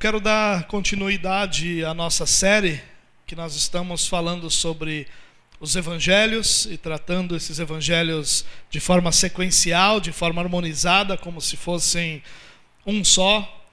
quero 0.00 0.18
dar 0.18 0.64
continuidade 0.64 1.84
à 1.84 1.92
nossa 1.92 2.24
série, 2.24 2.80
que 3.26 3.36
nós 3.36 3.54
estamos 3.54 4.08
falando 4.08 4.50
sobre 4.50 5.06
os 5.60 5.76
evangelhos 5.76 6.64
e 6.70 6.78
tratando 6.78 7.36
esses 7.36 7.58
evangelhos 7.58 8.46
de 8.70 8.80
forma 8.80 9.12
sequencial, 9.12 10.00
de 10.00 10.10
forma 10.10 10.40
harmonizada, 10.40 11.18
como 11.18 11.38
se 11.38 11.54
fossem 11.54 12.22
um 12.86 13.04
só. 13.04 13.68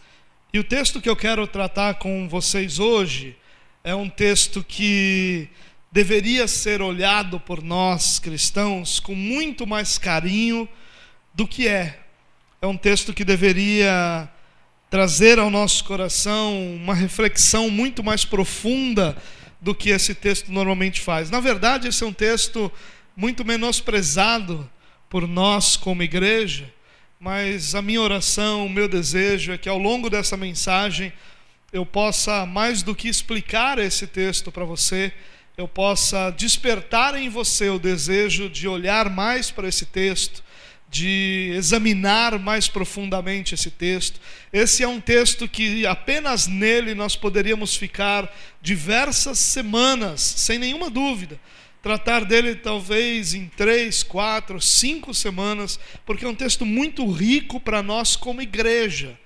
E 0.52 0.60
o 0.60 0.66
texto 0.66 1.00
que 1.00 1.08
eu 1.08 1.16
quero 1.16 1.48
tratar 1.48 1.94
com 1.94 2.28
vocês 2.28 2.78
hoje 2.78 3.34
é 3.82 3.96
um 3.96 4.10
texto 4.10 4.62
que 4.62 5.48
deveria 5.94 6.46
ser 6.46 6.82
olhado 6.82 7.40
por 7.40 7.64
nós 7.64 8.20
cristãos 8.20 9.00
com 9.00 9.16
muito 9.16 9.66
mais 9.66 9.98
carinho 9.98 10.68
do 11.34 11.48
que 11.48 11.70
é. 11.70 12.02
É 12.62 12.68
um 12.68 12.76
texto 12.76 13.14
que 13.14 13.24
deveria 13.24 14.30
trazer 14.90 15.38
ao 15.38 15.50
nosso 15.50 15.84
coração 15.84 16.76
uma 16.76 16.94
reflexão 16.94 17.70
muito 17.70 18.04
mais 18.04 18.24
profunda 18.24 19.18
do 19.60 19.76
que 19.76 19.90
esse 19.90 20.16
texto 20.16 20.52
normalmente 20.52 21.02
faz. 21.02 21.30
Na 21.30 21.40
verdade, 21.40 21.88
esse 21.88 22.04
é 22.04 22.08
um 22.08 22.14
texto 22.14 22.72
muito 23.16 23.44
menosprezado 23.44 24.70
por 25.10 25.28
nós 25.28 25.76
como 25.76 26.04
igreja, 26.04 26.72
mas 27.20 27.74
a 27.74 27.82
minha 27.82 28.02
oração, 28.02 28.66
o 28.66 28.70
meu 28.70 28.88
desejo 28.88 29.52
é 29.52 29.58
que 29.58 29.68
ao 29.68 29.78
longo 29.78 30.10
dessa 30.10 30.38
mensagem 30.38 31.12
eu 31.74 31.86
possa, 31.86 32.46
mais 32.46 32.82
do 32.82 32.96
que 32.96 33.10
explicar 33.10 33.78
esse 33.80 34.08
texto 34.08 34.52
para 34.52 34.64
você, 34.64 35.12
eu 35.58 35.68
possa 35.68 36.30
despertar 36.30 37.16
em 37.16 37.30
você 37.30 37.70
o 37.70 37.80
desejo 37.80 38.50
de 38.50 38.68
olhar 38.68 39.10
mais 39.10 39.50
para 39.50 39.68
esse 39.68 39.86
texto, 39.86 40.44
de 40.98 41.52
examinar 41.56 42.40
mais 42.40 42.68
profundamente 42.68 43.54
esse 43.54 43.70
texto. 43.70 44.20
Esse 44.52 44.82
é 44.82 44.88
um 44.88 45.00
texto 45.00 45.48
que 45.48 45.86
apenas 45.86 46.48
nele 46.48 46.96
nós 46.96 47.16
poderíamos 47.16 47.76
ficar 47.76 48.36
diversas 48.62 49.38
semanas, 49.38 50.22
sem 50.22 50.58
nenhuma 50.58 50.90
dúvida. 50.90 51.40
Tratar 51.84 52.26
dele 52.26 52.56
talvez 52.56 53.36
em 53.36 53.48
três, 53.48 54.02
quatro, 54.02 54.60
cinco 54.60 55.14
semanas, 55.14 55.80
porque 56.04 56.26
é 56.26 56.28
um 56.28 56.36
texto 56.36 56.66
muito 56.66 57.10
rico 57.12 57.60
para 57.60 57.84
nós 57.84 58.16
como 58.16 58.42
igreja. 58.42 59.18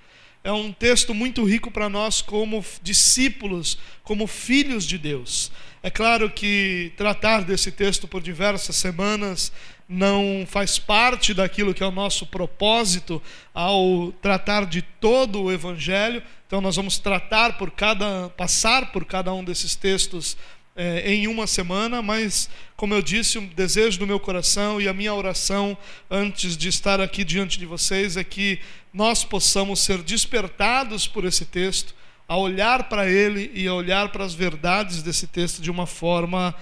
É 0.44 0.52
um 0.52 0.72
texto 0.72 1.14
muito 1.14 1.42
rico 1.44 1.70
para 1.70 1.88
nós 1.88 2.20
como 2.20 2.64
discípulos, 2.82 3.78
como 4.02 4.26
filhos 4.26 4.84
de 4.84 4.98
Deus. 4.98 5.50
É 5.82 5.90
claro 5.90 6.30
que 6.30 6.92
tratar 6.96 7.42
desse 7.42 7.72
texto 7.72 8.06
por 8.06 8.22
diversas 8.22 8.76
semanas 8.76 9.52
não 9.88 10.44
faz 10.46 10.78
parte 10.78 11.34
daquilo 11.34 11.74
que 11.74 11.82
é 11.82 11.86
o 11.86 11.90
nosso 11.90 12.26
propósito 12.26 13.22
ao 13.52 14.12
tratar 14.22 14.66
de 14.66 14.82
todo 14.82 15.42
o 15.42 15.52
evangelho. 15.52 16.22
Então 16.46 16.60
nós 16.60 16.76
vamos 16.76 16.98
tratar 16.98 17.58
por 17.58 17.70
cada 17.70 18.28
passar 18.30 18.92
por 18.92 19.04
cada 19.04 19.32
um 19.32 19.44
desses 19.44 19.74
textos 19.74 20.36
é, 20.74 21.12
em 21.12 21.26
uma 21.26 21.46
semana, 21.46 22.00
mas 22.00 22.48
como 22.76 22.94
eu 22.94 23.02
disse, 23.02 23.38
o 23.38 23.42
desejo 23.42 23.98
do 23.98 24.06
meu 24.06 24.18
coração 24.18 24.80
e 24.80 24.88
a 24.88 24.92
minha 24.92 25.14
oração 25.14 25.76
antes 26.10 26.56
de 26.56 26.68
estar 26.68 27.00
aqui 27.00 27.24
diante 27.24 27.58
de 27.58 27.66
vocês 27.66 28.16
é 28.16 28.24
que 28.24 28.58
nós 28.92 29.24
possamos 29.24 29.80
ser 29.80 30.02
despertados 30.02 31.06
por 31.06 31.24
esse 31.24 31.44
texto, 31.44 31.94
a 32.26 32.36
olhar 32.36 32.84
para 32.88 33.10
ele 33.10 33.50
e 33.54 33.66
a 33.66 33.74
olhar 33.74 34.10
para 34.10 34.24
as 34.24 34.34
verdades 34.34 35.02
desse 35.02 35.26
texto 35.26 35.60
de 35.60 35.70
uma 35.70 35.86
forma 35.86 36.54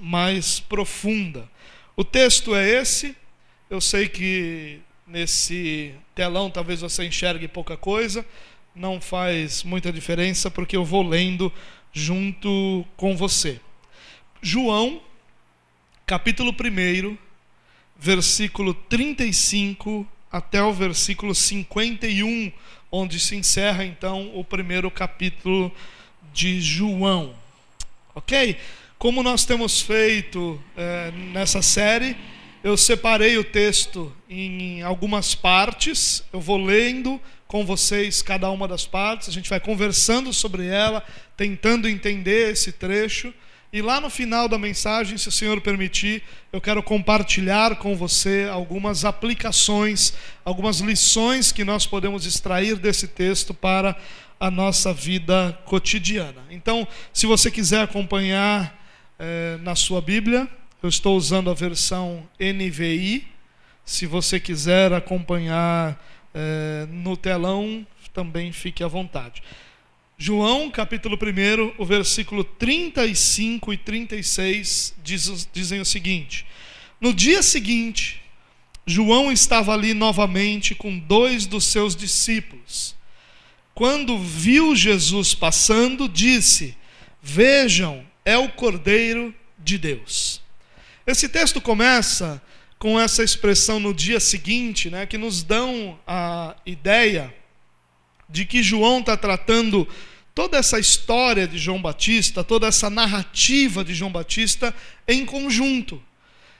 mais 0.00 0.60
profunda. 0.60 1.48
O 1.98 2.04
texto 2.04 2.54
é 2.54 2.68
esse. 2.68 3.16
Eu 3.70 3.80
sei 3.80 4.06
que 4.06 4.80
nesse 5.06 5.94
telão 6.14 6.50
talvez 6.50 6.82
você 6.82 7.06
enxergue 7.06 7.48
pouca 7.48 7.74
coisa, 7.74 8.24
não 8.74 9.00
faz 9.00 9.62
muita 9.62 9.90
diferença 9.90 10.50
porque 10.50 10.76
eu 10.76 10.84
vou 10.84 11.02
lendo 11.02 11.50
junto 11.94 12.84
com 12.98 13.16
você. 13.16 13.58
João, 14.42 15.00
capítulo 16.04 16.52
1, 16.52 17.16
versículo 17.96 18.74
35 18.74 20.06
até 20.30 20.62
o 20.62 20.74
versículo 20.74 21.34
51, 21.34 22.52
onde 22.92 23.18
se 23.18 23.34
encerra 23.36 23.86
então 23.86 24.36
o 24.38 24.44
primeiro 24.44 24.90
capítulo 24.90 25.72
de 26.34 26.60
João. 26.60 27.34
Ok? 28.14 28.58
Como 28.98 29.22
nós 29.22 29.44
temos 29.44 29.82
feito 29.82 30.58
é, 30.74 31.10
nessa 31.10 31.60
série, 31.60 32.16
eu 32.64 32.78
separei 32.78 33.36
o 33.36 33.44
texto 33.44 34.10
em 34.26 34.80
algumas 34.80 35.34
partes, 35.34 36.24
eu 36.32 36.40
vou 36.40 36.56
lendo 36.56 37.20
com 37.46 37.62
vocês 37.62 38.22
cada 38.22 38.50
uma 38.50 38.66
das 38.66 38.86
partes, 38.86 39.28
a 39.28 39.32
gente 39.32 39.50
vai 39.50 39.60
conversando 39.60 40.32
sobre 40.32 40.66
ela, 40.66 41.04
tentando 41.36 41.86
entender 41.86 42.52
esse 42.52 42.72
trecho. 42.72 43.34
E 43.70 43.82
lá 43.82 44.00
no 44.00 44.08
final 44.08 44.48
da 44.48 44.56
mensagem, 44.56 45.18
se 45.18 45.28
o 45.28 45.32
Senhor 45.32 45.60
permitir, 45.60 46.22
eu 46.50 46.60
quero 46.60 46.82
compartilhar 46.82 47.76
com 47.76 47.94
você 47.94 48.48
algumas 48.50 49.04
aplicações, 49.04 50.14
algumas 50.42 50.80
lições 50.80 51.52
que 51.52 51.64
nós 51.64 51.86
podemos 51.86 52.24
extrair 52.24 52.76
desse 52.76 53.06
texto 53.06 53.52
para 53.52 53.94
a 54.40 54.50
nossa 54.50 54.94
vida 54.94 55.52
cotidiana. 55.66 56.42
Então, 56.48 56.88
se 57.12 57.26
você 57.26 57.50
quiser 57.50 57.82
acompanhar 57.82 58.85
é, 59.18 59.58
na 59.62 59.74
sua 59.74 60.00
Bíblia. 60.00 60.48
Eu 60.82 60.88
estou 60.88 61.16
usando 61.16 61.50
a 61.50 61.54
versão 61.54 62.28
NVI. 62.38 63.26
Se 63.84 64.06
você 64.06 64.38
quiser 64.40 64.92
acompanhar 64.92 66.02
é, 66.34 66.86
no 66.90 67.16
telão, 67.16 67.86
também 68.12 68.50
fique 68.50 68.82
à 68.82 68.88
vontade. 68.88 69.42
João, 70.18 70.70
capítulo 70.70 71.18
1, 71.20 71.74
o 71.76 71.84
versículo 71.84 72.42
35 72.42 73.74
e 73.74 73.76
36 73.76 74.94
diz, 75.04 75.48
dizem 75.52 75.80
o 75.80 75.84
seguinte: 75.84 76.46
No 76.98 77.12
dia 77.12 77.42
seguinte, 77.42 78.22
João 78.86 79.30
estava 79.30 79.74
ali 79.74 79.92
novamente 79.92 80.74
com 80.74 80.98
dois 80.98 81.44
dos 81.44 81.64
seus 81.64 81.94
discípulos. 81.94 82.96
Quando 83.74 84.18
viu 84.18 84.74
Jesus 84.74 85.34
passando, 85.34 86.08
disse: 86.08 86.74
Vejam 87.22 88.02
é 88.26 88.36
o 88.36 88.48
Cordeiro 88.48 89.32
de 89.56 89.78
Deus. 89.78 90.42
Esse 91.06 91.28
texto 91.28 91.60
começa 91.60 92.42
com 92.76 93.00
essa 93.00 93.22
expressão 93.22 93.78
no 93.80 93.94
dia 93.94 94.18
seguinte, 94.18 94.90
né, 94.90 95.06
que 95.06 95.16
nos 95.16 95.42
dão 95.44 95.98
a 96.06 96.56
ideia 96.66 97.32
de 98.28 98.44
que 98.44 98.62
João 98.62 98.98
está 98.98 99.16
tratando 99.16 99.88
toda 100.34 100.58
essa 100.58 100.78
história 100.78 101.46
de 101.46 101.56
João 101.56 101.80
Batista, 101.80 102.42
toda 102.42 102.66
essa 102.66 102.90
narrativa 102.90 103.84
de 103.84 103.94
João 103.94 104.10
Batista 104.10 104.74
em 105.06 105.24
conjunto 105.24 106.02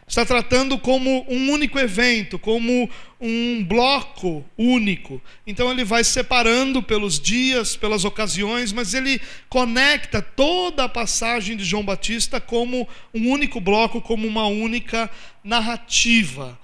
está 0.06 0.24
tratando 0.24 0.78
como 0.78 1.26
um 1.28 1.50
único 1.50 1.78
evento, 1.78 2.38
como 2.38 2.88
um 3.20 3.64
bloco 3.64 4.44
único. 4.56 5.20
Então 5.46 5.70
ele 5.70 5.84
vai 5.84 6.04
separando 6.04 6.82
pelos 6.82 7.18
dias, 7.18 7.76
pelas 7.76 8.04
ocasiões, 8.04 8.72
mas 8.72 8.94
ele 8.94 9.20
conecta 9.48 10.22
toda 10.22 10.84
a 10.84 10.88
passagem 10.88 11.56
de 11.56 11.64
João 11.64 11.84
Batista 11.84 12.40
como 12.40 12.88
um 13.12 13.30
único 13.30 13.60
bloco, 13.60 14.00
como 14.00 14.28
uma 14.28 14.46
única 14.46 15.10
narrativa. 15.42 16.58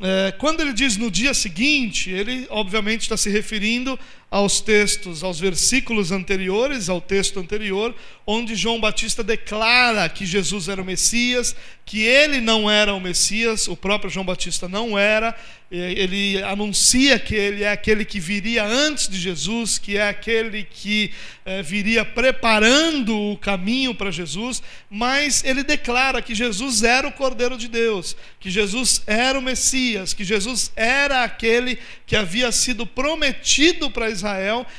É, 0.00 0.32
quando 0.32 0.60
ele 0.60 0.72
diz 0.72 0.96
no 0.96 1.10
dia 1.10 1.32
seguinte, 1.32 2.10
ele 2.10 2.46
obviamente 2.50 3.02
está 3.02 3.16
se 3.16 3.30
referindo 3.30 3.98
aos 4.32 4.62
textos, 4.62 5.22
aos 5.22 5.38
versículos 5.38 6.10
anteriores, 6.10 6.88
ao 6.88 7.02
texto 7.02 7.38
anterior, 7.38 7.94
onde 8.26 8.54
João 8.54 8.80
Batista 8.80 9.22
declara 9.22 10.08
que 10.08 10.24
Jesus 10.24 10.68
era 10.68 10.80
o 10.80 10.84
Messias, 10.86 11.54
que 11.84 12.00
ele 12.00 12.40
não 12.40 12.70
era 12.70 12.94
o 12.94 13.00
Messias, 13.00 13.68
o 13.68 13.76
próprio 13.76 14.10
João 14.10 14.24
Batista 14.24 14.66
não 14.66 14.98
era, 14.98 15.36
ele 15.70 16.42
anuncia 16.42 17.18
que 17.18 17.34
ele 17.34 17.62
é 17.62 17.72
aquele 17.72 18.04
que 18.04 18.20
viria 18.20 18.64
antes 18.64 19.06
de 19.08 19.18
Jesus, 19.18 19.78
que 19.78 19.98
é 19.98 20.08
aquele 20.08 20.64
que 20.64 21.10
é, 21.44 21.62
viria 21.62 22.04
preparando 22.04 23.14
o 23.14 23.36
caminho 23.36 23.94
para 23.94 24.10
Jesus, 24.10 24.62
mas 24.88 25.42
ele 25.44 25.62
declara 25.62 26.22
que 26.22 26.34
Jesus 26.34 26.82
era 26.82 27.08
o 27.08 27.12
Cordeiro 27.12 27.58
de 27.58 27.68
Deus, 27.68 28.16
que 28.38 28.50
Jesus 28.50 29.02
era 29.06 29.38
o 29.38 29.42
Messias, 29.42 30.14
que 30.14 30.24
Jesus 30.24 30.72
era 30.76 31.24
aquele 31.24 31.78
que 32.06 32.16
havia 32.16 32.52
sido 32.52 32.86
prometido 32.86 33.90
para 33.90 34.10
Israel 34.10 34.21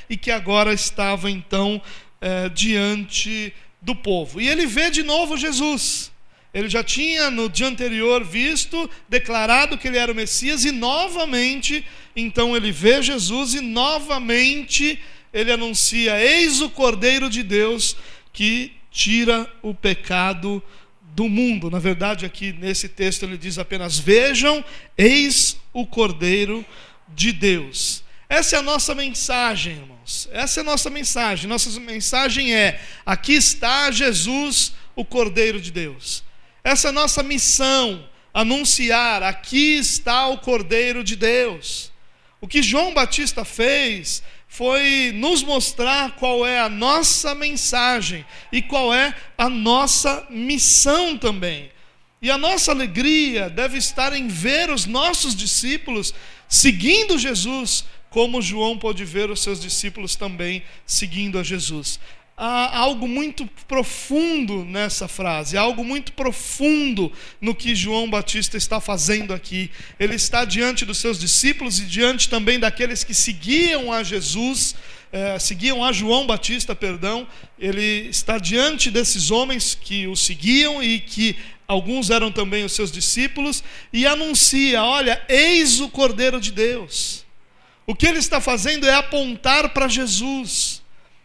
e 0.10 0.18
que 0.18 0.32
agora 0.32 0.74
estava 0.74 1.30
então 1.30 1.82
é, 2.22 2.50
diante 2.50 3.54
do 3.82 3.96
povo. 3.96 4.40
E 4.40 4.48
ele 4.48 4.66
vê 4.66 4.90
de 4.90 5.04
novo 5.04 5.38
Jesus. 5.38 6.12
Ele 6.54 6.70
já 6.70 6.84
tinha 6.84 7.32
no 7.32 7.50
dia 7.50 7.68
anterior 7.68 8.24
visto, 8.24 8.90
declarado 9.10 9.78
que 9.78 9.88
ele 9.88 9.98
era 9.98 10.12
o 10.12 10.16
Messias, 10.16 10.64
e 10.66 10.72
novamente, 10.72 11.84
então 12.16 12.56
ele 12.56 12.72
vê 12.72 13.02
Jesus 13.02 13.56
e 13.56 13.62
novamente 13.62 15.00
ele 15.34 15.52
anuncia: 15.52 16.24
Eis 16.24 16.62
o 16.62 16.70
Cordeiro 16.70 17.30
de 17.30 17.42
Deus 17.42 17.98
que 18.32 18.72
tira 18.92 19.52
o 19.64 19.74
pecado 19.74 20.62
do 21.16 21.28
mundo. 21.28 21.70
Na 21.70 21.80
verdade, 21.80 22.26
aqui 22.26 22.54
nesse 22.54 22.88
texto 22.88 23.24
ele 23.24 23.38
diz 23.38 23.58
apenas: 23.58 23.98
Vejam, 23.98 24.64
eis 24.96 25.58
o 25.74 25.88
Cordeiro 25.88 26.64
de 27.10 27.32
Deus. 27.32 28.04
Essa 28.34 28.56
é 28.56 28.60
a 28.60 28.64
nossa 28.64 28.96
mensagem, 28.96 29.74
irmão. 29.74 29.94
irmãos. 30.04 30.28
Essa 30.32 30.60
é 30.60 30.62
a 30.62 30.64
nossa 30.64 30.90
mensagem. 30.90 31.48
Nossa 31.48 31.80
mensagem 31.80 32.52
é: 32.52 32.82
aqui 33.06 33.34
está 33.34 33.92
Jesus, 33.92 34.74
o 34.96 35.06
Cordeiro 35.06 35.62
de 35.62 35.72
Deus. 35.72 36.24
Essa 36.64 36.88
é 36.88 36.90
a 36.90 36.94
nossa 36.94 37.22
missão, 37.22 38.04
anunciar: 38.34 39.22
aqui 39.22 39.78
está 39.78 40.28
o 40.28 40.40
Cordeiro 40.40 41.04
de 41.04 41.16
Deus. 41.16 41.92
O 42.42 42.48
que 42.48 42.64
João 42.64 42.92
Batista 42.92 43.46
fez 43.46 44.24
foi 44.48 45.12
nos 45.14 45.44
mostrar 45.44 46.16
qual 46.16 46.44
é 46.44 46.60
a 46.60 46.70
nossa 46.70 47.36
mensagem 47.36 48.26
e 48.52 48.64
qual 48.64 48.92
é 48.94 49.16
a 49.38 49.48
nossa 49.48 50.26
missão 50.30 51.18
também. 51.18 51.72
E 52.20 52.32
a 52.32 52.38
nossa 52.38 52.72
alegria 52.72 53.50
deve 53.50 53.78
estar 53.78 54.12
em 54.14 54.28
ver 54.28 54.72
os 54.72 54.86
nossos 54.86 55.36
discípulos 55.36 56.14
seguindo 56.48 57.18
Jesus, 57.18 57.84
como 58.14 58.44
João 58.44 58.78
pôde 58.78 59.04
ver 59.04 59.32
os 59.32 59.42
seus 59.42 59.60
discípulos 59.60 60.16
também 60.16 60.62
seguindo 60.86 61.40
a 61.40 61.44
Jesus. 61.44 62.00
Há 62.38 62.78
algo 62.78 63.08
muito 63.08 63.50
profundo 63.68 64.64
nessa 64.64 65.08
frase, 65.08 65.58
há 65.58 65.62
algo 65.62 65.84
muito 65.84 66.14
profundo 66.14 67.12
no 67.42 67.56
que 67.56 67.74
João 67.74 68.08
Batista 68.08 68.56
está 68.56 68.80
fazendo 68.80 69.34
aqui. 69.34 69.72
Ele 70.00 70.14
está 70.14 70.46
diante 70.46 70.86
dos 70.86 71.00
seus 71.00 71.20
discípulos 71.20 71.80
e 71.80 71.86
diante 71.86 72.30
também 72.30 72.60
daqueles 72.60 73.04
que 73.04 73.16
seguiam 73.16 73.92
a 73.92 74.04
Jesus, 74.04 74.76
eh, 75.12 75.40
seguiam 75.40 75.84
a 75.84 75.92
João 75.92 76.28
Batista, 76.28 76.76
perdão. 76.76 77.28
Ele 77.58 78.10
está 78.10 78.38
diante 78.38 78.92
desses 78.92 79.32
homens 79.32 79.74
que 79.74 80.06
o 80.06 80.16
seguiam 80.16 80.84
e 80.84 81.00
que 81.00 81.36
alguns 81.68 82.12
eram 82.12 82.32
também 82.32 82.64
os 82.64 82.74
seus 82.74 82.92
discípulos, 82.92 83.64
e 83.92 84.06
anuncia: 84.06 84.84
Olha, 84.84 85.20
eis 85.28 85.80
o 85.80 85.90
Cordeiro 85.90 86.40
de 86.40 86.52
Deus. 86.52 87.24
O 87.86 87.96
que 87.96 88.08
ele 88.08 88.20
está 88.20 88.40
fazendo 88.40 88.88
é 88.88 88.94
apontar 88.94 89.70
para 89.70 89.88
Jesus. 89.88 90.82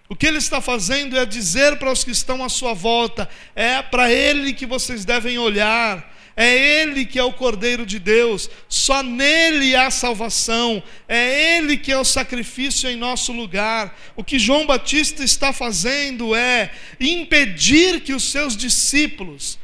O 0.08 0.16
que 0.16 0.26
ele 0.26 0.38
está 0.38 0.60
fazendo 0.60 1.19
é 1.19 1.26
dizer 1.26 1.76
para 1.76 1.93
os 1.93 2.02
que 2.02 2.10
estão 2.10 2.43
à 2.43 2.49
sua 2.49 2.75
volta: 2.75 3.28
é 3.55 3.82
para 3.82 4.10
ele 4.10 4.52
que 4.52 4.66
vocês 4.66 5.05
devem 5.05 5.38
olhar. 5.38 6.19
É 6.40 6.82
Ele 6.82 7.05
que 7.05 7.19
é 7.19 7.25
o 7.25 7.32
Cordeiro 7.32 7.84
de 7.84 7.99
Deus, 7.99 8.49
só 8.69 9.02
nele 9.02 9.75
há 9.75 9.90
salvação, 9.90 10.81
é 11.08 11.56
Ele 11.56 11.76
que 11.76 11.90
é 11.90 11.99
o 11.99 12.05
sacrifício 12.05 12.88
em 12.88 12.94
nosso 12.94 13.32
lugar. 13.32 13.99
O 14.14 14.22
que 14.22 14.38
João 14.38 14.64
Batista 14.64 15.25
está 15.25 15.52
fazendo 15.52 16.37
é 16.37 16.70
impedir 17.00 18.02
que 18.02 18.12
os 18.12 18.22
seus 18.22 18.56
discípulos, 18.56 19.58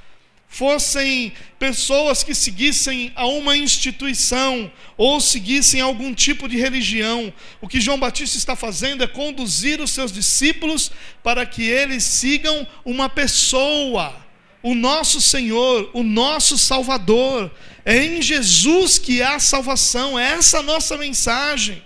fossem 0.54 1.32
pessoas 1.58 2.22
que 2.22 2.32
seguissem 2.32 3.10
a 3.16 3.26
uma 3.26 3.56
instituição 3.56 4.70
ou 4.96 5.20
seguissem 5.20 5.80
algum 5.80 6.14
tipo 6.14 6.48
de 6.48 6.56
religião. 6.56 7.32
O 7.60 7.66
que 7.66 7.80
João 7.80 7.98
Batista 7.98 8.38
está 8.38 8.54
fazendo 8.54 9.02
é 9.02 9.08
conduzir 9.08 9.80
os 9.80 9.90
seus 9.90 10.12
discípulos 10.12 10.92
para 11.24 11.44
que 11.44 11.64
eles 11.64 12.04
sigam 12.04 12.64
uma 12.84 13.08
pessoa, 13.08 14.14
o 14.62 14.76
nosso 14.76 15.20
Senhor, 15.20 15.90
o 15.92 16.04
nosso 16.04 16.56
Salvador. 16.56 17.50
É 17.84 17.98
em 18.04 18.22
Jesus 18.22 18.96
que 18.96 19.20
há 19.22 19.40
salvação, 19.40 20.16
é 20.16 20.34
essa 20.34 20.60
a 20.60 20.62
nossa 20.62 20.96
mensagem. 20.96 21.82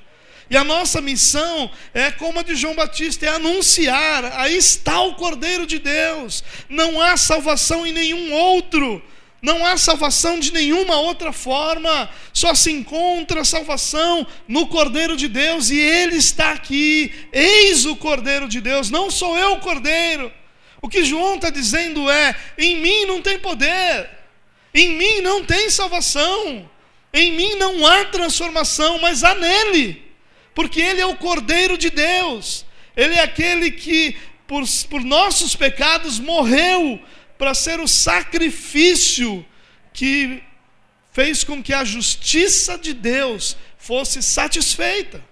E 0.50 0.56
a 0.56 0.64
nossa 0.64 1.00
missão 1.00 1.70
é 1.92 2.10
como 2.10 2.40
a 2.40 2.42
de 2.42 2.54
João 2.54 2.74
Batista, 2.74 3.26
é 3.26 3.28
anunciar: 3.28 4.24
aí 4.38 4.56
está 4.56 5.00
o 5.02 5.14
Cordeiro 5.14 5.66
de 5.66 5.78
Deus. 5.78 6.42
Não 6.68 7.00
há 7.00 7.16
salvação 7.16 7.86
em 7.86 7.92
nenhum 7.92 8.32
outro. 8.32 9.02
Não 9.40 9.64
há 9.64 9.76
salvação 9.76 10.40
de 10.40 10.52
nenhuma 10.52 10.98
outra 10.98 11.32
forma, 11.32 12.10
só 12.32 12.56
se 12.56 12.72
encontra 12.72 13.44
salvação 13.44 14.26
no 14.48 14.66
Cordeiro 14.66 15.16
de 15.16 15.28
Deus 15.28 15.70
e 15.70 15.78
Ele 15.78 16.16
está 16.16 16.50
aqui. 16.50 17.14
Eis 17.32 17.84
o 17.84 17.94
Cordeiro 17.94 18.48
de 18.48 18.60
Deus, 18.60 18.90
não 18.90 19.12
sou 19.12 19.38
eu 19.38 19.52
o 19.52 19.60
Cordeiro. 19.60 20.32
O 20.82 20.88
que 20.88 21.04
João 21.04 21.36
está 21.36 21.50
dizendo 21.50 22.10
é: 22.10 22.34
em 22.56 22.80
mim 22.80 23.04
não 23.04 23.22
tem 23.22 23.38
poder, 23.38 24.10
em 24.74 24.96
mim 24.96 25.20
não 25.20 25.44
tem 25.44 25.70
salvação, 25.70 26.68
em 27.12 27.30
mim 27.30 27.54
não 27.54 27.86
há 27.86 28.06
transformação, 28.06 28.98
mas 28.98 29.22
há 29.22 29.36
nele 29.36 30.07
porque 30.58 30.80
Ele 30.80 31.00
é 31.00 31.06
o 31.06 31.14
Cordeiro 31.14 31.78
de 31.78 31.88
Deus, 31.88 32.66
Ele 32.96 33.14
é 33.14 33.22
aquele 33.22 33.70
que, 33.70 34.16
por, 34.44 34.64
por 34.90 35.04
nossos 35.04 35.54
pecados, 35.54 36.18
morreu 36.18 37.00
para 37.38 37.54
ser 37.54 37.78
o 37.78 37.86
sacrifício 37.86 39.46
que 39.92 40.42
fez 41.12 41.44
com 41.44 41.62
que 41.62 41.72
a 41.72 41.84
justiça 41.84 42.76
de 42.76 42.92
Deus 42.92 43.56
fosse 43.78 44.20
satisfeita. 44.20 45.24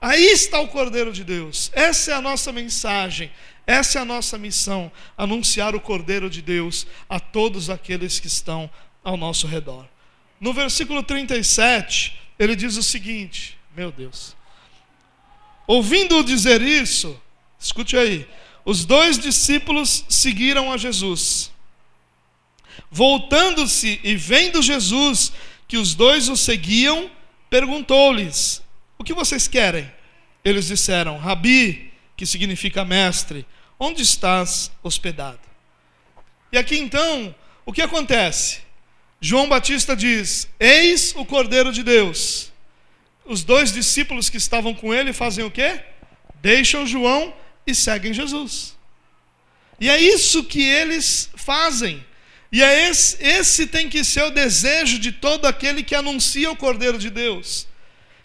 Aí 0.00 0.26
está 0.26 0.60
o 0.60 0.68
Cordeiro 0.68 1.12
de 1.12 1.24
Deus, 1.24 1.72
essa 1.74 2.12
é 2.12 2.14
a 2.14 2.22
nossa 2.22 2.52
mensagem. 2.52 3.32
Essa 3.66 3.98
é 3.98 4.02
a 4.02 4.04
nossa 4.04 4.38
missão: 4.38 4.92
anunciar 5.18 5.74
o 5.74 5.80
Cordeiro 5.80 6.30
de 6.30 6.40
Deus 6.40 6.86
a 7.08 7.18
todos 7.18 7.68
aqueles 7.68 8.20
que 8.20 8.28
estão 8.28 8.70
ao 9.02 9.16
nosso 9.16 9.48
redor. 9.48 9.88
No 10.38 10.52
versículo 10.52 11.02
37, 11.02 12.16
ele 12.38 12.54
diz 12.54 12.76
o 12.76 12.82
seguinte: 12.84 13.58
Meu 13.74 13.90
Deus. 13.90 14.35
Ouvindo-o 15.66 16.22
dizer 16.22 16.62
isso, 16.62 17.20
escute 17.58 17.96
aí, 17.96 18.26
os 18.64 18.84
dois 18.84 19.18
discípulos 19.18 20.04
seguiram 20.08 20.72
a 20.72 20.76
Jesus. 20.76 21.50
Voltando-se 22.90 24.00
e 24.02 24.16
vendo 24.16 24.62
Jesus 24.62 25.32
que 25.66 25.76
os 25.76 25.94
dois 25.94 26.28
o 26.28 26.36
seguiam, 26.36 27.10
perguntou-lhes: 27.50 28.62
O 28.98 29.04
que 29.04 29.12
vocês 29.12 29.48
querem? 29.48 29.90
Eles 30.44 30.66
disseram: 30.66 31.18
Rabi, 31.18 31.92
que 32.16 32.26
significa 32.26 32.84
mestre, 32.84 33.44
onde 33.78 34.02
estás 34.02 34.70
hospedado? 34.82 35.40
E 36.52 36.58
aqui 36.58 36.76
então, 36.78 37.34
o 37.64 37.72
que 37.72 37.82
acontece? 37.82 38.60
João 39.20 39.48
Batista 39.48 39.96
diz: 39.96 40.48
Eis 40.60 41.12
o 41.16 41.24
Cordeiro 41.24 41.72
de 41.72 41.82
Deus 41.82 42.52
os 43.26 43.44
dois 43.44 43.72
discípulos 43.72 44.30
que 44.30 44.36
estavam 44.36 44.74
com 44.74 44.94
ele 44.94 45.12
fazem 45.12 45.44
o 45.44 45.50
quê? 45.50 45.80
Deixam 46.40 46.86
João 46.86 47.34
e 47.66 47.74
seguem 47.74 48.14
Jesus. 48.14 48.76
E 49.80 49.90
é 49.90 50.00
isso 50.00 50.44
que 50.44 50.62
eles 50.62 51.30
fazem. 51.36 52.04
E 52.50 52.62
é 52.62 52.88
esse, 52.88 53.22
esse 53.22 53.66
tem 53.66 53.88
que 53.88 54.02
ser 54.04 54.22
o 54.22 54.30
desejo 54.30 54.98
de 54.98 55.12
todo 55.12 55.46
aquele 55.46 55.82
que 55.82 55.94
anuncia 55.94 56.50
o 56.50 56.56
Cordeiro 56.56 56.98
de 56.98 57.10
Deus. 57.10 57.66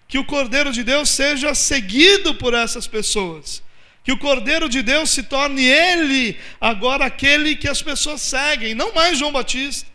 Que 0.08 0.18
o 0.18 0.26
Cordeiro 0.26 0.72
de 0.72 0.84
Deus 0.84 1.10
seja 1.10 1.54
seguido 1.54 2.36
por 2.36 2.54
essas 2.54 2.88
pessoas. 2.88 3.62
Que 4.04 4.12
o 4.12 4.18
Cordeiro 4.18 4.70
de 4.70 4.82
Deus 4.82 5.10
se 5.10 5.24
torne 5.24 5.64
ele 5.64 6.38
agora 6.60 7.06
aquele 7.06 7.56
que 7.56 7.68
as 7.68 7.82
pessoas 7.82 8.22
seguem, 8.22 8.74
não 8.74 8.94
mais 8.94 9.18
João 9.18 9.32
Batista. 9.32 9.91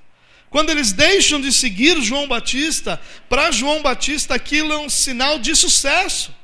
Quando 0.50 0.70
eles 0.70 0.92
deixam 0.92 1.40
de 1.40 1.52
seguir 1.52 2.00
João 2.00 2.28
Batista, 2.28 3.00
para 3.28 3.50
João 3.50 3.82
Batista 3.82 4.34
aquilo 4.34 4.72
é 4.72 4.78
um 4.78 4.88
sinal 4.88 5.38
de 5.38 5.54
sucesso, 5.54 6.34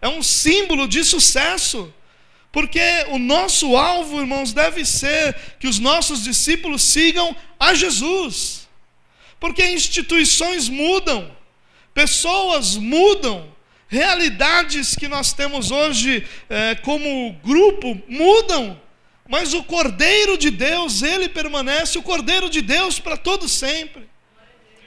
é 0.00 0.08
um 0.08 0.22
símbolo 0.22 0.86
de 0.86 1.02
sucesso, 1.04 1.92
porque 2.52 2.80
o 3.08 3.18
nosso 3.18 3.76
alvo, 3.76 4.20
irmãos, 4.20 4.52
deve 4.52 4.84
ser 4.84 5.34
que 5.58 5.66
os 5.66 5.78
nossos 5.78 6.22
discípulos 6.22 6.82
sigam 6.82 7.36
a 7.58 7.74
Jesus, 7.74 8.68
porque 9.38 9.66
instituições 9.66 10.68
mudam, 10.68 11.30
pessoas 11.92 12.76
mudam, 12.76 13.52
realidades 13.88 14.94
que 14.94 15.08
nós 15.08 15.32
temos 15.32 15.70
hoje 15.70 16.26
é, 16.48 16.74
como 16.76 17.32
grupo 17.42 18.00
mudam. 18.06 18.80
Mas 19.28 19.52
o 19.52 19.62
Cordeiro 19.62 20.38
de 20.38 20.50
Deus, 20.50 21.02
ele 21.02 21.28
permanece 21.28 21.98
o 21.98 22.02
Cordeiro 22.02 22.48
de 22.48 22.62
Deus 22.62 22.98
para 22.98 23.14
todo 23.14 23.46
sempre. 23.46 24.08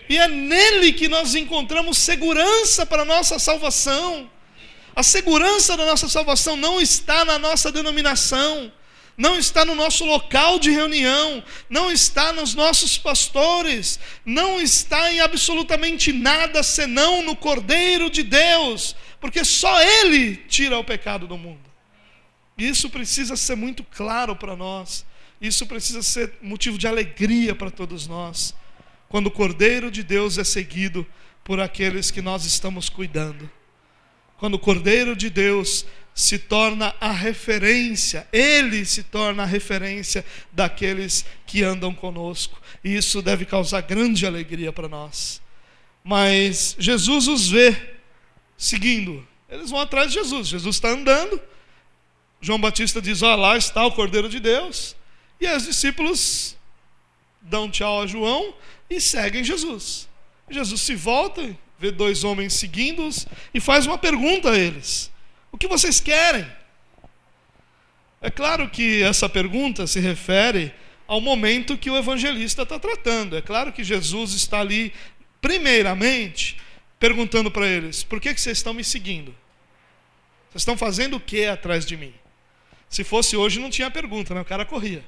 E 0.09 0.17
é 0.17 0.27
nele 0.27 0.91
que 0.91 1.07
nós 1.07 1.35
encontramos 1.35 1.99
segurança 1.99 2.83
para 2.83 3.03
a 3.03 3.05
nossa 3.05 3.37
salvação. 3.37 4.29
A 4.95 5.03
segurança 5.03 5.77
da 5.77 5.85
nossa 5.85 6.09
salvação 6.09 6.57
não 6.57 6.81
está 6.81 7.23
na 7.23 7.37
nossa 7.37 7.71
denominação, 7.71 8.73
não 9.15 9.37
está 9.37 9.63
no 9.63 9.75
nosso 9.75 10.03
local 10.05 10.57
de 10.57 10.71
reunião, 10.71 11.43
não 11.69 11.91
está 11.91 12.33
nos 12.33 12.55
nossos 12.55 12.97
pastores, 12.97 13.99
não 14.25 14.59
está 14.59 15.13
em 15.13 15.21
absolutamente 15.21 16.11
nada 16.11 16.63
senão 16.63 17.21
no 17.21 17.35
Cordeiro 17.35 18.09
de 18.09 18.23
Deus, 18.23 18.95
porque 19.19 19.45
só 19.45 19.81
Ele 19.81 20.35
tira 20.35 20.79
o 20.79 20.83
pecado 20.83 21.27
do 21.27 21.37
mundo. 21.37 21.70
Isso 22.61 22.91
precisa 22.91 23.35
ser 23.35 23.55
muito 23.55 23.83
claro 23.83 24.35
para 24.35 24.55
nós. 24.55 25.03
Isso 25.41 25.65
precisa 25.65 26.03
ser 26.03 26.33
motivo 26.41 26.77
de 26.77 26.87
alegria 26.87 27.55
para 27.55 27.71
todos 27.71 28.05
nós. 28.05 28.53
Quando 29.09 29.27
o 29.27 29.31
Cordeiro 29.31 29.89
de 29.89 30.03
Deus 30.03 30.37
é 30.37 30.43
seguido 30.43 31.05
por 31.43 31.59
aqueles 31.59 32.11
que 32.11 32.21
nós 32.21 32.45
estamos 32.45 32.87
cuidando. 32.87 33.49
Quando 34.37 34.53
o 34.55 34.59
Cordeiro 34.59 35.15
de 35.15 35.27
Deus 35.27 35.87
se 36.13 36.37
torna 36.37 36.93
a 37.01 37.11
referência, 37.11 38.27
ele 38.31 38.85
se 38.85 39.01
torna 39.01 39.41
a 39.41 39.45
referência 39.47 40.23
daqueles 40.51 41.25
que 41.47 41.63
andam 41.63 41.93
conosco. 41.95 42.61
E 42.83 42.95
isso 42.95 43.23
deve 43.23 43.43
causar 43.43 43.81
grande 43.81 44.23
alegria 44.23 44.71
para 44.71 44.87
nós. 44.87 45.41
Mas 46.03 46.75
Jesus 46.77 47.27
os 47.27 47.49
vê 47.49 47.75
seguindo, 48.55 49.27
Eles 49.49 49.71
vão 49.71 49.79
atrás 49.79 50.11
de 50.11 50.19
Jesus. 50.19 50.47
Jesus 50.47 50.75
está 50.75 50.89
andando. 50.89 51.41
João 52.41 52.59
Batista 52.59 53.01
diz: 53.01 53.21
Ó, 53.21 53.35
lá 53.35 53.55
está 53.55 53.85
o 53.85 53.91
Cordeiro 53.91 54.27
de 54.27 54.39
Deus. 54.39 54.95
E 55.39 55.47
os 55.47 55.65
discípulos 55.65 56.57
dão 57.41 57.69
tchau 57.69 58.01
a 58.01 58.07
João 58.07 58.53
e 58.89 58.99
seguem 58.99 59.43
Jesus. 59.43 60.09
Jesus 60.49 60.81
se 60.81 60.95
volta, 60.95 61.55
vê 61.79 61.91
dois 61.91 62.23
homens 62.23 62.53
seguindo-os 62.53 63.25
e 63.53 63.59
faz 63.59 63.85
uma 63.85 63.97
pergunta 63.97 64.51
a 64.51 64.57
eles: 64.57 65.11
O 65.51 65.57
que 65.57 65.67
vocês 65.67 65.99
querem? 65.99 66.45
É 68.21 68.29
claro 68.29 68.69
que 68.69 69.01
essa 69.01 69.27
pergunta 69.27 69.87
se 69.87 69.99
refere 69.99 70.73
ao 71.07 71.19
momento 71.19 71.77
que 71.77 71.89
o 71.89 71.97
evangelista 71.97 72.61
está 72.61 72.77
tratando. 72.77 73.35
É 73.35 73.41
claro 73.41 73.73
que 73.73 73.83
Jesus 73.83 74.33
está 74.33 74.59
ali, 74.59 74.93
primeiramente, 75.41 76.57
perguntando 76.99 77.49
para 77.49 77.67
eles: 77.67 78.03
por 78.03 78.21
que, 78.21 78.33
que 78.33 78.39
vocês 78.39 78.57
estão 78.57 78.73
me 78.73 78.83
seguindo? 78.83 79.35
Vocês 80.49 80.61
estão 80.61 80.77
fazendo 80.77 81.17
o 81.17 81.19
que 81.19 81.45
atrás 81.45 81.85
de 81.85 81.97
mim? 81.97 82.13
Se 82.91 83.05
fosse 83.05 83.37
hoje, 83.37 83.57
não 83.57 83.69
tinha 83.69 83.89
pergunta, 83.89 84.35
né? 84.35 84.41
o 84.41 84.45
cara 84.45 84.65
corria. 84.65 85.01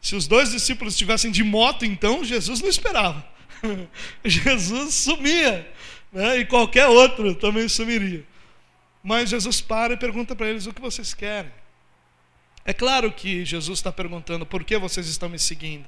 Se 0.00 0.16
os 0.16 0.26
dois 0.26 0.50
discípulos 0.50 0.94
estivessem 0.94 1.30
de 1.30 1.44
moto, 1.44 1.84
então 1.84 2.24
Jesus 2.24 2.62
não 2.62 2.68
esperava. 2.70 3.22
Jesus 4.24 4.94
sumia, 4.94 5.70
né? 6.10 6.38
e 6.38 6.46
qualquer 6.46 6.86
outro 6.86 7.34
também 7.34 7.68
sumiria. 7.68 8.24
Mas 9.02 9.28
Jesus 9.28 9.60
para 9.60 9.92
e 9.92 9.96
pergunta 9.98 10.34
para 10.34 10.48
eles: 10.48 10.66
o 10.66 10.72
que 10.72 10.80
vocês 10.80 11.12
querem? 11.12 11.52
É 12.64 12.72
claro 12.72 13.12
que 13.12 13.44
Jesus 13.44 13.78
está 13.78 13.92
perguntando: 13.92 14.46
por 14.46 14.64
que 14.64 14.78
vocês 14.78 15.06
estão 15.06 15.28
me 15.28 15.38
seguindo? 15.38 15.86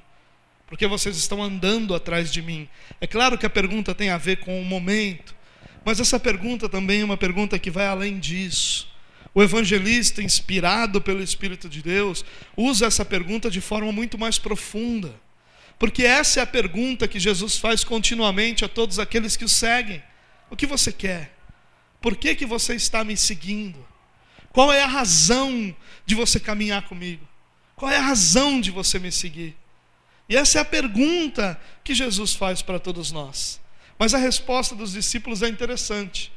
Por 0.67 0.77
que 0.77 0.85
vocês 0.85 1.17
estão 1.17 1.41
andando 1.41 1.95
atrás 1.95 2.31
de 2.31 2.43
mim? 2.43 2.69
É 3.01 3.07
claro 3.07 3.35
que 3.35 3.47
a 3.47 3.49
pergunta 3.49 3.95
tem 3.95 4.11
a 4.11 4.17
ver 4.17 4.37
com 4.37 4.61
o 4.61 4.63
momento, 4.63 5.35
mas 5.83 5.99
essa 5.99 6.19
pergunta 6.19 6.69
também 6.69 7.01
é 7.01 7.03
uma 7.03 7.17
pergunta 7.17 7.57
que 7.57 7.71
vai 7.71 7.87
além 7.87 8.19
disso. 8.19 8.88
O 9.33 9.43
evangelista, 9.43 10.23
inspirado 10.23 10.99
pelo 11.01 11.21
Espírito 11.21 11.69
de 11.69 11.81
Deus, 11.81 12.25
usa 12.57 12.87
essa 12.87 13.05
pergunta 13.05 13.49
de 13.49 13.61
forma 13.61 13.91
muito 13.91 14.17
mais 14.17 14.39
profunda. 14.39 15.13
Porque 15.77 16.03
essa 16.03 16.39
é 16.39 16.43
a 16.43 16.47
pergunta 16.47 17.07
que 17.07 17.19
Jesus 17.19 17.57
faz 17.57 17.83
continuamente 17.83 18.65
a 18.65 18.67
todos 18.67 18.99
aqueles 18.99 19.37
que 19.37 19.45
o 19.45 19.49
seguem: 19.49 20.03
O 20.49 20.55
que 20.55 20.65
você 20.65 20.91
quer? 20.91 21.35
Por 22.01 22.15
que, 22.15 22.35
que 22.35 22.45
você 22.45 22.75
está 22.75 23.03
me 23.03 23.15
seguindo? 23.15 23.85
Qual 24.51 24.73
é 24.73 24.81
a 24.81 24.87
razão 24.87 25.75
de 26.05 26.15
você 26.15 26.39
caminhar 26.39 26.87
comigo? 26.87 27.27
Qual 27.75 27.89
é 27.89 27.97
a 27.97 28.01
razão 28.01 28.59
de 28.59 28.71
você 28.71 28.99
me 28.99 29.11
seguir? 29.11 29.55
E 30.27 30.35
essa 30.35 30.59
é 30.59 30.61
a 30.61 30.65
pergunta 30.65 31.59
que 31.83 31.95
Jesus 31.95 32.33
faz 32.33 32.61
para 32.61 32.79
todos 32.79 33.11
nós. 33.11 33.59
Mas 33.97 34.13
a 34.13 34.17
resposta 34.17 34.75
dos 34.75 34.93
discípulos 34.93 35.41
é 35.41 35.47
interessante. 35.47 36.31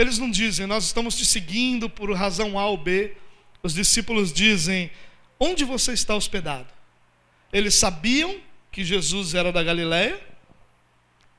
Eles 0.00 0.18
não 0.18 0.30
dizem, 0.30 0.66
nós 0.66 0.84
estamos 0.84 1.14
te 1.14 1.26
seguindo 1.26 1.86
por 1.90 2.10
razão 2.14 2.58
A 2.58 2.64
ou 2.64 2.78
B. 2.78 3.14
Os 3.62 3.74
discípulos 3.74 4.32
dizem, 4.32 4.90
onde 5.38 5.62
você 5.62 5.92
está 5.92 6.16
hospedado? 6.16 6.68
Eles 7.52 7.74
sabiam 7.74 8.38
que 8.72 8.82
Jesus 8.82 9.34
era 9.34 9.52
da 9.52 9.62
Galiléia. 9.62 10.18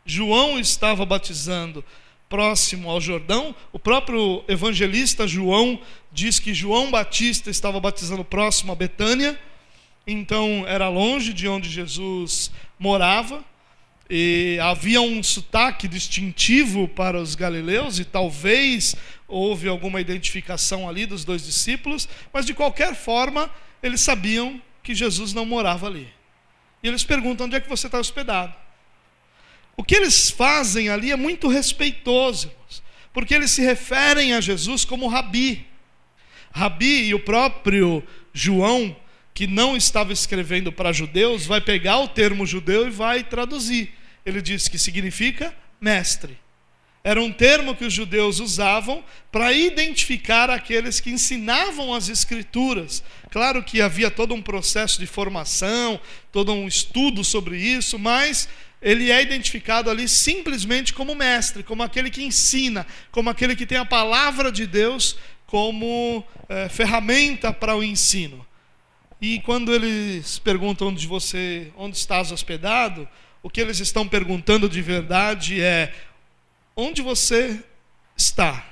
João 0.06 0.60
estava 0.60 1.04
batizando 1.08 1.84
próximo 2.30 2.88
ao 2.88 3.02
Jordão. 3.02 3.56
O 3.74 3.80
próprio 3.80 4.44
evangelista 4.48 5.28
João 5.28 5.82
diz 6.12 6.38
que 6.38 6.54
João 6.54 6.92
Batista 6.92 7.50
estava 7.50 7.80
batizando 7.80 8.24
próximo 8.24 8.74
a 8.74 8.76
Betânia, 8.76 9.42
então 10.06 10.68
era 10.68 10.88
longe 10.88 11.34
de 11.34 11.48
onde 11.48 11.68
Jesus 11.68 12.52
morava. 12.78 13.44
E 14.14 14.60
havia 14.62 15.00
um 15.00 15.24
sotaque 15.24 15.88
distintivo 15.88 16.86
para 16.86 17.18
os 17.18 17.34
galileus, 17.34 17.98
e 17.98 18.04
talvez 18.04 18.94
houve 19.26 19.70
alguma 19.70 20.02
identificação 20.02 20.90
ali 20.90 21.06
dos 21.06 21.24
dois 21.24 21.46
discípulos, 21.46 22.10
mas 22.34 22.46
de 22.46 22.54
qualquer 22.54 22.94
forma, 22.94 23.50
eles 23.82 24.02
sabiam 24.02 24.62
que 24.84 24.94
Jesus 24.94 25.34
não 25.34 25.46
morava 25.46 25.88
ali. 25.88 26.10
E 26.84 26.90
eles 26.90 27.06
perguntam: 27.06 27.46
onde 27.46 27.56
é 27.56 27.62
que 27.62 27.70
você 27.70 27.88
está 27.88 27.98
hospedado? 27.98 28.54
O 29.78 29.84
que 29.84 29.96
eles 29.96 30.30
fazem 30.30 30.90
ali 30.90 31.10
é 31.10 31.16
muito 31.16 31.48
respeitoso, 31.48 32.52
porque 33.14 33.34
eles 33.34 33.52
se 33.52 33.62
referem 33.62 34.34
a 34.34 34.42
Jesus 34.42 34.84
como 34.84 35.08
Rabi. 35.08 35.66
Rabi 36.52 37.06
e 37.06 37.14
o 37.14 37.20
próprio 37.22 38.04
João, 38.34 38.94
que 39.34 39.48
não 39.48 39.78
estava 39.78 40.12
escrevendo 40.12 40.70
para 40.70 40.92
judeus, 40.92 41.46
vai 41.46 41.62
pegar 41.62 42.00
o 42.00 42.10
termo 42.10 42.46
judeu 42.46 42.88
e 42.88 42.92
vai 42.92 43.24
traduzir. 43.24 44.01
Ele 44.26 44.42
diz 44.42 44.68
que 44.68 44.78
significa 44.78 45.54
mestre. 45.80 46.38
Era 47.04 47.20
um 47.20 47.32
termo 47.32 47.76
que 47.76 47.84
os 47.84 47.94
judeus 47.94 48.40
usavam 48.40 49.04
para 49.32 49.52
identificar 49.52 50.52
aqueles 50.52 51.00
que 51.00 51.10
ensinavam 51.10 51.94
as 51.94 52.10
escrituras. 52.10 53.04
Claro 53.32 53.64
que 53.64 53.82
havia 53.82 54.12
todo 54.12 54.36
um 54.36 54.42
processo 54.42 55.00
de 55.00 55.08
formação, 55.08 56.00
todo 56.32 56.54
um 56.54 56.68
estudo 56.68 57.24
sobre 57.24 57.58
isso, 57.58 57.98
mas 57.98 58.48
ele 58.80 59.10
é 59.10 59.20
identificado 59.22 59.90
ali 59.90 60.08
simplesmente 60.08 60.94
como 60.94 61.16
mestre, 61.16 61.64
como 61.64 61.82
aquele 61.82 62.12
que 62.12 62.24
ensina, 62.24 62.86
como 63.12 63.32
aquele 63.32 63.56
que 63.56 63.66
tem 63.66 63.80
a 63.80 63.86
palavra 63.86 64.52
de 64.52 64.68
Deus 64.68 65.18
como 65.48 66.24
é, 66.48 66.70
ferramenta 66.70 67.52
para 67.52 67.76
o 67.76 67.84
ensino. 67.84 68.46
E 69.20 69.40
quando 69.42 69.74
eles 69.74 70.40
perguntam 70.40 70.88
onde 70.88 71.06
você, 71.06 71.72
onde 71.76 71.98
estás 71.98 72.32
hospedado, 72.32 73.08
o 73.44 73.50
que 73.50 73.62
eles 73.62 73.80
estão 73.80 74.08
perguntando 74.08 74.70
de 74.70 74.82
verdade 74.82 75.62
é 75.62 75.94
onde 76.76 77.02
você 77.02 77.64
está. 78.16 78.66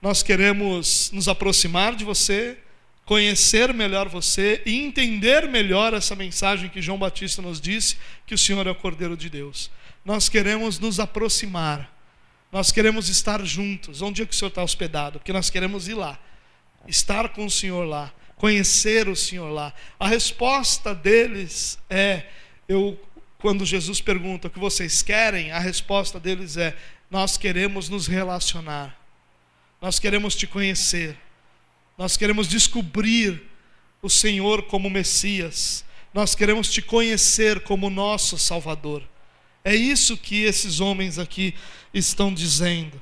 Nós 0.00 0.22
queremos 0.22 1.10
nos 1.12 1.28
aproximar 1.28 1.94
de 1.94 2.04
você, 2.04 2.58
conhecer 3.04 3.72
melhor 3.72 4.08
você 4.08 4.62
e 4.66 4.74
entender 4.74 5.48
melhor 5.48 5.94
essa 5.94 6.14
mensagem 6.14 6.68
que 6.68 6.82
João 6.82 6.98
Batista 6.98 7.40
nos 7.40 7.60
disse, 7.60 7.96
que 8.26 8.34
o 8.34 8.38
Senhor 8.38 8.66
é 8.66 8.70
o 8.70 8.74
Cordeiro 8.74 9.16
de 9.16 9.30
Deus. 9.30 9.70
Nós 10.04 10.28
queremos 10.28 10.78
nos 10.78 11.00
aproximar, 11.00 11.92
nós 12.50 12.70
queremos 12.70 13.08
estar 13.08 13.44
juntos. 13.44 14.02
Onde 14.02 14.22
é 14.22 14.26
que 14.26 14.32
o 14.32 14.36
Senhor 14.36 14.48
está 14.48 14.62
hospedado? 14.62 15.18
Porque 15.18 15.32
nós 15.32 15.50
queremos 15.50 15.88
ir 15.88 15.94
lá, 15.94 16.18
estar 16.86 17.28
com 17.30 17.44
o 17.44 17.50
Senhor 17.50 17.84
lá, 17.84 18.12
conhecer 18.36 19.08
o 19.08 19.16
Senhor 19.16 19.50
lá. 19.50 19.74
A 19.98 20.06
resposta 20.08 20.94
deles 20.94 21.78
é: 21.90 22.24
eu, 22.68 22.98
quando 23.38 23.66
Jesus 23.66 24.00
pergunta 24.00 24.48
o 24.48 24.50
que 24.50 24.58
vocês 24.58 25.02
querem, 25.02 25.50
a 25.52 25.58
resposta 25.58 26.18
deles 26.18 26.56
é: 26.56 26.76
nós 27.10 27.36
queremos 27.36 27.88
nos 27.88 28.06
relacionar, 28.06 28.98
nós 29.80 29.98
queremos 29.98 30.34
te 30.34 30.46
conhecer. 30.46 31.16
Nós 31.98 32.16
queremos 32.16 32.46
descobrir 32.46 33.42
o 34.02 34.10
Senhor 34.10 34.62
como 34.64 34.90
Messias. 34.90 35.84
Nós 36.12 36.34
queremos 36.34 36.70
te 36.70 36.82
conhecer 36.82 37.60
como 37.60 37.88
nosso 37.88 38.38
Salvador. 38.38 39.02
É 39.64 39.74
isso 39.74 40.16
que 40.16 40.42
esses 40.44 40.78
homens 40.78 41.18
aqui 41.18 41.54
estão 41.92 42.32
dizendo. 42.32 43.00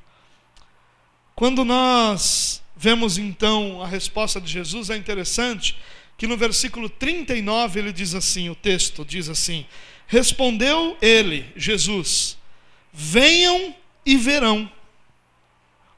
Quando 1.35 1.65
nós 1.65 2.63
vemos 2.77 3.19
então 3.19 3.83
a 3.83 3.87
resposta 3.87 4.41
de 4.41 4.51
Jesus, 4.51 4.91
é 4.91 4.97
interessante 4.97 5.77
que 6.17 6.27
no 6.27 6.37
versículo 6.37 6.89
39 6.89 7.81
ele 7.81 7.93
diz 7.93 8.15
assim: 8.15 8.49
o 8.49 8.55
texto 8.55 9.05
diz 9.05 9.29
assim: 9.29 9.67
Respondeu 10.07 10.97
ele, 11.01 11.51
Jesus, 11.57 12.37
venham 12.93 13.75
e 14.05 14.17
verão. 14.17 14.71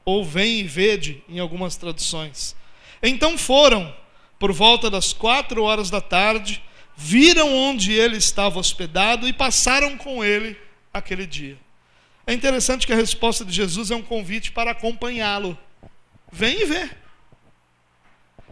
Ou 0.05 0.23
vem 0.23 0.61
e 0.61 0.63
vede, 0.63 1.23
em 1.27 1.39
algumas 1.39 1.75
traduções. 1.75 2.55
Então 3.03 3.37
foram, 3.37 3.93
por 4.39 4.53
volta 4.53 4.89
das 4.89 5.11
quatro 5.11 5.63
horas 5.63 5.89
da 5.89 5.99
tarde, 5.99 6.63
viram 6.95 7.53
onde 7.53 7.91
ele 7.93 8.17
estava 8.17 8.59
hospedado 8.59 9.27
e 9.27 9.33
passaram 9.33 9.97
com 9.97 10.23
ele 10.23 10.57
aquele 10.93 11.27
dia. 11.27 11.57
É 12.25 12.33
interessante 12.33 12.87
que 12.87 12.93
a 12.93 12.97
resposta 12.97 13.45
de 13.45 13.51
Jesus 13.51 13.91
é 13.91 13.95
um 13.95 14.01
convite 14.01 14.51
para 14.51 14.71
acompanhá-lo. 14.71 15.57
Vem 16.31 16.61
e 16.61 16.65
vê. 16.65 16.89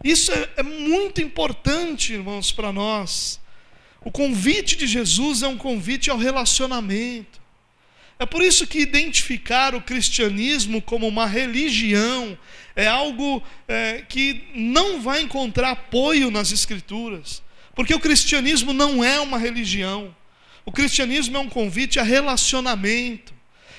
Isso 0.04 0.32
é, 0.32 0.48
é 0.58 0.62
muito 0.62 1.20
importante, 1.20 2.12
irmãos, 2.12 2.52
para 2.52 2.72
nós. 2.72 3.40
O 4.06 4.10
convite 4.12 4.76
de 4.76 4.86
Jesus 4.86 5.42
é 5.42 5.48
um 5.48 5.56
convite 5.56 6.10
ao 6.10 6.16
relacionamento. 6.16 7.40
É 8.20 8.24
por 8.24 8.40
isso 8.40 8.64
que 8.64 8.78
identificar 8.78 9.74
o 9.74 9.80
cristianismo 9.80 10.80
como 10.80 11.08
uma 11.08 11.26
religião 11.26 12.38
é 12.76 12.86
algo 12.86 13.42
é, 13.66 14.04
que 14.08 14.44
não 14.54 15.02
vai 15.02 15.22
encontrar 15.22 15.72
apoio 15.72 16.30
nas 16.30 16.52
Escrituras, 16.52 17.42
porque 17.74 17.92
o 17.92 17.98
cristianismo 17.98 18.72
não 18.72 19.02
é 19.02 19.18
uma 19.18 19.38
religião, 19.38 20.14
o 20.64 20.70
cristianismo 20.70 21.36
é 21.36 21.40
um 21.40 21.48
convite 21.48 21.98
a 21.98 22.04
relacionamento. 22.04 23.34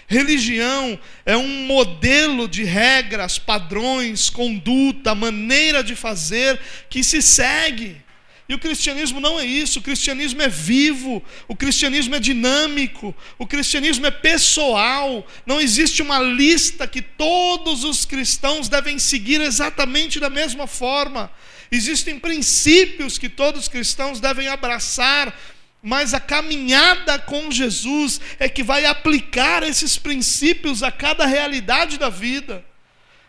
Religião 0.10 1.00
é 1.26 1.38
um 1.38 1.66
modelo 1.66 2.50
de 2.50 2.66
regras, 2.66 3.40
padrões, 3.40 4.30
conduta, 4.30 5.16
maneira 5.16 5.82
de 5.82 5.96
fazer 5.96 6.60
que 6.90 7.02
se 7.02 7.22
segue, 7.22 8.06
E 8.50 8.54
o 8.54 8.60
cristianismo 8.60 9.20
não 9.20 9.38
é 9.38 9.46
isso, 9.46 9.80
o 9.80 9.82
cristianismo 9.82 10.42
é 10.42 10.48
vivo, 10.48 11.22
o 11.50 11.56
cristianismo 11.56 12.16
é 12.16 12.20
dinâmico, 12.20 13.14
o 13.38 13.46
cristianismo 13.46 14.06
é 14.06 14.12
pessoal. 14.12 15.28
Não 15.46 15.60
existe 15.60 16.02
uma 16.02 16.20
lista 16.20 16.88
que 16.88 17.02
todos 17.02 17.84
os 17.84 18.06
cristãos 18.06 18.70
devem 18.70 18.98
seguir 19.00 19.42
exatamente 19.42 20.18
da 20.18 20.30
mesma 20.30 20.66
forma. 20.66 21.30
Existem 21.70 22.18
princípios 22.18 23.18
que 23.18 23.28
todos 23.28 23.64
os 23.64 23.68
cristãos 23.68 24.22
devem 24.22 24.48
abraçar, 24.48 25.38
mas 25.84 26.14
a 26.14 26.20
caminhada 26.20 27.20
com 27.20 27.52
Jesus 27.52 28.22
é 28.40 28.48
que 28.48 28.64
vai 28.64 28.86
aplicar 28.86 29.62
esses 29.62 29.98
princípios 29.98 30.84
a 30.84 30.92
cada 30.92 31.26
realidade 31.26 31.98
da 31.98 32.10
vida. 32.10 32.64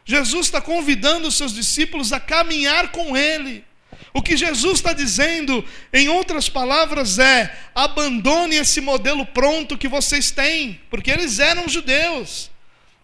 Jesus 0.05 0.47
está 0.47 0.61
convidando 0.61 1.27
os 1.27 1.37
seus 1.37 1.53
discípulos 1.53 2.13
a 2.13 2.21
caminhar 2.21 2.93
com 2.93 3.17
Ele. 3.17 3.65
O 4.13 4.23
que 4.23 4.37
Jesus 4.37 4.79
está 4.79 4.93
dizendo, 4.93 5.65
em 5.93 6.09
outras 6.09 6.49
palavras, 6.49 7.19
é: 7.19 7.57
abandone 7.75 8.57
esse 8.57 8.81
modelo 8.81 9.25
pronto 9.27 9.79
que 9.79 9.89
vocês 9.89 10.31
têm, 10.31 10.81
porque 10.91 11.11
eles 11.11 11.39
eram 11.39 11.69
judeus, 11.69 12.51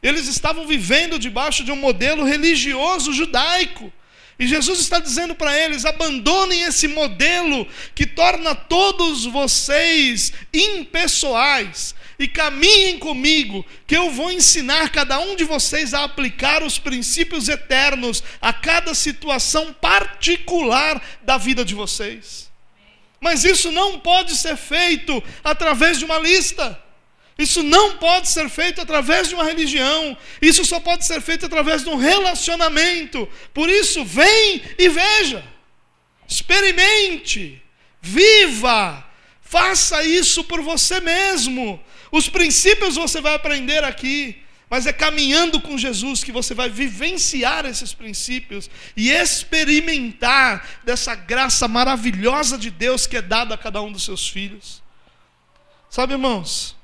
eles 0.03 0.27
estavam 0.27 0.67
vivendo 0.67 1.19
debaixo 1.19 1.65
de 1.65 1.73
um 1.73 1.77
modelo 1.77 2.25
religioso 2.25 3.13
judaico. 3.13 3.93
E 4.39 4.47
Jesus 4.47 4.81
está 4.81 4.99
dizendo 4.99 5.35
para 5.35 5.57
eles: 5.57 5.85
abandonem 5.85 6.63
esse 6.63 6.89
modelo 6.89 7.67
que 7.95 8.07
torna 8.07 8.55
todos 8.55 9.25
vocês 9.25 10.33
impessoais 10.53 11.95
e 12.25 12.29
caminhem 12.29 12.99
comigo, 12.99 13.65
que 13.87 13.95
eu 13.95 14.11
vou 14.11 14.33
ensinar 14.33 14.89
cada 14.89 15.19
um 15.21 15.37
de 15.37 15.45
vocês 15.45 15.93
a 15.93 16.05
aplicar 16.05 16.63
os 16.63 16.79
princípios 16.79 17.51
eternos 17.51 18.23
a 18.41 18.51
cada 18.51 18.95
situação 18.95 19.75
particular 19.75 21.03
da 21.23 21.37
vida 21.37 21.63
de 21.65 21.75
vocês. 21.75 22.51
Mas 23.21 23.45
isso 23.45 23.71
não 23.71 24.01
pode 24.01 24.35
ser 24.37 24.57
feito 24.57 25.23
através 25.43 25.99
de 25.99 26.07
uma 26.07 26.19
lista. 26.19 26.81
Isso 27.39 27.63
não 27.63 27.99
pode 27.99 28.29
ser 28.29 28.49
feito 28.49 28.81
através 28.81 29.29
de 29.29 29.35
uma 29.35 29.45
religião. 29.45 30.17
Isso 30.41 30.65
só 30.65 30.81
pode 30.81 31.05
ser 31.05 31.21
feito 31.21 31.45
através 31.45 31.85
de 31.85 31.91
um 31.91 31.97
relacionamento. 31.97 33.29
Por 33.53 33.69
isso, 33.69 34.03
vem 34.03 34.63
e 34.79 34.89
veja. 34.89 35.45
Experimente. 36.27 37.63
Viva. 38.01 39.05
Faça 39.43 40.03
isso 40.05 40.43
por 40.45 40.63
você 40.63 41.01
mesmo. 41.01 41.83
Os 42.15 42.29
princípios 42.29 42.95
você 42.95 43.21
vai 43.21 43.35
aprender 43.35 43.83
aqui, 43.83 44.41
mas 44.71 44.87
é 44.87 44.93
caminhando 44.93 45.61
com 45.61 45.77
Jesus 45.77 46.23
que 46.23 46.31
você 46.31 46.55
vai 46.55 46.71
vivenciar 46.71 47.67
esses 47.67 47.93
princípios 47.93 48.71
e 48.97 49.11
experimentar 49.11 50.65
dessa 50.85 51.17
graça 51.17 51.67
maravilhosa 51.67 52.57
de 52.57 52.71
Deus 52.71 53.05
que 53.05 53.17
é 53.17 53.21
dada 53.21 53.57
a 53.57 53.59
cada 53.59 53.83
um 53.83 53.91
dos 53.91 54.05
seus 54.05 54.29
filhos. 54.29 54.81
Sabe, 55.91 56.13
irmãos, 56.13 56.77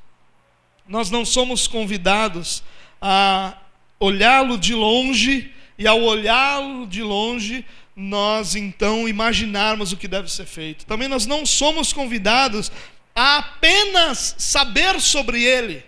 nós 0.89 1.13
não 1.13 1.25
somos 1.25 1.69
convidados 1.69 2.65
a 3.01 3.57
olhá-lo 4.01 4.59
de 4.59 4.75
longe 4.75 5.55
e 5.79 5.87
ao 5.87 6.03
olhá-lo 6.03 6.89
de 6.89 7.05
longe, 7.05 7.65
nós 7.95 8.57
então 8.57 9.09
imaginarmos 9.09 9.93
o 9.93 9.97
que 9.97 10.09
deve 10.09 10.29
ser 10.29 10.47
feito. 10.47 10.85
Também 10.87 11.07
nós 11.07 11.25
não 11.25 11.47
somos 11.47 11.93
convidados 11.93 12.73
a 13.15 13.39
apenas 13.39 14.35
saber 14.39 15.01
sobre 15.01 15.43
Ele. 15.43 15.85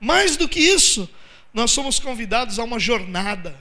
Mais 0.00 0.36
do 0.36 0.48
que 0.48 0.60
isso, 0.60 1.08
nós 1.52 1.70
somos 1.70 1.98
convidados 1.98 2.58
a 2.58 2.64
uma 2.64 2.78
jornada, 2.78 3.56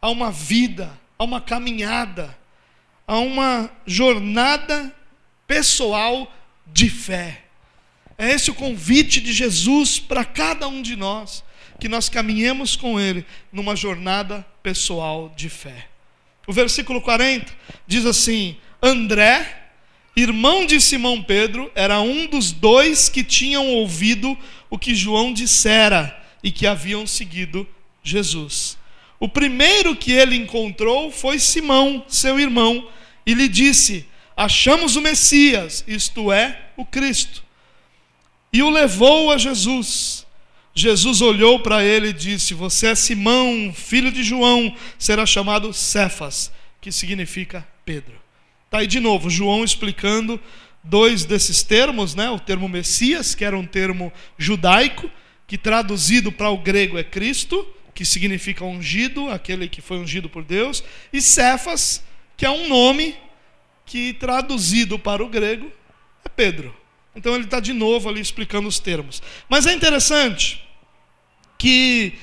a 0.00 0.08
uma 0.08 0.30
vida, 0.30 0.90
a 1.18 1.24
uma 1.24 1.40
caminhada, 1.40 2.36
a 3.06 3.18
uma 3.18 3.70
jornada 3.86 4.94
pessoal 5.46 6.32
de 6.66 6.88
fé. 6.88 7.44
É 8.18 8.30
esse 8.30 8.50
o 8.50 8.54
convite 8.54 9.20
de 9.20 9.32
Jesus 9.32 9.98
para 9.98 10.24
cada 10.24 10.66
um 10.68 10.80
de 10.80 10.96
nós, 10.96 11.44
que 11.78 11.88
nós 11.88 12.08
caminhemos 12.08 12.74
com 12.74 12.98
Ele 12.98 13.26
numa 13.52 13.76
jornada 13.76 14.44
pessoal 14.62 15.32
de 15.36 15.48
fé. 15.48 15.88
O 16.46 16.52
versículo 16.52 17.02
40 17.02 17.52
diz 17.86 18.06
assim: 18.06 18.56
André, 18.80 19.65
irmão 20.16 20.64
de 20.64 20.80
Simão 20.80 21.22
Pedro, 21.22 21.70
era 21.74 22.00
um 22.00 22.26
dos 22.26 22.50
dois 22.50 23.08
que 23.08 23.22
tinham 23.22 23.68
ouvido 23.68 24.36
o 24.70 24.78
que 24.78 24.94
João 24.94 25.32
dissera 25.32 26.18
e 26.42 26.50
que 26.50 26.66
haviam 26.66 27.06
seguido 27.06 27.68
Jesus. 28.02 28.78
O 29.20 29.28
primeiro 29.28 29.94
que 29.94 30.12
ele 30.12 30.36
encontrou 30.36 31.10
foi 31.10 31.38
Simão, 31.38 32.04
seu 32.08 32.40
irmão, 32.40 32.88
e 33.26 33.34
lhe 33.34 33.48
disse: 33.48 34.06
Achamos 34.36 34.96
o 34.96 35.00
Messias, 35.00 35.84
isto 35.86 36.32
é, 36.32 36.60
o 36.76 36.84
Cristo. 36.84 37.44
E 38.52 38.62
o 38.62 38.70
levou 38.70 39.30
a 39.30 39.38
Jesus. 39.38 40.26
Jesus 40.74 41.22
olhou 41.22 41.60
para 41.60 41.82
ele 41.82 42.08
e 42.08 42.12
disse: 42.12 42.54
Você 42.54 42.88
é 42.88 42.94
Simão, 42.94 43.72
filho 43.74 44.12
de 44.12 44.22
João, 44.22 44.74
será 44.98 45.24
chamado 45.26 45.72
Cefas, 45.72 46.52
que 46.80 46.92
significa 46.92 47.66
Pedro. 47.84 48.25
Está 48.66 48.78
aí 48.78 48.86
de 48.86 49.00
novo, 49.00 49.30
João 49.30 49.64
explicando 49.64 50.40
dois 50.82 51.24
desses 51.24 51.62
termos, 51.62 52.14
né? 52.14 52.28
o 52.30 52.38
termo 52.38 52.68
Messias, 52.68 53.34
que 53.34 53.44
era 53.44 53.56
um 53.56 53.66
termo 53.66 54.12
judaico, 54.36 55.10
que 55.46 55.56
traduzido 55.56 56.32
para 56.32 56.50
o 56.50 56.58
grego 56.58 56.98
é 56.98 57.04
Cristo, 57.04 57.66
que 57.94 58.04
significa 58.04 58.64
ungido, 58.64 59.30
aquele 59.30 59.68
que 59.68 59.80
foi 59.80 59.98
ungido 59.98 60.28
por 60.28 60.44
Deus, 60.44 60.82
e 61.12 61.22
Cefas, 61.22 62.04
que 62.36 62.44
é 62.44 62.50
um 62.50 62.68
nome 62.68 63.16
que 63.84 64.12
traduzido 64.14 64.98
para 64.98 65.24
o 65.24 65.28
grego 65.28 65.70
é 66.24 66.28
Pedro. 66.28 66.74
Então 67.14 67.34
ele 67.34 67.44
está 67.44 67.60
de 67.60 67.72
novo 67.72 68.08
ali 68.08 68.20
explicando 68.20 68.68
os 68.68 68.78
termos. 68.78 69.22
Mas 69.48 69.66
é 69.66 69.72
interessante 69.72 70.62
que 71.56 72.14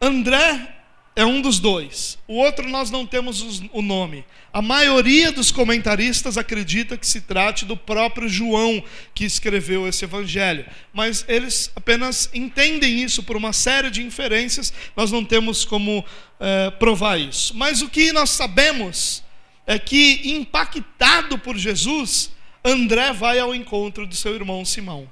André 0.00 0.71
é 1.14 1.24
um 1.24 1.40
dos 1.40 1.58
dois. 1.58 2.18
O 2.26 2.34
outro 2.34 2.68
nós 2.68 2.90
não 2.90 3.06
temos 3.06 3.62
o 3.72 3.82
nome. 3.82 4.24
A 4.52 4.62
maioria 4.62 5.30
dos 5.30 5.50
comentaristas 5.50 6.38
acredita 6.38 6.96
que 6.96 7.06
se 7.06 7.20
trate 7.20 7.64
do 7.64 7.76
próprio 7.76 8.28
João 8.28 8.82
que 9.14 9.24
escreveu 9.24 9.86
esse 9.86 10.04
evangelho, 10.04 10.64
mas 10.92 11.24
eles 11.28 11.70
apenas 11.76 12.30
entendem 12.32 13.02
isso 13.02 13.22
por 13.22 13.36
uma 13.36 13.52
série 13.52 13.90
de 13.90 14.02
inferências. 14.02 14.72
Nós 14.96 15.10
não 15.10 15.24
temos 15.24 15.64
como 15.64 16.04
é, 16.40 16.70
provar 16.70 17.18
isso. 17.18 17.54
Mas 17.56 17.82
o 17.82 17.88
que 17.88 18.12
nós 18.12 18.30
sabemos 18.30 19.22
é 19.66 19.78
que, 19.78 20.32
impactado 20.32 21.38
por 21.38 21.56
Jesus, 21.56 22.32
André 22.64 23.12
vai 23.12 23.38
ao 23.38 23.54
encontro 23.54 24.06
do 24.06 24.14
seu 24.14 24.34
irmão 24.34 24.64
Simão. 24.64 25.08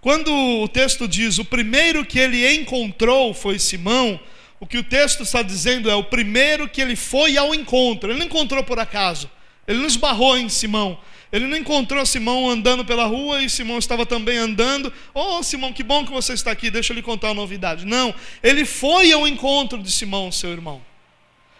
Quando 0.00 0.30
o 0.30 0.68
texto 0.68 1.08
diz 1.08 1.38
o 1.38 1.44
primeiro 1.44 2.04
que 2.04 2.18
ele 2.18 2.46
encontrou 2.54 3.32
foi 3.32 3.58
Simão, 3.58 4.20
o 4.60 4.66
que 4.66 4.78
o 4.78 4.84
texto 4.84 5.22
está 5.22 5.42
dizendo 5.42 5.90
é 5.90 5.94
o 5.94 6.04
primeiro 6.04 6.68
que 6.68 6.80
ele 6.80 6.96
foi 6.96 7.36
ao 7.36 7.54
encontro. 7.54 8.10
Ele 8.10 8.18
não 8.18 8.26
encontrou 8.26 8.62
por 8.62 8.78
acaso. 8.78 9.30
Ele 9.66 9.78
não 9.78 9.86
esbarrou 9.86 10.36
em 10.38 10.48
Simão. 10.48 10.98
Ele 11.32 11.46
não 11.46 11.56
encontrou 11.56 12.06
Simão 12.06 12.48
andando 12.48 12.84
pela 12.84 13.06
rua 13.06 13.42
e 13.42 13.50
Simão 13.50 13.78
estava 13.78 14.06
também 14.06 14.38
andando. 14.38 14.92
Oh, 15.12 15.42
Simão, 15.42 15.72
que 15.72 15.82
bom 15.82 16.04
que 16.04 16.12
você 16.12 16.32
está 16.32 16.52
aqui, 16.52 16.70
deixa 16.70 16.92
eu 16.92 16.94
lhe 16.94 17.02
contar 17.02 17.28
uma 17.28 17.34
novidade. 17.34 17.84
Não, 17.84 18.14
ele 18.42 18.64
foi 18.64 19.10
ao 19.10 19.26
encontro 19.26 19.82
de 19.82 19.90
Simão, 19.90 20.30
seu 20.30 20.52
irmão. 20.52 20.80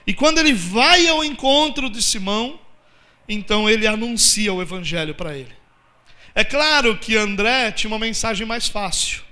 E 0.07 0.15
quando 0.15 0.39
ele 0.39 0.53
vai 0.53 1.09
ao 1.09 1.25
encontro 1.25 1.91
de 1.91 2.03
Simão, 2.03 2.61
então 3.29 3.69
ele 3.69 3.87
anuncia 3.87 4.53
o 4.53 4.63
evangelho 4.63 5.15
para 5.15 5.37
ele. 5.37 5.53
É 6.35 6.45
claro 6.45 6.97
que 6.97 7.17
André 7.17 7.73
tinha 7.73 7.91
uma 7.91 7.99
mensagem 7.99 8.47
mais 8.47 8.69
fácil. 8.69 9.23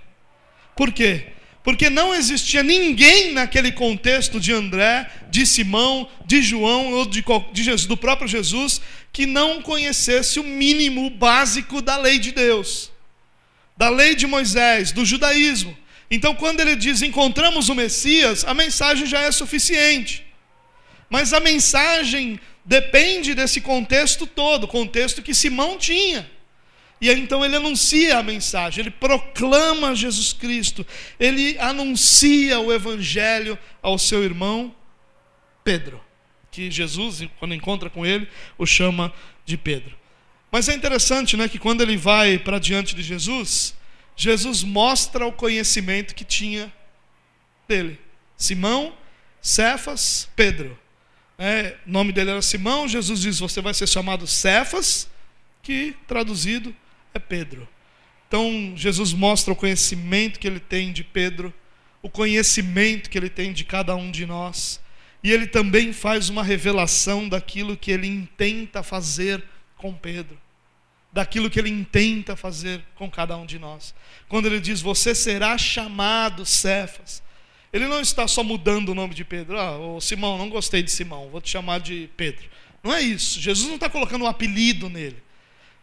Por 0.75 0.93
quê? 0.93 1.27
Porque 1.63 1.89
não 1.89 2.15
existia 2.15 2.63
ninguém 2.63 3.33
naquele 3.33 3.71
contexto 3.71 4.41
de 4.41 4.53
André, 4.53 5.09
de 5.31 5.47
Simão, 5.47 6.09
de 6.27 6.43
João 6.43 6.93
ou 6.93 7.07
de, 7.07 7.25
de 7.53 7.63
Jesus, 7.63 7.87
do 7.87 7.97
próprio 7.97 8.29
Jesus 8.29 8.81
que 9.13 9.27
não 9.27 9.63
conhecesse 9.63 10.41
o 10.41 10.45
mínimo 10.45 11.11
básico 11.11 11.83
da 11.83 11.97
lei 11.97 12.19
de 12.19 12.33
Deus, 12.33 12.91
da 13.77 13.89
lei 13.91 14.15
de 14.15 14.27
Moisés, 14.27 14.91
do 14.91 15.05
judaísmo. 15.05 15.77
Então, 16.11 16.35
quando 16.35 16.61
ele 16.61 16.75
diz 16.75 17.03
encontramos 17.03 17.69
o 17.69 17.75
Messias, 17.75 18.45
a 18.45 18.55
mensagem 18.55 19.07
já 19.07 19.21
é 19.21 19.31
suficiente. 19.31 20.27
Mas 21.09 21.33
a 21.33 21.41
mensagem 21.41 22.41
depende 22.65 23.35
desse 23.35 23.61
contexto 23.61 24.27
todo, 24.27 24.67
contexto 24.67 25.23
que 25.23 25.35
Simão 25.35 25.77
tinha. 25.79 26.29
E 27.03 27.11
então 27.11 27.45
ele 27.45 27.57
anuncia 27.57 28.17
a 28.17 28.23
mensagem, 28.23 28.83
ele 28.83 28.91
proclama 28.93 29.93
Jesus 29.93 30.33
Cristo, 30.33 30.87
ele 31.19 31.59
anuncia 31.59 32.61
o 32.61 32.73
evangelho 32.73 33.59
ao 33.83 33.99
seu 33.99 34.23
irmão 34.23 34.73
Pedro, 35.65 36.01
que 36.53 36.71
Jesus, 36.71 37.25
quando 37.41 37.55
encontra 37.55 37.91
com 37.91 38.07
ele, 38.07 38.29
o 38.57 38.65
chama 38.65 39.13
de 39.45 39.57
Pedro. 39.57 39.99
Mas 40.49 40.69
é 40.69 40.75
interessante, 40.75 41.37
né, 41.37 41.49
que 41.49 41.59
quando 41.59 41.81
ele 41.81 41.97
vai 41.97 42.39
para 42.39 42.61
diante 42.61 42.95
de 42.95 43.03
Jesus, 43.03 43.75
Jesus 44.15 44.63
mostra 44.63 45.27
o 45.27 45.33
conhecimento 45.33 46.15
que 46.15 46.25
tinha 46.25 46.73
dele. 47.67 47.99
Simão, 48.37 48.93
Cefas, 49.41 50.29
Pedro. 50.37 50.79
É, 51.37 51.77
o 51.85 51.91
nome 51.91 52.13
dele 52.13 52.31
era 52.31 52.43
Simão. 52.43 52.87
Jesus 52.87 53.23
diz: 53.23 53.41
Você 53.41 53.61
vai 53.61 53.75
ser 53.75 53.89
chamado 53.89 54.25
Cefas, 54.25 55.11
que 55.63 55.97
traduzido 56.07 56.73
é 57.15 57.19
Pedro. 57.19 57.69
Então, 58.29 58.73
Jesus 58.75 59.13
mostra 59.13 59.53
o 59.53 59.57
conhecimento 59.57 60.41
que 60.41 60.47
ele 60.47 60.61
tem 60.61 60.93
de 60.93 61.05
Pedro, 61.05 61.53
o 62.01 62.09
conhecimento 62.09 63.11
que 63.11 63.19
ele 63.19 63.29
tem 63.29 63.53
de 63.53 63.65
cada 63.65 63.95
um 63.95 64.11
de 64.11 64.25
nós. 64.25 64.81
E 65.23 65.31
ele 65.31 65.47
também 65.47 65.93
faz 65.93 66.29
uma 66.29 66.43
revelação 66.43 67.29
daquilo 67.29 67.77
que 67.77 67.91
ele 67.91 68.07
intenta 68.07 68.83
fazer 68.83 69.45
com 69.77 69.93
Pedro, 69.93 70.39
daquilo 71.13 71.51
que 71.51 71.59
ele 71.59 71.69
intenta 71.69 72.35
fazer 72.35 72.83
com 72.95 73.11
cada 73.11 73.37
um 73.37 73.47
de 73.47 73.59
nós. 73.59 73.95
Quando 74.29 74.47
ele 74.47 74.61
diz: 74.61 74.81
Você 74.81 75.15
será 75.15 75.57
chamado 75.59 76.45
Cefas. 76.47 77.23
Ele 77.73 77.87
não 77.87 78.01
está 78.01 78.29
só 78.29 78.43
mudando 78.43 78.91
o 78.91 78.95
nome 78.95 79.15
de 79.15 79.25
Pedro. 79.25 79.59
Ah, 79.59 79.79
ô 79.79 80.01
Simão, 80.01 80.37
não 80.37 80.51
gostei 80.51 80.83
de 80.83 80.91
Simão, 80.91 81.31
vou 81.31 81.41
te 81.41 81.51
chamar 81.51 81.81
de 81.81 82.09
Pedro. 82.17 82.45
Não 82.83 82.93
é 82.93 83.01
isso. 83.01 83.41
Jesus 83.41 83.69
não 83.69 83.77
está 83.77 83.89
colocando 83.89 84.25
um 84.25 84.29
apelido 84.29 84.91
nele. 84.91 85.23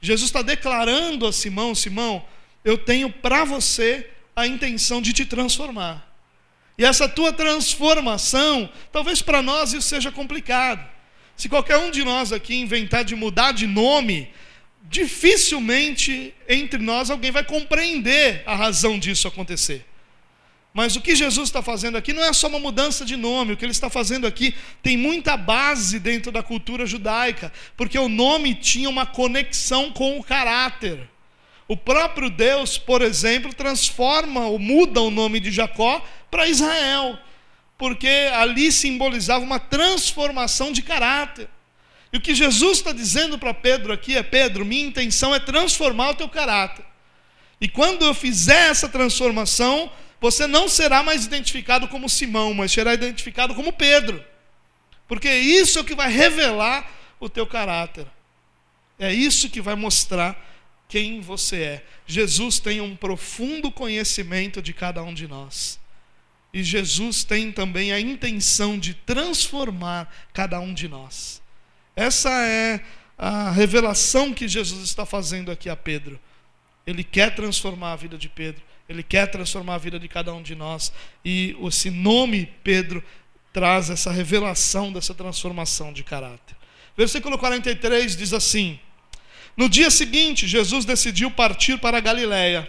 Jesus 0.02 0.30
está 0.30 0.42
declarando 0.42 1.28
a 1.28 1.34
Simão: 1.34 1.76
Simão, 1.76 2.26
eu 2.64 2.78
tenho 2.78 3.12
para 3.12 3.44
você 3.44 4.10
a 4.36 4.48
intenção 4.48 5.02
de 5.02 5.14
te 5.14 5.26
transformar. 5.26 6.08
E 6.78 6.86
essa 6.86 7.10
tua 7.10 7.34
transformação, 7.34 8.70
talvez 8.92 9.22
para 9.22 9.42
nós 9.42 9.74
isso 9.74 9.90
seja 9.90 10.12
complicado. 10.12 10.88
Se 11.36 11.50
qualquer 11.50 11.78
um 11.78 11.92
de 11.92 12.04
nós 12.04 12.32
aqui 12.32 12.56
inventar 12.56 13.04
de 13.04 13.16
mudar 13.16 13.52
de 13.52 13.68
nome, 13.68 14.30
dificilmente 14.84 16.34
entre 16.48 16.80
nós 16.80 17.10
alguém 17.10 17.32
vai 17.32 17.44
compreender 17.44 18.44
a 18.46 18.56
razão 18.56 18.98
disso 18.98 19.28
acontecer. 19.28 19.86
Mas 20.74 20.96
o 20.96 21.02
que 21.02 21.16
Jesus 21.16 21.50
está 21.50 21.62
fazendo 21.64 21.98
aqui 21.98 22.14
não 22.14 22.24
é 22.24 22.32
só 22.32 22.48
uma 22.48 22.60
mudança 22.60 23.04
de 23.04 23.16
nome, 23.16 23.54
o 23.54 23.58
que 23.58 23.66
ele 23.66 23.72
está 23.72 23.90
fazendo 23.90 24.28
aqui 24.28 24.56
tem 24.84 24.96
muita 24.96 25.36
base 25.36 26.00
dentro 26.00 26.32
da 26.32 26.44
cultura 26.44 26.86
judaica, 26.86 27.52
porque 27.76 27.98
o 27.98 28.08
nome 28.08 28.54
tinha 28.54 28.90
uma 28.90 29.06
conexão 29.06 29.92
com 29.92 30.20
o 30.20 30.24
caráter. 30.24 31.10
O 31.68 31.76
próprio 31.76 32.30
Deus, 32.30 32.78
por 32.78 33.02
exemplo, 33.02 33.54
transforma 33.54 34.48
ou 34.48 34.60
muda 34.60 35.02
o 35.02 35.12
nome 35.12 35.40
de 35.40 35.52
Jacó 35.52 36.04
para 36.30 36.48
Israel, 36.48 37.18
porque 37.78 38.08
ali 38.34 38.72
simbolizava 38.72 39.44
uma 39.44 39.60
transformação 39.60 40.72
de 40.72 40.82
caráter. 40.82 41.48
E 42.12 42.18
o 42.18 42.22
que 42.22 42.34
Jesus 42.34 42.80
está 42.80 42.92
dizendo 42.92 43.38
para 43.38 43.54
Pedro 43.54 43.94
aqui 43.94 44.18
é: 44.18 44.24
Pedro, 44.24 44.66
minha 44.66 44.86
intenção 44.86 45.34
é 45.34 45.40
transformar 45.40 46.10
o 46.10 46.16
teu 46.16 46.28
caráter. 46.28 46.86
E 47.62 47.68
quando 47.68 48.04
eu 48.04 48.14
fizer 48.14 48.70
essa 48.70 48.90
transformação, 48.90 49.92
você 50.20 50.46
não 50.46 50.68
será 50.68 51.02
mais 51.02 51.26
identificado 51.26 51.88
como 51.88 52.10
Simão, 52.10 52.54
mas 52.54 52.72
será 52.72 52.94
identificado 52.94 53.56
como 53.56 53.72
Pedro. 53.74 54.24
Porque 55.08 55.34
isso 55.34 55.80
é 55.80 55.82
o 55.82 55.86
que 55.86 55.96
vai 55.96 56.12
revelar 56.12 56.90
o 57.20 57.30
teu 57.30 57.48
caráter. 57.48 58.06
É 58.98 59.14
isso 59.14 59.50
que 59.50 59.62
vai 59.62 59.76
mostrar 59.76 60.38
quem 60.88 61.22
você 61.22 61.62
é. 61.62 61.86
Jesus 62.06 62.60
tem 62.60 62.82
um 62.82 62.96
profundo 62.96 63.72
conhecimento 63.72 64.62
de 64.62 64.74
cada 64.74 65.02
um 65.02 65.14
de 65.14 65.28
nós. 65.28 65.80
E 66.54 66.64
Jesus 66.64 67.24
tem 67.24 67.52
também 67.52 67.92
a 67.94 68.00
intenção 68.00 68.78
de 68.78 68.94
transformar 68.94 70.14
cada 70.34 70.60
um 70.60 70.74
de 70.74 70.88
nós. 70.88 71.42
Essa 71.96 72.30
é 72.46 72.82
a 73.18 73.52
revelação 73.52 74.34
que 74.34 74.48
Jesus 74.48 74.84
está 74.84 75.06
fazendo 75.06 75.52
aqui 75.52 75.70
a 75.70 75.76
Pedro. 75.76 76.20
Ele 76.88 77.04
quer 77.04 77.36
transformar 77.36 77.94
a 77.94 77.96
vida 77.96 78.18
de 78.18 78.28
Pedro, 78.28 78.64
ele 78.89 79.04
quer 79.04 79.28
transformar 79.28 79.75
a 79.75 79.78
vida 79.78 79.99
de 79.99 80.08
cada 80.08 80.34
um 80.34 80.41
de 80.41 80.56
nós. 80.56 80.91
E 81.23 81.56
esse 81.62 81.91
nome, 81.91 82.52
Pedro, 82.63 83.04
traz 83.54 83.91
essa 83.91 84.12
revelação 84.12 84.91
dessa 84.91 85.13
transformação 85.13 85.93
de 85.93 86.04
caráter. 86.04 86.58
Versículo 86.97 87.38
43 87.38 88.15
diz 88.15 88.34
assim: 88.34 88.80
No 89.56 89.69
dia 89.69 89.91
seguinte, 89.91 90.47
Jesus 90.47 90.86
decidiu 90.86 91.30
partir 91.30 91.78
para 91.78 91.99
Galiléia. 91.99 92.67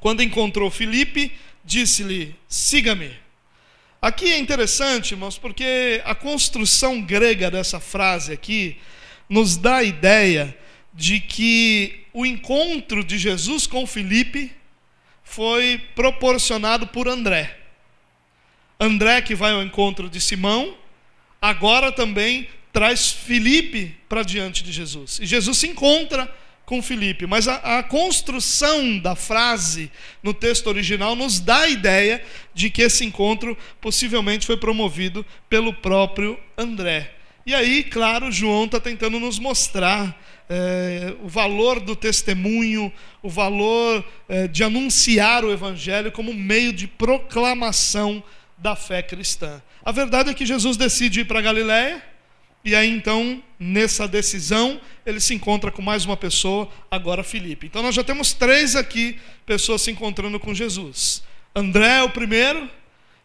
Quando 0.00 0.22
encontrou 0.22 0.70
Filipe, 0.70 1.32
disse-lhe: 1.64 2.36
Siga-me. 2.46 3.10
Aqui 4.02 4.30
é 4.30 4.38
interessante, 4.38 5.12
irmãos, 5.12 5.38
porque 5.38 6.02
a 6.04 6.14
construção 6.14 7.00
grega 7.00 7.50
dessa 7.50 7.80
frase 7.80 8.34
aqui 8.34 8.76
nos 9.30 9.56
dá 9.56 9.76
a 9.76 9.82
ideia 9.82 10.56
de 10.92 11.20
que 11.20 12.04
o 12.12 12.26
encontro 12.26 13.02
de 13.02 13.16
Jesus 13.18 13.66
com 13.66 13.86
Filipe 13.86 14.52
foi 15.26 15.82
proporcionado 15.94 16.86
por 16.86 17.08
André. 17.08 17.58
André, 18.78 19.20
que 19.20 19.34
vai 19.34 19.52
ao 19.52 19.62
encontro 19.62 20.08
de 20.08 20.20
Simão, 20.20 20.74
agora 21.42 21.90
também 21.90 22.48
traz 22.72 23.10
Filipe 23.10 23.94
para 24.08 24.22
diante 24.22 24.62
de 24.62 24.72
Jesus. 24.72 25.18
E 25.20 25.26
Jesus 25.26 25.58
se 25.58 25.66
encontra 25.66 26.32
com 26.64 26.80
Filipe, 26.80 27.26
mas 27.26 27.48
a, 27.48 27.78
a, 27.78 27.82
construção 27.82 28.98
da 28.98 29.14
frase 29.14 29.90
no 30.22 30.32
texto 30.32 30.68
original 30.68 31.16
nos 31.16 31.40
dá 31.40 31.60
a 31.60 31.68
ideia 31.68 32.22
de 32.54 32.70
que 32.70 32.82
esse 32.82 33.04
encontro 33.04 33.58
possivelmente 33.80 34.46
foi 34.46 34.56
promovido 34.56 35.26
pelo 35.48 35.72
próprio 35.72 36.38
André. 36.56 37.15
E 37.46 37.54
aí, 37.54 37.84
claro, 37.84 38.32
João 38.32 38.64
está 38.64 38.80
tentando 38.80 39.20
nos 39.20 39.38
mostrar 39.38 40.20
é, 40.50 41.14
o 41.22 41.28
valor 41.28 41.78
do 41.78 41.94
testemunho, 41.94 42.92
o 43.22 43.30
valor 43.30 44.04
é, 44.28 44.48
de 44.48 44.64
anunciar 44.64 45.44
o 45.44 45.52
Evangelho 45.52 46.10
como 46.10 46.34
meio 46.34 46.72
de 46.72 46.88
proclamação 46.88 48.20
da 48.58 48.74
fé 48.74 49.00
cristã. 49.00 49.62
A 49.84 49.92
verdade 49.92 50.28
é 50.28 50.34
que 50.34 50.44
Jesus 50.44 50.76
decide 50.76 51.20
ir 51.20 51.24
para 51.24 51.40
Galiléia 51.40 52.02
e 52.66 52.74
aí 52.74 52.90
então, 52.90 53.40
nessa 53.60 54.08
decisão, 54.08 54.80
ele 55.06 55.20
se 55.20 55.32
encontra 55.32 55.70
com 55.70 55.80
mais 55.80 56.04
uma 56.04 56.16
pessoa, 56.16 56.68
agora 56.90 57.22
Filipe. 57.22 57.66
Então 57.68 57.80
nós 57.80 57.94
já 57.94 58.02
temos 58.02 58.32
três 58.32 58.74
aqui 58.74 59.20
pessoas 59.46 59.82
se 59.82 59.92
encontrando 59.92 60.40
com 60.40 60.52
Jesus. 60.52 61.22
André 61.54 61.98
é 61.98 62.02
o 62.02 62.10
primeiro, 62.10 62.68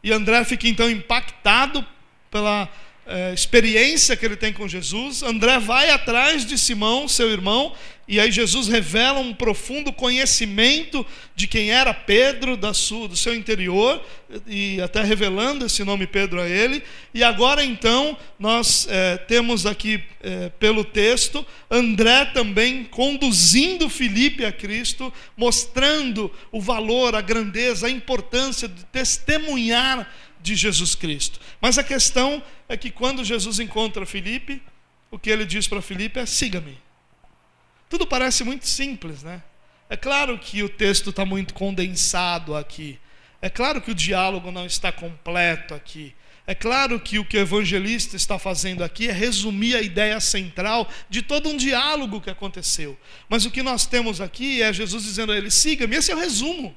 e 0.03 0.13
André 0.13 0.43
fica 0.43 0.67
então 0.67 0.87
impactado 0.91 1.83
pela 2.29 2.69
é, 3.05 3.33
experiência 3.33 4.15
que 4.15 4.25
ele 4.25 4.35
tem 4.35 4.53
com 4.53 4.67
Jesus. 4.67 5.23
André 5.23 5.59
vai 5.59 5.89
atrás 5.89 6.45
de 6.45 6.57
Simão, 6.57 7.07
seu 7.07 7.29
irmão, 7.29 7.73
e 8.07 8.19
aí 8.19 8.29
Jesus 8.29 8.67
revela 8.67 9.19
um 9.19 9.33
profundo 9.33 9.93
conhecimento 9.93 11.05
de 11.33 11.47
quem 11.47 11.71
era 11.71 11.93
Pedro, 11.93 12.57
da 12.57 12.73
sua, 12.73 13.07
do 13.07 13.15
seu 13.15 13.33
interior, 13.33 14.03
e 14.45 14.81
até 14.81 15.01
revelando 15.01 15.65
esse 15.65 15.81
nome 15.83 16.05
Pedro 16.05 16.41
a 16.41 16.49
ele. 16.49 16.83
E 17.13 17.23
agora 17.23 17.63
então 17.63 18.17
nós 18.37 18.85
é, 18.89 19.15
temos 19.17 19.65
aqui 19.65 20.03
é, 20.21 20.49
pelo 20.59 20.83
texto 20.83 21.45
André 21.69 22.25
também 22.25 22.83
conduzindo 22.83 23.87
Filipe 23.87 24.43
a 24.43 24.51
Cristo, 24.51 25.13
mostrando 25.37 26.29
o 26.51 26.59
valor, 26.59 27.15
a 27.15 27.21
grandeza, 27.21 27.87
a 27.87 27.89
importância 27.89 28.67
de 28.67 28.83
testemunhar 28.85 30.05
de 30.41 30.55
Jesus 30.55 30.95
Cristo. 30.95 31.39
Mas 31.59 31.77
a 31.77 31.83
questão 31.83 32.43
é 32.67 32.75
que 32.75 32.89
quando 32.89 33.23
Jesus 33.23 33.59
encontra 33.59 34.05
Filipe, 34.05 34.61
o 35.09 35.19
que 35.19 35.29
ele 35.29 35.45
diz 35.45 35.67
para 35.67 35.81
Filipe 35.81 36.19
é: 36.19 36.25
siga-me. 36.25 36.77
Tudo 37.89 38.07
parece 38.07 38.43
muito 38.43 38.67
simples, 38.67 39.21
né? 39.23 39.43
É 39.89 39.97
claro 39.97 40.39
que 40.39 40.63
o 40.63 40.69
texto 40.69 41.09
está 41.09 41.25
muito 41.25 41.53
condensado 41.53 42.55
aqui. 42.55 42.97
É 43.41 43.49
claro 43.49 43.81
que 43.81 43.91
o 43.91 43.95
diálogo 43.95 44.51
não 44.51 44.65
está 44.65 44.91
completo 44.91 45.73
aqui. 45.73 46.15
É 46.47 46.55
claro 46.55 46.99
que 46.99 47.19
o 47.19 47.25
que 47.25 47.37
o 47.37 47.41
evangelista 47.41 48.15
está 48.15 48.39
fazendo 48.39 48.83
aqui 48.83 49.09
é 49.09 49.11
resumir 49.11 49.75
a 49.75 49.81
ideia 49.81 50.19
central 50.19 50.89
de 51.09 51.21
todo 51.21 51.49
um 51.49 51.57
diálogo 51.57 52.21
que 52.21 52.29
aconteceu. 52.29 52.97
Mas 53.29 53.45
o 53.45 53.51
que 53.51 53.61
nós 53.61 53.85
temos 53.85 54.21
aqui 54.21 54.61
é 54.61 54.71
Jesus 54.71 55.03
dizendo 55.03 55.31
a 55.31 55.37
ele: 55.37 55.51
siga-me. 55.51 55.95
Esse 55.95 56.11
é 56.11 56.15
o 56.15 56.19
resumo. 56.19 56.75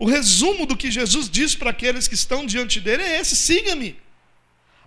O 0.00 0.06
resumo 0.06 0.64
do 0.64 0.78
que 0.78 0.90
Jesus 0.90 1.28
diz 1.28 1.54
para 1.54 1.68
aqueles 1.68 2.08
que 2.08 2.14
estão 2.14 2.46
diante 2.46 2.80
dele 2.80 3.02
é 3.02 3.20
esse: 3.20 3.36
siga-me. 3.36 3.98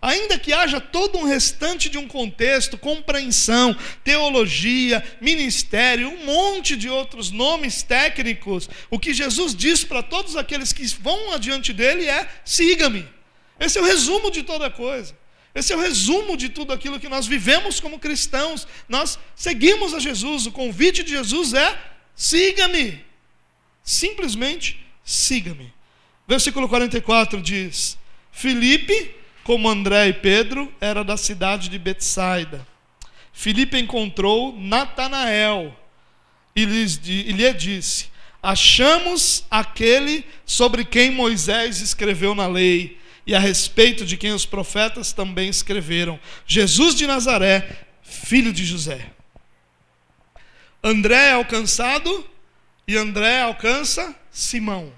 Ainda 0.02 0.39
que 0.39 0.52
haja 0.52 0.82
todo 0.82 1.19
um 1.19 1.23
restante 1.23 1.88
de 1.88 1.99
um 1.99 2.08
contexto, 2.08 2.80
compreensão, 2.80 3.78
teologia, 4.04 5.06
ministério, 5.21 6.10
um 6.10 6.26
monte 6.26 6.76
de 6.76 6.89
outros 6.89 7.30
nomes 7.30 7.84
técnicos, 7.84 8.67
o 8.89 8.97
que 8.99 9.13
Jesus 9.13 9.56
diz 9.56 9.84
para 9.84 10.02
todos 10.02 10.36
aqueles 10.36 10.73
que 10.73 10.84
vão 10.88 11.32
adiante 11.32 11.71
dele 11.71 12.10
é: 12.10 12.28
siga-me. 12.43 13.08
Esse 13.60 13.78
é 13.78 13.82
o 13.82 13.86
resumo 13.86 14.32
de 14.32 14.41
toda 14.41 14.67
coisa. 14.67 15.15
Esse 15.54 15.71
é 15.71 15.76
o 15.76 15.80
resumo 15.80 16.36
de 16.36 16.49
tudo 16.49 16.73
aquilo 16.73 16.99
que 16.99 17.08
nós 17.08 17.28
vivemos 17.28 17.80
como 17.80 17.99
cristãos. 17.99 18.67
Nós 18.89 19.19
seguimos 19.36 19.93
a 19.93 19.99
Jesus. 19.99 20.47
O 20.47 20.52
convite 20.52 21.04
de 21.04 21.12
Jesus 21.12 21.54
é: 21.54 21.80
siga-me. 22.15 22.99
Simplesmente 23.84 24.84
siga-me. 25.04 25.74
Versículo 26.28 26.68
44 26.70 27.42
diz: 27.42 27.98
Filipe, 28.32 29.16
como 29.44 29.70
André 29.70 30.08
e 30.08 30.13
Pedro, 30.13 30.72
era 30.80 31.04
da 31.04 31.18
cidade 31.18 31.70
de 31.70 31.78
Betsaida. 31.78 32.66
Filipe 33.34 33.78
encontrou 33.78 34.58
Natanael 34.58 35.76
e 36.56 36.66
lhe 36.66 37.54
disse: 37.54 38.08
Achamos 38.42 39.46
aquele 39.50 40.26
sobre 40.46 40.86
quem 40.86 41.12
Moisés 41.12 41.82
escreveu 41.82 42.36
na 42.36 42.48
lei 42.48 43.00
e 43.26 43.34
a 43.34 43.39
respeito 43.39 44.06
de 44.06 44.18
quem 44.18 44.34
os 44.34 44.46
profetas 44.46 45.12
também 45.12 45.50
escreveram: 45.50 46.20
Jesus 46.46 46.96
de 46.96 47.08
Nazaré, 47.08 47.88
filho 48.02 48.54
de 48.54 48.66
José. 48.66 49.12
André 50.84 51.30
é 51.30 51.32
alcançado 51.32 52.30
e 52.88 52.98
André 52.98 53.42
alcança 53.42 54.13
Simão. 54.34 54.91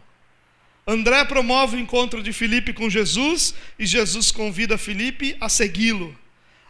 André 0.88 1.26
promove 1.26 1.76
o 1.76 1.80
encontro 1.80 2.24
de 2.24 2.32
Filipe 2.32 2.72
com 2.72 2.90
Jesus 2.90 3.54
e 3.78 3.86
Jesus 3.86 4.32
convida 4.32 4.78
Filipe 4.78 5.36
a 5.42 5.50
segui-lo. 5.50 6.18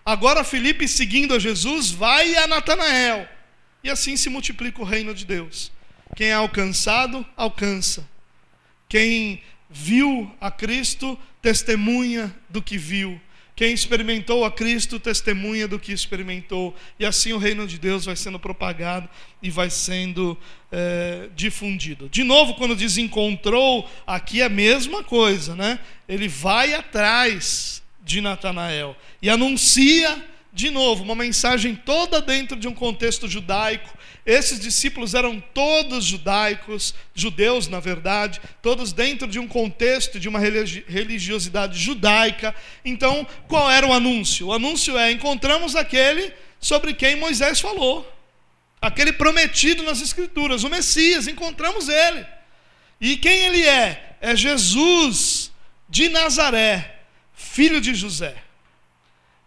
Agora 0.06 0.44
Filipe, 0.44 0.88
seguindo 0.88 1.34
a 1.34 1.40
Jesus, 1.40 1.92
vai 1.92 2.36
a 2.36 2.48
Natanael. 2.48 3.28
E 3.84 3.90
assim 3.90 4.18
se 4.18 4.30
multiplica 4.30 4.82
o 4.82 4.86
reino 4.86 5.14
de 5.14 5.26
Deus. 5.26 5.72
Quem 6.16 6.28
é 6.28 6.34
alcançado, 6.34 7.26
alcança. 7.38 8.08
Quem 8.90 9.42
viu 9.70 10.32
a 10.40 10.50
Cristo, 10.50 11.20
testemunha 11.42 12.36
do 12.50 12.62
que 12.62 12.78
viu. 12.78 13.20
Quem 13.56 13.74
experimentou 13.74 14.44
a 14.44 14.52
Cristo 14.52 15.00
testemunha 15.00 15.68
do 15.68 15.80
que 15.80 15.94
experimentou. 15.94 16.76
E 17.00 17.06
assim 17.06 17.32
o 17.32 17.38
reino 17.38 17.66
de 17.66 17.80
Deus 17.80 18.06
vai 18.06 18.16
sendo 18.16 18.38
propagado 18.38 19.10
e 19.42 19.50
vai 19.50 19.70
sendo 19.70 20.38
é, 20.78 21.30
difundido. 21.34 22.10
De 22.10 22.22
novo, 22.22 22.56
quando 22.56 22.76
diz 22.76 22.98
encontrou, 22.98 23.90
aqui 24.06 24.42
é 24.42 24.46
a 24.46 24.50
mesma 24.50 25.02
coisa, 25.02 25.56
né? 25.56 25.80
Ele 26.08 26.28
vai 26.28 26.74
atrás 26.74 27.82
de 28.04 28.20
Natanael 28.20 28.94
e 29.22 29.30
anuncia 29.30 30.22
de 30.52 30.70
novo, 30.70 31.04
uma 31.04 31.16
mensagem 31.16 31.76
toda 31.76 32.22
dentro 32.22 32.58
de 32.58 32.68
um 32.68 32.74
contexto 32.74 33.28
judaico. 33.28 33.98
Esses 34.26 34.60
discípulos 34.60 35.14
eram 35.14 35.42
todos 35.54 36.04
judaicos, 36.04 36.94
judeus, 37.14 37.68
na 37.68 37.80
verdade, 37.80 38.42
todos 38.62 38.92
dentro 38.92 39.28
de 39.28 39.38
um 39.40 39.48
contexto 39.48 40.20
de 40.20 40.28
uma 40.28 40.40
religiosidade 40.40 41.78
judaica. 41.78 42.54
Então, 42.84 43.26
qual 43.48 43.70
era 43.70 43.86
o 43.86 43.94
anúncio? 43.94 44.48
O 44.48 44.54
anúncio 44.54 44.98
é: 44.98 45.12
encontramos 45.12 45.76
aquele 45.76 46.34
sobre 46.60 46.94
quem 46.94 47.18
Moisés 47.18 47.60
falou, 47.60 48.10
aquele 48.86 49.12
prometido 49.12 49.82
nas 49.82 50.00
Escrituras, 50.00 50.64
o 50.64 50.70
Messias, 50.70 51.28
encontramos 51.28 51.90
ele. 51.90 52.24
E 53.02 53.18
quem 53.18 53.46
ele 53.46 53.66
é? 53.66 54.16
É 54.22 54.36
Jesus 54.36 55.52
de 55.90 56.08
Nazaré, 56.08 57.00
filho 57.34 57.82
de 57.82 57.96
José. 57.96 58.36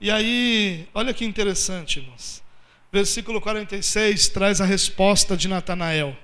E 0.01 0.11
aí, 0.11 0.89
olha 0.93 1.15
que 1.15 1.25
interessante, 1.25 2.01
irmãos. 2.01 2.43
Versículo 2.91 3.41
46 3.41 4.29
traz 4.29 4.61
a 4.61 4.65
resposta 4.65 5.37
de 5.37 5.47
Natanael. 5.47 6.17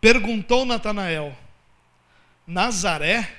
Perguntou 0.00 0.64
Natanael: 0.64 1.36
Nazaré? 2.44 3.32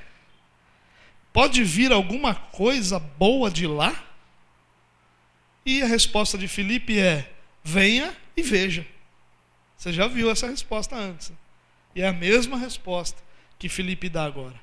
Pode 1.33 1.61
vir 1.61 1.91
alguma 1.91 2.33
coisa 2.33 2.99
boa 2.99 3.51
de 3.51 3.67
lá? 3.67 3.93
E 5.65 5.81
a 5.81 5.87
resposta 5.87 6.37
de 6.37 6.47
Filipe 6.47 6.97
é: 6.97 7.33
venha 7.61 8.15
e 8.35 8.41
veja. 8.41 8.85
Você 9.77 9.91
já 9.91 10.07
viu 10.07 10.29
essa 10.29 10.47
resposta 10.47 10.95
antes. 10.95 11.31
E 11.95 12.01
é 12.01 12.07
a 12.07 12.13
mesma 12.13 12.57
resposta 12.57 13.21
que 13.57 13.69
Filipe 13.69 14.09
dá 14.09 14.25
agora. 14.25 14.55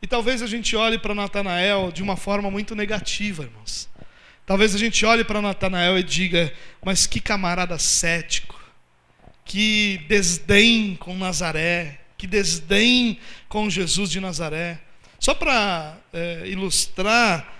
E 0.00 0.06
talvez 0.06 0.42
a 0.42 0.46
gente 0.46 0.76
olhe 0.76 0.98
para 0.98 1.14
Natanael 1.14 1.90
de 1.90 2.02
uma 2.02 2.16
forma 2.16 2.50
muito 2.50 2.74
negativa, 2.74 3.44
irmãos. 3.44 3.88
Talvez 4.46 4.74
a 4.74 4.78
gente 4.78 5.04
olhe 5.06 5.24
para 5.24 5.40
Natanael 5.40 5.98
e 5.98 6.02
diga: 6.02 6.52
mas 6.84 7.06
que 7.06 7.20
camarada 7.20 7.78
cético, 7.78 8.60
que 9.44 10.04
desdém 10.06 10.96
com 10.96 11.16
Nazaré, 11.16 12.00
que 12.18 12.26
desdém 12.26 13.18
com 13.48 13.70
Jesus 13.70 14.10
de 14.10 14.20
Nazaré. 14.20 14.78
Só 15.18 15.34
para 15.34 15.96
é, 16.12 16.42
ilustrar, 16.46 17.54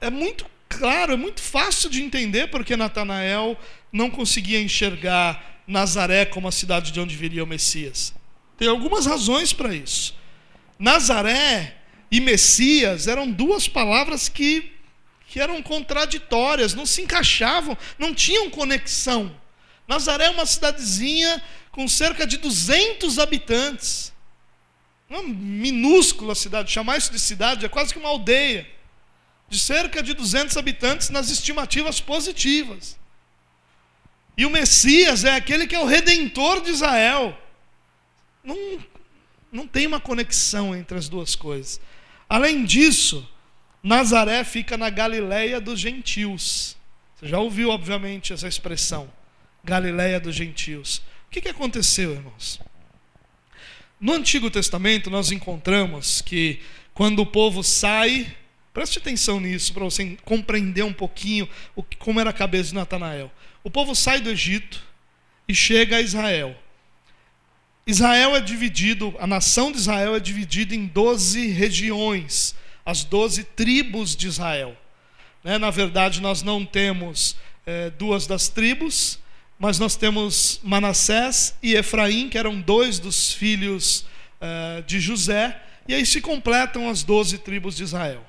é 0.00 0.10
muito 0.10 0.44
claro, 0.68 1.14
é 1.14 1.16
muito 1.16 1.40
fácil 1.40 1.88
de 1.88 2.02
entender 2.02 2.48
porque 2.48 2.76
Natanael 2.76 3.58
não 3.92 4.10
conseguia 4.10 4.60
enxergar 4.60 5.62
Nazaré 5.66 6.24
como 6.24 6.48
a 6.48 6.52
cidade 6.52 6.90
de 6.90 7.00
onde 7.00 7.14
viria 7.14 7.44
o 7.44 7.46
Messias. 7.46 8.14
Tem 8.56 8.68
algumas 8.68 9.06
razões 9.06 9.52
para 9.52 9.74
isso. 9.74 10.14
Nazaré 10.78 11.76
e 12.10 12.20
Messias 12.20 13.06
eram 13.06 13.30
duas 13.30 13.68
palavras 13.68 14.28
que, 14.28 14.72
que 15.26 15.40
eram 15.40 15.62
contraditórias, 15.62 16.74
não 16.74 16.86
se 16.86 17.02
encaixavam, 17.02 17.76
não 17.98 18.14
tinham 18.14 18.50
conexão. 18.50 19.34
Nazaré 19.86 20.26
é 20.26 20.30
uma 20.30 20.46
cidadezinha 20.46 21.42
com 21.70 21.86
cerca 21.86 22.26
de 22.26 22.36
200 22.38 23.18
habitantes. 23.18 24.12
Uma 25.08 25.22
minúscula 25.22 26.34
cidade, 26.34 26.70
chamar 26.70 26.98
isso 26.98 27.12
de 27.12 27.18
cidade 27.18 27.64
é 27.64 27.68
quase 27.68 27.92
que 27.92 27.98
uma 27.98 28.08
aldeia. 28.08 28.68
De 29.48 29.58
cerca 29.58 30.02
de 30.02 30.12
200 30.12 30.56
habitantes 30.56 31.08
nas 31.08 31.30
estimativas 31.30 32.00
positivas. 32.00 32.98
E 34.38 34.46
o 34.46 34.50
Messias 34.50 35.24
é 35.24 35.34
aquele 35.34 35.66
que 35.66 35.74
é 35.74 35.80
o 35.80 35.84
redentor 35.84 36.62
de 36.62 36.70
Israel. 36.70 37.36
Não, 38.44 38.56
não 39.50 39.66
tem 39.66 39.84
uma 39.84 39.98
conexão 39.98 40.76
entre 40.76 40.96
as 40.96 41.08
duas 41.08 41.34
coisas. 41.34 41.80
Além 42.28 42.64
disso, 42.64 43.28
Nazaré 43.82 44.44
fica 44.44 44.76
na 44.76 44.90
Galileia 44.90 45.60
dos 45.60 45.80
gentios. 45.80 46.76
Você 47.16 47.26
já 47.26 47.40
ouviu, 47.40 47.70
obviamente, 47.70 48.32
essa 48.32 48.46
expressão, 48.46 49.12
Galileia 49.64 50.20
dos 50.20 50.36
gentios. 50.36 50.98
O 51.26 51.30
que, 51.32 51.40
que 51.40 51.48
aconteceu, 51.48 52.12
irmãos? 52.12 52.60
No 54.00 54.12
Antigo 54.12 54.48
Testamento, 54.52 55.10
nós 55.10 55.32
encontramos 55.32 56.22
que 56.22 56.60
quando 56.94 57.18
o 57.18 57.26
povo 57.26 57.64
sai, 57.64 58.32
preste 58.72 58.98
atenção 58.98 59.40
nisso 59.40 59.74
para 59.74 59.82
você 59.82 60.16
compreender 60.24 60.84
um 60.84 60.92
pouquinho 60.92 61.48
o, 61.74 61.82
como 61.98 62.20
era 62.20 62.30
a 62.30 62.32
cabeça 62.32 62.68
de 62.68 62.76
Natanael. 62.76 63.32
O 63.62 63.70
povo 63.70 63.94
sai 63.94 64.20
do 64.20 64.30
Egito 64.30 64.82
e 65.46 65.54
chega 65.54 65.96
a 65.96 66.00
Israel. 66.00 66.56
Israel 67.86 68.36
é 68.36 68.40
dividido, 68.40 69.14
a 69.18 69.26
nação 69.26 69.72
de 69.72 69.78
Israel 69.78 70.14
é 70.14 70.20
dividida 70.20 70.74
em 70.74 70.86
12 70.86 71.48
regiões, 71.48 72.54
as 72.84 73.02
12 73.02 73.44
tribos 73.44 74.14
de 74.14 74.26
Israel. 74.28 74.76
Né? 75.42 75.56
Na 75.56 75.70
verdade, 75.70 76.20
nós 76.20 76.42
não 76.42 76.66
temos 76.66 77.36
é, 77.64 77.88
duas 77.90 78.26
das 78.26 78.48
tribos, 78.48 79.18
mas 79.58 79.78
nós 79.78 79.96
temos 79.96 80.60
Manassés 80.62 81.56
e 81.62 81.74
Efraim, 81.74 82.28
que 82.28 82.36
eram 82.36 82.60
dois 82.60 82.98
dos 82.98 83.32
filhos 83.32 84.04
é, 84.40 84.82
de 84.82 85.00
José, 85.00 85.58
e 85.88 85.94
aí 85.94 86.04
se 86.04 86.20
completam 86.20 86.88
as 86.90 87.02
12 87.02 87.38
tribos 87.38 87.74
de 87.76 87.84
Israel. 87.84 88.24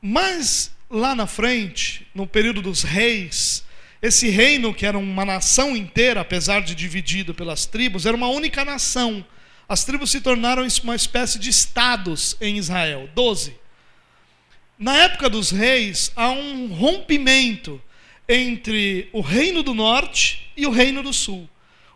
Mas 0.00 0.70
lá 0.88 1.14
na 1.14 1.26
frente, 1.26 2.06
no 2.14 2.26
período 2.26 2.62
dos 2.62 2.84
reis, 2.84 3.64
esse 4.00 4.28
reino, 4.28 4.72
que 4.72 4.86
era 4.86 4.96
uma 4.96 5.24
nação 5.24 5.76
inteira, 5.76 6.20
apesar 6.20 6.62
de 6.62 6.74
dividido 6.74 7.34
pelas 7.34 7.66
tribos, 7.66 8.06
era 8.06 8.16
uma 8.16 8.28
única 8.28 8.64
nação. 8.64 9.24
As 9.68 9.84
tribos 9.84 10.10
se 10.10 10.20
tornaram 10.20 10.66
uma 10.84 10.94
espécie 10.94 11.38
de 11.38 11.50
estados 11.50 12.36
em 12.40 12.56
Israel, 12.56 13.08
doze. 13.14 13.56
Na 14.78 14.96
época 14.96 15.28
dos 15.28 15.50
reis, 15.50 16.12
há 16.14 16.30
um 16.30 16.68
rompimento 16.68 17.82
entre 18.28 19.08
o 19.12 19.20
reino 19.20 19.62
do 19.62 19.74
norte 19.74 20.48
e 20.56 20.64
o 20.66 20.70
reino 20.70 21.02
do 21.02 21.12
sul. 21.12 21.48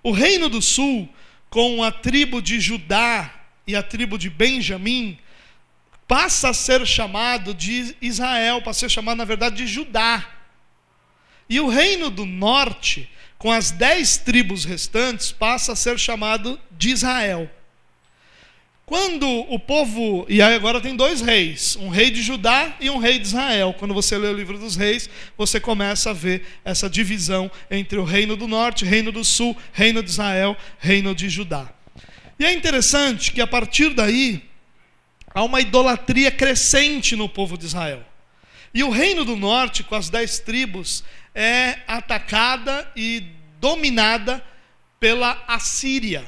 O 0.03 0.11
reino 0.11 0.49
do 0.49 0.61
sul, 0.61 1.09
com 1.49 1.85
a 1.85 1.93
tribo 1.93 2.43
de 2.43 2.59
Judá 2.59 3.33
e 3.65 3.77
a 3.77 3.83
tribo 3.83 4.19
de 4.19 4.29
Benjamim, 4.29 5.17
passa 6.09 6.49
a 6.49 6.55
ser 6.55 6.85
chamado 6.85 7.55
de 7.55 7.95
Israel, 8.03 8.61
passa 8.61 8.87
a 8.87 8.89
ser 8.89 8.91
chamado, 8.91 9.19
na 9.19 9.25
verdade, 9.25 9.57
de 9.57 9.67
Judá. 9.69 10.42
E 11.49 11.61
o 11.61 11.69
reino 11.69 12.11
do 12.11 12.25
norte, 12.25 13.09
com 13.39 13.51
as 13.51 13.71
dez 13.71 14.17
tribos 14.17 14.65
restantes, 14.65 15.33
passa 15.33 15.73
a 15.73 15.77
ser 15.77 15.99
chamado 15.99 16.59
de 16.71 16.91
Israel. 16.91 17.51
Quando 18.85 19.27
o 19.27 19.59
povo. 19.59 20.27
E 20.29 20.43
aí 20.43 20.55
agora 20.55 20.81
tem 20.81 20.95
dois 20.95 21.21
reis: 21.21 21.77
um 21.77 21.89
rei 21.89 22.11
de 22.11 22.21
Judá 22.21 22.77
e 22.81 22.91
um 22.91 22.99
rei 22.99 23.19
de 23.19 23.27
Israel. 23.27 23.75
Quando 23.79 23.95
você 23.95 24.19
lê 24.19 24.29
o 24.29 24.35
livro 24.35 24.59
dos 24.59 24.77
reis, 24.77 25.09
você 25.37 25.59
começa 25.59 26.11
a 26.11 26.13
ver 26.13 26.45
essa 26.65 26.91
divisão 26.91 27.51
entre 27.71 27.99
o 27.99 28.05
reino 28.05 28.37
do 28.37 28.47
norte, 28.47 28.85
reino 28.85 29.11
do 29.11 29.25
sul, 29.25 29.57
reino 29.73 30.03
de 30.03 30.11
Israel, 30.11 30.57
reino 30.79 31.15
de 31.15 31.29
Judá. 31.29 31.73
E 32.39 32.45
é 32.45 32.53
interessante 32.53 33.33
que 33.33 33.41
a 33.41 33.47
partir 33.47 33.95
daí 33.95 34.43
há 35.33 35.43
uma 35.43 35.61
idolatria 35.61 36.31
crescente 36.31 37.15
no 37.17 37.29
povo 37.29 37.57
de 37.57 37.67
Israel. 37.67 38.05
E 38.75 38.83
o 38.83 38.91
reino 38.91 39.25
do 39.25 39.37
norte, 39.37 39.83
com 39.83 39.95
as 39.95 40.09
dez 40.11 40.39
tribos, 40.39 41.05
é 41.35 41.79
atacada 41.87 42.91
e 42.95 43.25
dominada 43.61 44.45
pela 45.01 45.43
Assíria. 45.47 46.25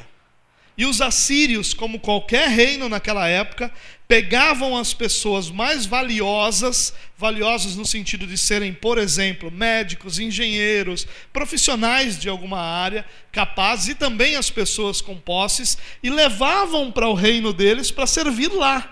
E 0.77 0.85
os 0.85 1.01
assírios, 1.01 1.73
como 1.73 2.01
qualquer 2.01 2.49
reino 2.49 2.89
naquela 2.89 3.29
época, 3.29 3.73
pegavam 4.09 4.77
as 4.77 4.93
pessoas 4.93 5.49
mais 5.49 5.87
valiosas, 5.87 6.93
valiosas 7.17 7.77
no 7.77 7.87
sentido 7.87 8.27
de 8.27 8.37
serem, 8.37 8.75
por 8.75 8.99
exemplo, 8.99 9.53
médicos, 9.53 10.19
engenheiros, 10.19 11.07
profissionais 11.33 12.19
de 12.19 12.29
alguma 12.29 12.59
área, 12.59 13.07
capazes, 13.31 13.91
e 13.91 13.95
também 13.95 14.35
as 14.35 14.51
pessoas 14.51 15.01
com 15.01 15.17
posses, 15.17 15.79
e 16.03 16.11
levavam 16.11 16.91
para 16.91 17.09
o 17.09 17.15
reino 17.15 17.53
deles 17.53 17.93
para 17.93 18.07
servir 18.07 18.53
lá. 18.53 18.91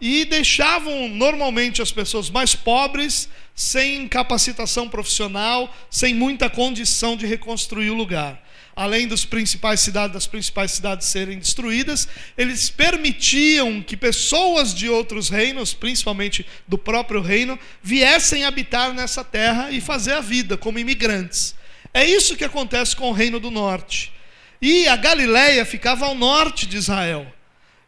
e 0.00 0.24
deixavam 0.24 1.08
normalmente 1.08 1.80
as 1.80 1.92
pessoas 1.92 2.28
mais 2.28 2.54
pobres, 2.54 3.28
sem 3.54 4.08
capacitação 4.08 4.88
profissional, 4.88 5.72
sem 5.90 6.14
muita 6.14 6.50
condição 6.50 7.16
de 7.16 7.26
reconstruir 7.26 7.90
o 7.90 7.94
lugar 7.94 8.44
além 8.76 9.06
das 9.06 9.24
principais 9.24 9.80
cidades, 9.80 10.14
das 10.14 10.26
principais 10.26 10.72
cidades 10.72 11.08
serem 11.08 11.38
destruídas, 11.38 12.08
eles 12.36 12.68
permitiam 12.70 13.80
que 13.80 13.96
pessoas 13.96 14.74
de 14.74 14.88
outros 14.88 15.28
reinos, 15.28 15.72
principalmente 15.72 16.44
do 16.66 16.76
próprio 16.76 17.20
reino, 17.20 17.58
viessem 17.82 18.44
habitar 18.44 18.92
nessa 18.92 19.22
terra 19.22 19.70
e 19.70 19.80
fazer 19.80 20.12
a 20.12 20.20
vida 20.20 20.56
como 20.56 20.78
imigrantes. 20.78 21.54
É 21.92 22.04
isso 22.04 22.36
que 22.36 22.44
acontece 22.44 22.96
com 22.96 23.10
o 23.10 23.12
reino 23.12 23.38
do 23.38 23.50
norte. 23.50 24.12
E 24.60 24.88
a 24.88 24.96
Galileia 24.96 25.64
ficava 25.64 26.06
ao 26.06 26.14
norte 26.14 26.66
de 26.66 26.76
Israel. 26.76 27.32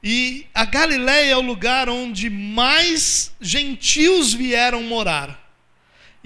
E 0.03 0.47
a 0.55 0.65
Galileia 0.65 1.33
é 1.33 1.37
o 1.37 1.41
lugar 1.41 1.89
onde 1.89 2.31
mais 2.31 3.33
gentios 3.41 4.33
vieram 4.33 4.83
morar. 4.85 5.46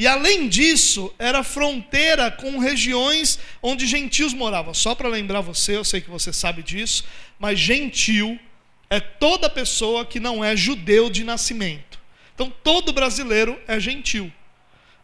E 0.00 0.06
além 0.06 0.48
disso, 0.48 1.12
era 1.18 1.44
fronteira 1.44 2.30
com 2.30 2.56
regiões 2.56 3.38
onde 3.62 3.86
gentios 3.86 4.32
moravam. 4.32 4.72
Só 4.72 4.94
para 4.94 5.10
lembrar 5.10 5.42
você, 5.42 5.76
eu 5.76 5.84
sei 5.84 6.00
que 6.00 6.08
você 6.08 6.32
sabe 6.32 6.62
disso, 6.62 7.04
mas 7.38 7.60
gentil 7.60 8.40
é 8.88 8.98
toda 8.98 9.50
pessoa 9.50 10.06
que 10.06 10.18
não 10.18 10.42
é 10.42 10.56
judeu 10.56 11.10
de 11.10 11.22
nascimento. 11.22 12.00
Então, 12.34 12.50
todo 12.64 12.94
brasileiro 12.94 13.60
é 13.68 13.78
gentil. 13.78 14.32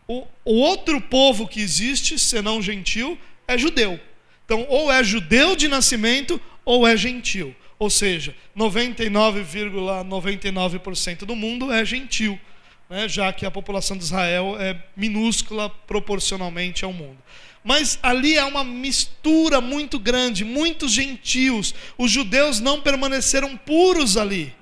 O, 0.09 0.27
o 0.43 0.55
outro 0.55 0.99
povo 0.99 1.47
que 1.47 1.61
existe, 1.61 2.19
senão 2.19 2.63
gentil, 2.63 3.19
é 3.47 3.59
judeu. 3.59 4.01
Então, 4.47 4.65
ou 4.67 4.91
é 4.91 5.05
judeu 5.05 5.55
de 5.55 5.69
nascimento 5.69 6.41
ou 6.65 6.87
é 6.87 6.97
gentil. 6.97 7.55
Ou 7.79 7.91
seja, 7.91 8.35
99,99% 8.57 10.07
,99 10.09 11.27
do 11.27 11.37
mundo 11.37 11.71
é 11.71 11.85
gentil 11.85 12.41
né, 12.89 13.09
já 13.09 13.33
que 13.33 13.45
a 13.45 13.51
população 13.51 13.97
de 13.97 14.05
Israel 14.05 14.57
é 14.59 14.77
minúscula 14.97 15.69
proporcionalmente 15.69 16.85
ao 16.85 16.93
mundo. 16.93 17.19
Mas 17.65 17.99
ali 18.03 18.39
há 18.39 18.47
uma 18.47 18.63
mistura 18.63 19.61
muito 19.61 19.99
grande, 19.99 20.45
muitos 20.45 20.93
gentios. 20.93 21.75
Os 21.99 22.13
judeus 22.13 22.61
não 22.61 22.81
permaneceram 22.81 23.57
puros 23.57 24.17
ali. 24.17 24.55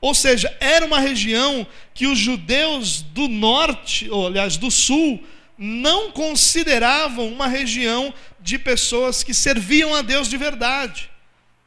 Ou 0.00 0.12
seja, 0.12 0.52
era 0.58 0.84
uma 0.84 0.98
região 0.98 1.64
que 1.94 2.08
os 2.08 2.18
judeus 2.18 3.02
do 3.02 3.28
norte, 3.28 4.10
ou 4.10 4.26
aliás, 4.26 4.56
do 4.56 4.72
sul, 4.72 5.22
não 5.56 6.10
consideravam 6.10 7.28
uma 7.28 7.46
região 7.46 8.12
de 8.40 8.58
pessoas 8.58 9.22
que 9.22 9.32
serviam 9.32 9.94
a 9.94 10.02
Deus 10.02 10.28
de 10.28 10.36
verdade 10.36 11.11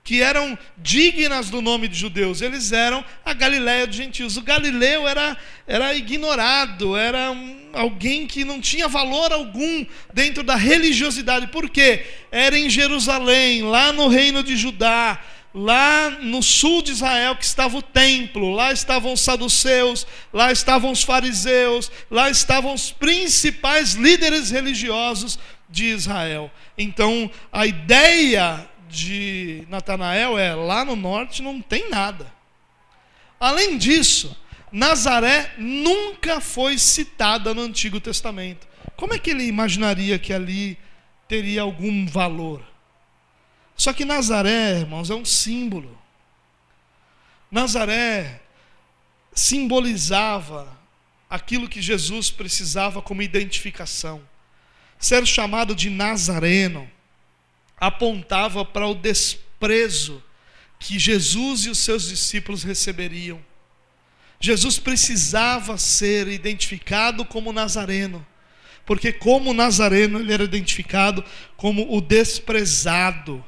que 0.06 0.22
eram 0.22 0.56
dignas 0.78 1.50
do 1.50 1.64
nome 1.64 1.88
de 1.88 1.98
judeus, 1.98 2.40
eles 2.40 2.72
eram 2.72 3.04
a 3.26 3.34
Galiléia 3.34 3.88
dos 3.88 3.96
gentios. 3.96 4.38
O 4.38 4.44
Galileu 4.44 5.08
era, 5.08 5.36
era 5.66 5.96
ignorado, 5.96 6.96
era 6.96 7.36
alguém 7.74 8.28
que 8.28 8.46
não 8.46 8.62
tinha 8.62 8.88
valor 8.88 9.34
algum 9.34 9.84
dentro 10.14 10.44
da 10.44 10.56
religiosidade. 10.56 11.48
Por 11.48 11.72
quê? 11.72 12.06
Era 12.32 12.58
em 12.58 12.70
Jerusalém, 12.70 13.64
lá 13.64 13.92
no 13.92 14.08
reino 14.08 14.44
de 14.44 14.56
Judá, 14.56 15.20
lá 15.52 16.12
no 16.22 16.44
sul 16.44 16.84
de 16.84 16.92
Israel 16.92 17.36
que 17.36 17.44
estava 17.44 17.76
o 17.76 17.82
templo, 17.82 18.52
lá 18.52 18.72
estavam 18.72 19.12
os 19.12 19.22
saduceus, 19.22 20.06
lá 20.32 20.52
estavam 20.52 20.92
os 20.92 21.02
fariseus, 21.02 21.92
lá 22.12 22.30
estavam 22.30 22.76
os 22.76 22.92
principais 22.92 23.94
líderes 23.94 24.52
religiosos 24.52 25.40
de 25.68 25.86
Israel. 25.86 26.52
Então, 26.78 27.32
a 27.52 27.66
ideia 27.66 28.70
de 28.96 29.66
Natanael 29.70 30.38
é 30.38 30.56
lá 30.56 30.86
no 30.86 30.96
norte 30.96 31.42
não 31.42 31.62
tem 31.62 31.90
nada. 31.90 32.34
Além 33.40 33.78
disso, 33.78 34.36
Nazaré 34.72 35.54
nunca 35.58 36.40
foi 36.40 36.78
citada 36.78 37.54
no 37.54 37.62
Antigo 37.62 38.00
Testamento. 38.00 38.68
Como 38.96 39.14
é 39.14 39.20
que 39.20 39.30
ele 39.30 39.46
imaginaria 39.46 40.18
que 40.18 40.34
ali 40.34 40.78
teria 41.28 41.62
algum 41.62 42.08
valor? 42.08 42.64
Só 43.76 43.92
que 43.92 44.06
Nazaré, 44.06 44.80
irmãos, 44.80 45.10
é 45.10 45.16
um 45.16 45.26
símbolo. 45.26 45.98
Nazaré 47.52 48.42
simbolizava 49.34 50.76
aquilo 51.30 51.68
que 51.68 51.82
Jesus 51.82 52.32
precisava 52.32 53.02
como 53.02 53.22
identificação. 53.22 54.22
Ser 54.98 55.26
chamado 55.28 55.76
de 55.76 55.90
Nazareno 55.90 56.90
apontava 57.78 58.64
para 58.64 58.88
o 58.88 58.96
desprezo 58.96 60.24
que 60.80 61.00
Jesus 61.00 61.66
e 61.66 61.70
os 61.70 61.80
seus 61.80 62.08
discípulos 62.08 62.64
receberiam. 62.64 63.44
Jesus 64.40 64.78
precisava 64.78 65.78
ser 65.78 66.28
identificado 66.28 67.26
como 67.26 67.54
Nazareno, 67.54 68.26
porque, 68.86 69.12
como 69.12 69.54
Nazareno, 69.54 70.20
ele 70.20 70.34
era 70.34 70.44
identificado 70.44 71.24
como 71.56 71.96
o 71.96 72.02
desprezado. 72.02 73.44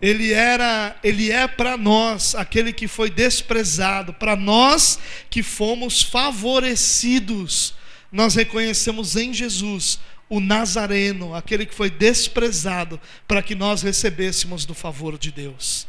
Ele 0.00 0.32
era, 0.32 0.96
ele 1.02 1.30
é 1.30 1.48
para 1.48 1.76
nós 1.76 2.34
aquele 2.34 2.72
que 2.72 2.86
foi 2.86 3.08
desprezado, 3.10 4.12
para 4.12 4.36
nós 4.36 4.98
que 5.30 5.42
fomos 5.42 6.02
favorecidos. 6.02 7.74
Nós 8.10 8.34
reconhecemos 8.34 9.16
em 9.16 9.32
Jesus 9.32 9.98
o 10.28 10.40
Nazareno, 10.40 11.34
aquele 11.34 11.66
que 11.66 11.74
foi 11.74 11.90
desprezado, 11.90 13.00
para 13.28 13.42
que 13.42 13.54
nós 13.54 13.82
recebêssemos 13.82 14.64
do 14.64 14.74
favor 14.74 15.18
de 15.18 15.30
Deus. 15.30 15.86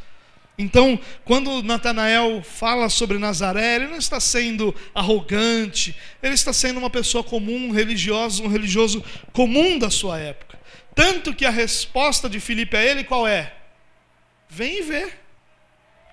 Então, 0.58 1.00
quando 1.26 1.64
Natanael 1.64 2.44
fala 2.44 2.88
sobre 2.88 3.18
Nazaré, 3.18 3.76
ele 3.76 3.88
não 3.88 3.98
está 3.98 4.20
sendo 4.20 4.74
arrogante, 4.94 5.96
ele 6.22 6.36
está 6.36 6.54
sendo 6.54 6.78
uma 6.78 6.90
pessoa 6.90 7.24
comum, 7.24 7.72
religioso, 7.72 8.44
um 8.44 8.48
religioso 8.48 9.04
comum 9.32 9.80
da 9.80 9.90
sua 9.90 10.20
época. 10.20 10.60
Tanto 10.94 11.34
que 11.34 11.46
a 11.46 11.50
resposta 11.50 12.30
de 12.30 12.40
Filipe 12.40 12.78
a 12.78 12.84
ele 12.84 13.04
qual 13.04 13.28
é? 13.28 13.56
Vem 14.48 14.84
ver. 14.84 15.20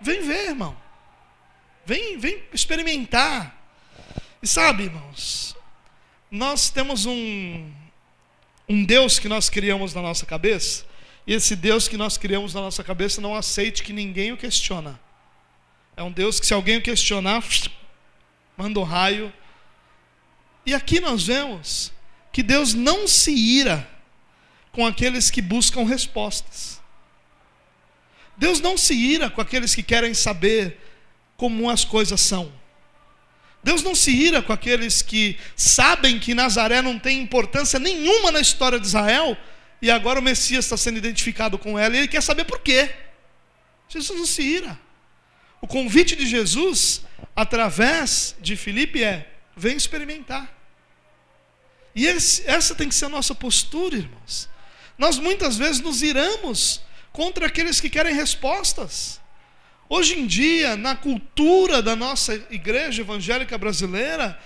Vem 0.00 0.22
ver, 0.22 0.48
irmão. 0.48 0.74
Vem, 1.85 2.18
vem 2.18 2.42
experimentar. 2.54 3.54
E 4.42 4.46
sabe, 4.46 4.85
irmãos, 4.85 5.54
nós 6.30 6.70
temos 6.70 7.04
um 7.04 7.70
um 8.70 8.85
Deus 8.85 9.18
que 9.18 9.28
nós 9.28 9.48
criamos 9.48 9.92
na 9.94 10.00
nossa 10.00 10.24
cabeça, 10.24 10.85
e 11.26 11.35
esse 11.35 11.56
Deus 11.56 11.88
que 11.88 11.96
nós 11.96 12.16
criamos 12.16 12.54
na 12.54 12.61
nossa 12.61 12.85
cabeça 12.85 13.20
não 13.20 13.35
aceite 13.35 13.83
que 13.83 13.92
ninguém 13.92 14.30
o 14.30 14.37
questiona. 14.37 14.98
É 15.96 16.04
um 16.04 16.12
Deus 16.12 16.38
que 16.38 16.46
se 16.46 16.54
alguém 16.54 16.76
o 16.76 16.83
questionar, 16.83 17.42
manda 18.56 18.78
um 18.78 18.85
raio. 18.85 19.33
E 20.64 20.72
aqui 20.72 21.00
nós 21.00 21.26
vemos 21.26 21.92
que 22.33 22.44
Deus 22.44 22.72
não 22.72 23.09
se 23.09 23.33
ira 23.33 23.90
com 24.70 24.87
aqueles 24.87 25.33
que 25.33 25.42
buscam 25.42 25.85
respostas. 25.85 26.80
Deus 28.37 28.61
não 28.61 28.78
se 28.78 28.94
ira 28.94 29.28
com 29.28 29.40
aqueles 29.40 29.74
que 29.74 29.83
querem 29.83 30.14
saber 30.14 30.78
como 31.37 31.68
as 31.68 31.85
coisas 31.85 32.20
são. 32.20 32.52
Deus 33.62 33.83
não 33.83 33.94
se 33.94 34.11
ira 34.11 34.40
com 34.40 34.53
aqueles 34.53 35.03
que 35.03 35.38
sabem 35.55 36.18
que 36.18 36.35
Nazaré 36.35 36.81
não 36.81 36.99
tem 36.99 37.20
importância 37.20 37.79
nenhuma 37.79 38.31
na 38.31 38.40
história 38.40 38.81
de 38.81 38.87
Israel 38.87 39.37
e 39.83 39.90
agora 39.90 40.18
o 40.18 40.23
Messias 40.23 40.64
está 40.64 40.77
sendo 40.77 40.99
identificado 40.99 41.59
com 41.59 41.79
ela 41.79 41.94
e 41.94 41.99
ele 41.99 42.09
quer 42.09 42.23
saber 42.23 42.44
por 42.44 42.61
quê. 42.61 42.90
Jesus 43.88 44.18
não 44.18 44.27
se 44.27 44.42
ira. 44.42 44.79
O 45.61 45.66
convite 45.66 46.16
de 46.16 46.27
Jesus, 46.27 47.03
através 47.37 48.35
de 48.40 48.57
Filipe, 48.57 49.05
é: 49.05 49.31
vem 49.55 49.77
experimentar. 49.77 50.57
E 51.94 52.07
esse, 52.07 52.49
essa 52.49 52.75
tem 52.75 52.88
que 52.88 52.94
ser 52.94 53.07
a 53.07 53.11
nossa 53.11 53.35
postura, 53.35 53.96
irmãos. 53.96 54.49
Nós 54.96 55.18
muitas 55.18 55.57
vezes 55.59 55.81
nos 55.81 56.03
iramos 56.03 56.81
contra 57.12 57.46
aqueles 57.46 57.81
que 57.81 57.90
querem 57.90 58.14
respostas. 58.14 59.19
Hoje 59.92 60.16
em 60.16 60.24
dia, 60.24 60.76
na 60.76 60.94
cultura 60.94 61.83
da 61.83 61.96
nossa 61.96 62.33
igreja 62.48 63.03
evangélica 63.03 63.59
brasileira, 63.59 64.38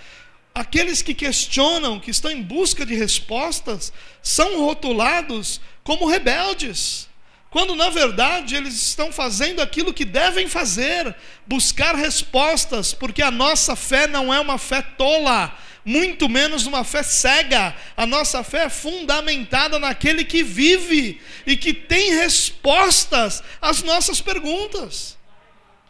aqueles 0.55 1.03
que 1.03 1.13
questionam, 1.13 1.99
que 1.99 2.09
estão 2.09 2.31
em 2.31 2.41
busca 2.41 2.83
de 2.83 2.95
respostas, 2.95 3.93
são 4.23 4.59
rotulados 4.61 5.61
como 5.83 6.09
rebeldes. 6.09 7.07
Quando 7.51 7.75
na 7.75 7.91
verdade 7.91 8.55
eles 8.55 8.73
estão 8.73 9.11
fazendo 9.11 9.61
aquilo 9.61 9.93
que 9.93 10.03
devem 10.03 10.47
fazer, 10.47 11.15
buscar 11.45 11.93
respostas, 11.93 12.91
porque 12.91 13.21
a 13.21 13.29
nossa 13.29 13.75
fé 13.75 14.07
não 14.07 14.33
é 14.33 14.39
uma 14.39 14.57
fé 14.57 14.81
tola, 14.81 15.55
muito 15.85 16.27
menos 16.27 16.65
uma 16.65 16.83
fé 16.83 17.03
cega. 17.03 17.75
A 17.95 18.07
nossa 18.07 18.43
fé 18.43 18.63
é 18.63 18.69
fundamentada 18.69 19.77
naquele 19.77 20.25
que 20.25 20.41
vive 20.41 21.21
e 21.45 21.55
que 21.55 21.71
tem 21.71 22.15
respostas 22.15 23.43
às 23.61 23.83
nossas 23.83 24.19
perguntas. 24.19 25.15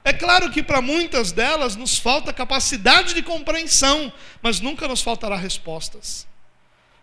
É 0.06 0.14
claro 0.14 0.52
que 0.52 0.62
para 0.62 0.84
muitas 0.84 1.32
delas 1.32 1.76
nos 1.76 1.98
falta 1.98 2.32
capacidade 2.32 3.16
de 3.16 3.24
compreensão, 3.24 4.14
mas 4.40 4.60
nunca 4.60 4.88
nos 4.88 5.02
faltará 5.02 5.36
respostas. 5.36 6.28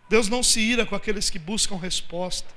Deus 0.08 0.28
não 0.28 0.40
se 0.40 0.60
ira 0.60 0.86
com 0.86 0.94
aqueles 0.94 1.28
que 1.28 1.36
buscam 1.36 1.76
resposta. 1.76 2.48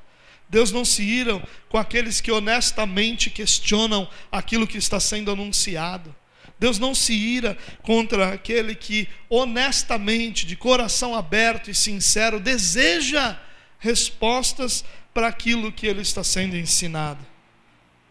Deus 0.48 0.72
não 0.72 0.86
se 0.86 1.02
ira 1.02 1.42
com 1.68 1.80
aqueles 1.80 2.22
que 2.22 2.32
honestamente 2.32 3.32
questionam 3.32 4.08
aquilo 4.32 4.68
que 4.68 4.78
está 4.78 5.00
sendo 5.00 5.32
anunciado. 5.32 6.16
Deus 6.60 6.78
não 6.78 6.94
se 6.94 7.14
ira 7.14 7.58
contra 7.82 8.32
aquele 8.32 8.76
que 8.76 9.10
honestamente, 9.28 10.46
de 10.46 10.56
coração 10.56 11.16
aberto 11.16 11.72
e 11.72 11.76
sincero, 11.76 12.40
deseja 12.40 13.36
respostas 13.80 14.86
para 15.12 15.28
aquilo 15.28 15.72
que 15.72 15.88
ele 15.88 16.04
está 16.04 16.24
sendo 16.24 16.56
ensinado. 16.56 17.26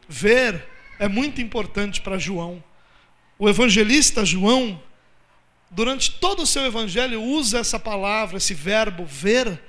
Ver 0.08 0.73
é 0.98 1.08
muito 1.08 1.40
importante 1.40 2.00
para 2.00 2.18
João. 2.18 2.62
O 3.38 3.48
evangelista 3.48 4.24
João, 4.24 4.80
durante 5.70 6.10
todo 6.12 6.42
o 6.42 6.46
seu 6.46 6.64
evangelho, 6.64 7.22
usa 7.22 7.58
essa 7.58 7.78
palavra, 7.78 8.38
esse 8.38 8.54
verbo 8.54 9.04
ver, 9.04 9.60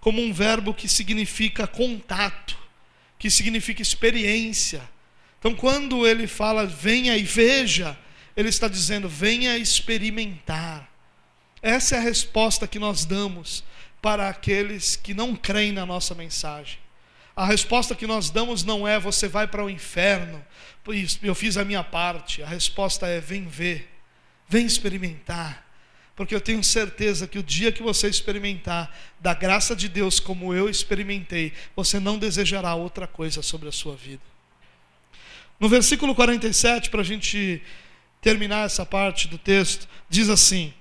como 0.00 0.22
um 0.22 0.32
verbo 0.32 0.72
que 0.72 0.88
significa 0.88 1.66
contato, 1.66 2.56
que 3.18 3.30
significa 3.30 3.82
experiência. 3.82 4.82
Então, 5.38 5.54
quando 5.54 6.06
ele 6.06 6.26
fala 6.26 6.66
venha 6.66 7.16
e 7.16 7.22
veja, 7.22 7.98
ele 8.36 8.48
está 8.48 8.68
dizendo 8.68 9.08
venha 9.08 9.58
experimentar. 9.58 10.90
Essa 11.62 11.96
é 11.96 11.98
a 11.98 12.02
resposta 12.02 12.66
que 12.66 12.78
nós 12.78 13.04
damos 13.04 13.62
para 14.00 14.28
aqueles 14.28 14.96
que 14.96 15.12
não 15.12 15.36
creem 15.36 15.72
na 15.72 15.84
nossa 15.84 16.14
mensagem. 16.14 16.78
A 17.34 17.46
resposta 17.46 17.94
que 17.94 18.06
nós 18.06 18.30
damos 18.30 18.64
não 18.64 18.86
é 18.86 18.98
você 18.98 19.28
vai 19.28 19.46
para 19.46 19.64
o 19.64 19.70
inferno, 19.70 20.44
eu 21.22 21.34
fiz 21.34 21.56
a 21.56 21.64
minha 21.64 21.84
parte. 21.84 22.42
A 22.42 22.46
resposta 22.46 23.06
é 23.06 23.20
vem 23.20 23.46
ver, 23.46 23.88
vem 24.48 24.66
experimentar. 24.66 25.66
Porque 26.16 26.34
eu 26.34 26.40
tenho 26.40 26.62
certeza 26.62 27.26
que 27.26 27.38
o 27.38 27.42
dia 27.42 27.72
que 27.72 27.82
você 27.82 28.08
experimentar 28.08 28.94
da 29.20 29.32
graça 29.32 29.74
de 29.74 29.88
Deus 29.88 30.20
como 30.20 30.52
eu 30.52 30.68
experimentei, 30.68 31.52
você 31.74 31.98
não 31.98 32.18
desejará 32.18 32.74
outra 32.74 33.06
coisa 33.06 33.40
sobre 33.40 33.68
a 33.68 33.72
sua 33.72 33.96
vida. 33.96 34.20
No 35.58 35.68
versículo 35.68 36.14
47, 36.14 36.90
para 36.90 37.00
a 37.00 37.04
gente 37.04 37.62
terminar 38.20 38.66
essa 38.66 38.84
parte 38.84 39.28
do 39.28 39.38
texto, 39.38 39.88
diz 40.08 40.28
assim: 40.28 40.74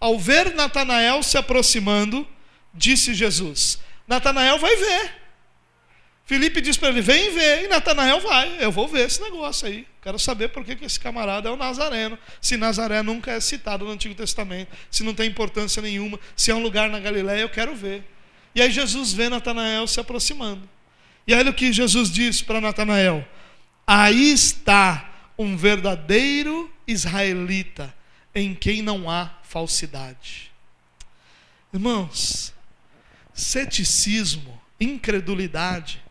Ao 0.00 0.18
ver 0.18 0.54
Natanael 0.54 1.22
se 1.22 1.36
aproximando, 1.36 2.26
disse 2.72 3.12
Jesus: 3.12 3.78
Natanael 4.06 4.58
vai 4.58 4.74
ver. 4.76 5.27
Felipe 6.28 6.60
diz 6.60 6.76
para 6.76 6.90
ele: 6.90 7.00
Vem 7.00 7.32
ver. 7.32 7.64
E 7.64 7.68
Natanael 7.68 8.20
vai. 8.20 8.62
Eu 8.62 8.70
vou 8.70 8.86
ver 8.86 9.06
esse 9.06 9.20
negócio 9.22 9.66
aí. 9.66 9.86
Quero 10.02 10.18
saber 10.18 10.48
por 10.48 10.62
que, 10.62 10.84
esse 10.84 11.00
camarada 11.00 11.48
é 11.48 11.52
o 11.52 11.56
Nazareno. 11.56 12.18
Se 12.38 12.54
Nazaré 12.58 13.02
nunca 13.02 13.32
é 13.32 13.40
citado 13.40 13.86
no 13.86 13.92
Antigo 13.92 14.14
Testamento. 14.14 14.70
Se 14.90 15.02
não 15.02 15.14
tem 15.14 15.26
importância 15.26 15.80
nenhuma. 15.80 16.20
Se 16.36 16.50
é 16.50 16.54
um 16.54 16.62
lugar 16.62 16.90
na 16.90 17.00
Galiléia, 17.00 17.40
eu 17.40 17.48
quero 17.48 17.74
ver. 17.74 18.04
E 18.54 18.60
aí 18.60 18.70
Jesus 18.70 19.14
vê 19.14 19.30
Natanael 19.30 19.86
se 19.86 19.98
aproximando. 20.00 20.68
E 21.26 21.32
olha 21.32 21.50
o 21.50 21.54
que 21.54 21.72
Jesus 21.72 22.10
diz 22.10 22.42
para 22.42 22.60
Natanael: 22.60 23.26
Aí 23.86 24.30
está 24.30 25.30
um 25.38 25.56
verdadeiro 25.56 26.70
israelita, 26.86 27.94
em 28.34 28.54
quem 28.54 28.82
não 28.82 29.08
há 29.08 29.30
falsidade. 29.44 30.52
Irmãos, 31.72 32.52
ceticismo, 33.32 34.60
incredulidade, 34.78 36.02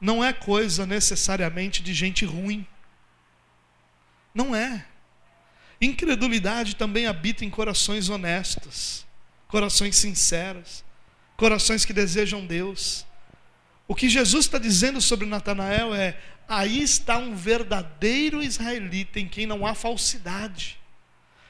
não 0.00 0.24
é 0.24 0.32
coisa 0.32 0.86
necessariamente 0.86 1.82
de 1.82 1.92
gente 1.92 2.24
ruim. 2.24 2.66
Não 4.34 4.54
é. 4.54 4.84
Incredulidade 5.80 6.76
também 6.76 7.06
habita 7.06 7.44
em 7.44 7.50
corações 7.50 8.08
honestos, 8.08 9.06
corações 9.48 9.96
sinceros, 9.96 10.84
corações 11.36 11.84
que 11.84 11.92
desejam 11.92 12.46
Deus. 12.46 13.06
O 13.86 13.94
que 13.94 14.08
Jesus 14.08 14.44
está 14.44 14.58
dizendo 14.58 15.00
sobre 15.00 15.26
Natanael 15.26 15.94
é: 15.94 16.16
aí 16.48 16.82
está 16.82 17.18
um 17.18 17.34
verdadeiro 17.34 18.42
israelita 18.42 19.18
em 19.18 19.28
quem 19.28 19.46
não 19.46 19.66
há 19.66 19.74
falsidade. 19.74 20.78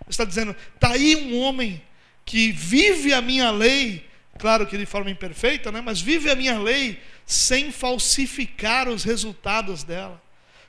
Está 0.09 0.25
dizendo: 0.25 0.55
está 0.75 0.93
aí 0.93 1.17
um 1.17 1.39
homem 1.39 1.83
que 2.25 2.53
vive 2.53 3.15
a 3.15 3.23
minha 3.23 3.51
lei, 3.51 4.07
claro 4.39 4.67
que 4.67 4.77
de 4.77 4.85
forma 4.85 5.11
imperfeita, 5.11 5.73
né, 5.73 5.81
mas 5.81 6.01
vive 6.01 6.31
a 6.31 6.37
minha 6.37 6.59
lei 6.59 7.03
sem 7.29 7.71
falsificar 7.71 8.89
os 8.89 9.05
resultados 9.05 9.85
dela, 9.85 10.21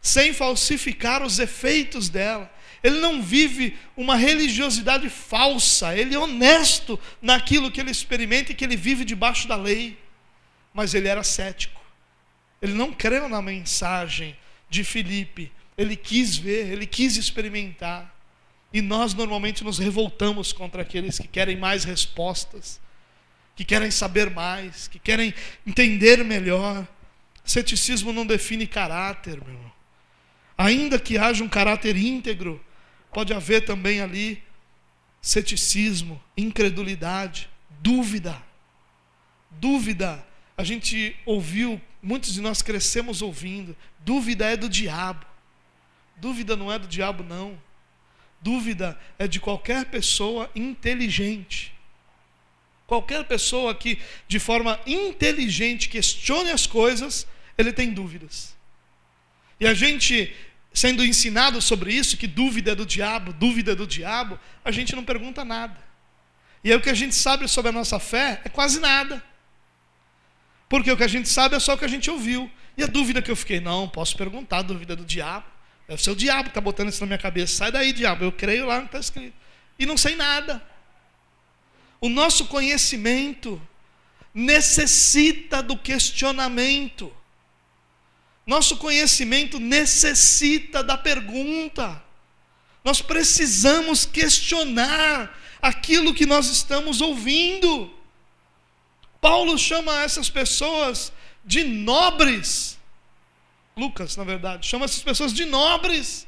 sem 0.01 0.34
falsificar 0.34 1.24
os 1.24 1.39
efeitos 1.39 2.10
dela. 2.10 2.51
Ele 2.84 2.99
não 2.99 3.22
vive 3.22 3.78
uma 3.95 4.18
religiosidade 4.18 5.10
falsa, 5.10 5.95
ele 5.95 6.14
é 6.14 6.20
honesto 6.20 6.99
naquilo 7.22 7.72
que 7.72 7.80
ele 7.80 7.91
experimenta 7.91 8.51
e 8.51 8.55
que 8.55 8.66
ele 8.66 8.76
vive 8.76 9.05
debaixo 9.05 9.47
da 9.47 9.55
lei. 9.55 9.97
Mas 10.74 10.93
ele 10.93 11.07
era 11.07 11.24
cético. 11.24 11.82
Ele 12.62 12.74
não 12.74 12.91
creu 12.91 13.30
na 13.30 13.41
mensagem 13.41 14.36
de 14.70 14.84
Filipe. 14.84 15.53
Ele 15.78 15.95
quis 15.95 16.36
ver, 16.36 16.74
ele 16.74 16.86
quis 16.86 17.16
experimentar. 17.16 18.14
E 18.74 18.82
nós 18.82 19.14
normalmente 19.14 19.64
nos 19.64 19.80
revoltamos 19.80 20.51
contra 20.51 20.82
aqueles 20.82 21.18
que 21.18 21.28
querem 21.28 21.55
mais 21.55 21.86
respostas 21.86 22.82
que 23.60 23.66
querem 23.66 23.91
saber 23.91 24.30
mais, 24.30 24.88
que 24.88 24.97
querem 24.97 25.34
entender 25.68 26.24
melhor. 26.24 26.88
Ceticismo 27.43 28.14
não 28.14 28.26
define 28.26 28.66
caráter, 28.66 29.38
meu 29.43 29.53
irmão. 29.53 29.72
Ainda 30.57 30.97
que 30.97 31.18
haja 31.18 31.43
um 31.43 31.49
caráter 31.49 31.97
íntegro, 31.97 32.64
pode 33.12 33.34
haver 33.34 33.66
também 33.66 33.99
ali 33.99 34.41
ceticismo, 35.22 36.24
incredulidade, 36.38 37.49
dúvida. 37.82 38.41
Dúvida, 39.51 40.26
a 40.55 40.64
gente 40.64 41.14
ouviu, 41.26 41.82
muitos 42.01 42.34
de 42.34 42.39
nós 42.39 42.62
crescemos 42.62 43.22
ouvindo, 43.22 43.76
dúvida 43.99 44.45
é 44.45 44.55
do 44.55 44.70
diabo. 44.70 45.26
Dúvida 46.16 46.55
não 46.55 46.72
é 46.72 46.80
do 46.80 46.88
diabo, 46.88 47.26
não. 47.26 47.62
Dúvida 48.41 48.97
é 49.18 49.28
de 49.28 49.41
qualquer 49.41 49.84
pessoa 49.88 50.49
inteligente. 50.55 51.78
Qualquer 52.90 53.24
pessoa 53.26 53.76
que, 53.76 54.00
de 54.28 54.40
forma 54.40 54.80
inteligente, 54.88 55.88
questione 55.88 56.50
as 56.50 56.66
coisas, 56.66 57.28
ele 57.56 57.72
tem 57.72 57.94
dúvidas. 57.94 58.58
E 59.60 59.68
a 59.68 59.76
gente, 59.76 60.36
sendo 60.74 61.06
ensinado 61.06 61.62
sobre 61.62 61.94
isso, 61.94 62.18
que 62.18 62.26
dúvida 62.26 62.72
é 62.72 62.76
do 62.76 62.88
diabo, 62.88 63.32
dúvida 63.32 63.74
é 63.74 63.76
do 63.76 63.86
diabo, 63.86 64.40
a 64.66 64.72
gente 64.72 64.96
não 64.96 65.04
pergunta 65.04 65.46
nada. 65.46 65.78
E 66.64 66.72
aí 66.72 66.78
o 66.78 66.82
que 66.82 66.90
a 66.90 66.96
gente 66.96 67.14
sabe 67.14 67.48
sobre 67.48 67.70
a 67.70 67.72
nossa 67.72 68.00
fé 68.00 68.42
é 68.44 68.50
quase 68.50 68.80
nada. 68.80 69.24
Porque 70.68 70.92
o 70.92 70.98
que 70.98 71.04
a 71.04 71.08
gente 71.08 71.30
sabe 71.30 71.56
é 71.56 71.60
só 71.60 71.76
o 71.76 71.78
que 71.78 71.86
a 71.86 71.90
gente 71.90 72.10
ouviu. 72.10 72.50
E 72.76 72.82
a 72.82 72.88
dúvida 72.88 73.22
que 73.22 73.30
eu 73.30 73.36
fiquei, 73.36 73.60
não, 73.60 73.88
posso 73.88 74.18
perguntar, 74.18 74.64
dúvida 74.64 74.94
é 74.94 74.96
do 74.96 75.06
diabo. 75.06 75.46
Deve 75.88 76.02
ser 76.02 76.10
o 76.10 76.16
diabo 76.16 76.46
que 76.46 76.50
está 76.50 76.62
botando 76.62 76.90
isso 76.90 77.02
na 77.02 77.06
minha 77.06 77.20
cabeça. 77.20 77.54
Sai 77.54 77.72
daí, 77.72 77.94
diabo, 77.94 78.24
eu 78.24 78.32
creio 78.32 78.66
lá 78.66 78.78
no 78.78 78.82
que 78.82 78.88
está 78.88 79.00
escrito. 79.00 79.36
E 79.78 79.86
não 79.86 79.96
sei 79.96 80.16
nada. 80.16 80.60
O 82.02 82.08
nosso 82.10 82.45
conhecimento 82.45 83.62
necessita 84.34 85.62
do 85.62 85.78
questionamento. 85.78 87.14
Nosso 88.45 88.78
conhecimento 88.78 89.60
necessita 89.60 90.84
da 90.84 90.97
pergunta. 90.97 92.02
Nós 92.84 93.02
precisamos 93.02 94.06
questionar 94.06 95.38
aquilo 95.62 96.14
que 96.14 96.26
nós 96.26 96.47
estamos 96.47 97.02
ouvindo. 97.02 97.93
Paulo 99.22 99.58
chama 99.58 100.02
essas 100.02 100.30
pessoas 100.30 101.12
de 101.43 101.64
nobres. 101.64 102.78
Lucas, 103.76 104.16
na 104.16 104.24
verdade, 104.24 104.66
chama 104.66 104.86
essas 104.86 105.04
pessoas 105.04 105.34
de 105.34 105.45
nobres. 105.45 106.28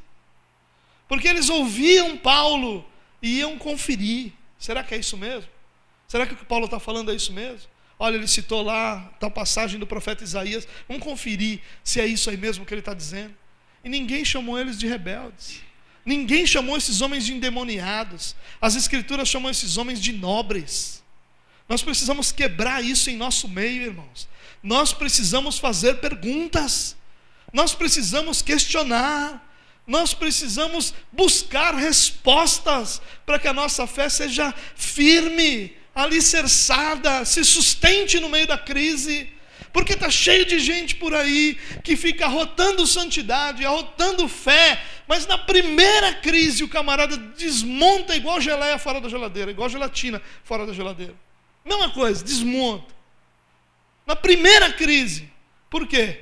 Porque 1.07 1.27
eles 1.27 1.49
ouviam 1.49 2.17
Paulo 2.17 2.85
e 3.21 3.39
iam 3.39 3.57
conferir. 3.57 4.31
Será 4.59 4.83
que 4.83 4.93
é 4.93 4.97
isso 4.97 5.17
mesmo? 5.17 5.49
Será 6.11 6.27
que 6.27 6.33
o 6.33 6.35
que 6.35 6.43
Paulo 6.43 6.65
está 6.65 6.77
falando 6.77 7.09
é 7.09 7.15
isso 7.15 7.31
mesmo? 7.31 7.69
Olha, 7.97 8.17
ele 8.17 8.27
citou 8.27 8.61
lá 8.61 9.13
tal 9.17 9.31
passagem 9.31 9.79
do 9.79 9.87
profeta 9.87 10.25
Isaías. 10.25 10.67
Vamos 10.85 11.01
conferir 11.01 11.61
se 11.85 12.01
é 12.01 12.05
isso 12.05 12.29
aí 12.29 12.35
mesmo 12.35 12.65
que 12.65 12.73
ele 12.73 12.81
está 12.81 12.93
dizendo. 12.93 13.33
E 13.81 13.87
ninguém 13.87 14.25
chamou 14.25 14.59
eles 14.59 14.77
de 14.77 14.85
rebeldes. 14.85 15.61
Ninguém 16.05 16.45
chamou 16.45 16.75
esses 16.75 16.99
homens 16.99 17.25
de 17.25 17.33
endemoniados. 17.33 18.35
As 18.59 18.75
escrituras 18.75 19.29
chamam 19.29 19.49
esses 19.49 19.77
homens 19.77 20.01
de 20.01 20.11
nobres. 20.11 21.01
Nós 21.69 21.81
precisamos 21.81 22.29
quebrar 22.29 22.83
isso 22.83 23.09
em 23.09 23.15
nosso 23.15 23.47
meio, 23.47 23.83
irmãos. 23.83 24.27
Nós 24.61 24.91
precisamos 24.91 25.59
fazer 25.59 26.01
perguntas. 26.01 26.97
Nós 27.53 27.73
precisamos 27.73 28.41
questionar. 28.41 29.49
Nós 29.87 30.13
precisamos 30.13 30.93
buscar 31.09 31.73
respostas 31.73 33.01
para 33.25 33.39
que 33.39 33.47
a 33.47 33.53
nossa 33.53 33.87
fé 33.87 34.09
seja 34.09 34.53
firme, 34.75 35.79
alicerçada, 36.03 37.25
se 37.25 37.43
sustente 37.43 38.19
no 38.19 38.29
meio 38.29 38.47
da 38.47 38.57
crise. 38.57 39.29
Porque 39.73 39.93
está 39.93 40.09
cheio 40.09 40.45
de 40.45 40.59
gente 40.59 40.95
por 40.95 41.13
aí 41.15 41.57
que 41.83 41.95
fica 41.95 42.25
arrotando 42.25 42.85
santidade, 42.85 43.65
arrotando 43.65 44.27
fé, 44.27 44.83
mas 45.07 45.25
na 45.25 45.37
primeira 45.37 46.13
crise 46.13 46.63
o 46.63 46.67
camarada 46.67 47.15
desmonta 47.15 48.15
igual 48.15 48.41
geleia 48.41 48.77
fora 48.77 48.99
da 48.99 49.07
geladeira, 49.07 49.51
igual 49.51 49.69
gelatina 49.69 50.21
fora 50.43 50.65
da 50.65 50.73
geladeira. 50.73 51.15
Mesma 51.63 51.89
coisa, 51.89 52.23
desmonta. 52.23 52.93
Na 54.05 54.15
primeira 54.15 54.73
crise. 54.73 55.29
Por 55.69 55.87
quê? 55.87 56.19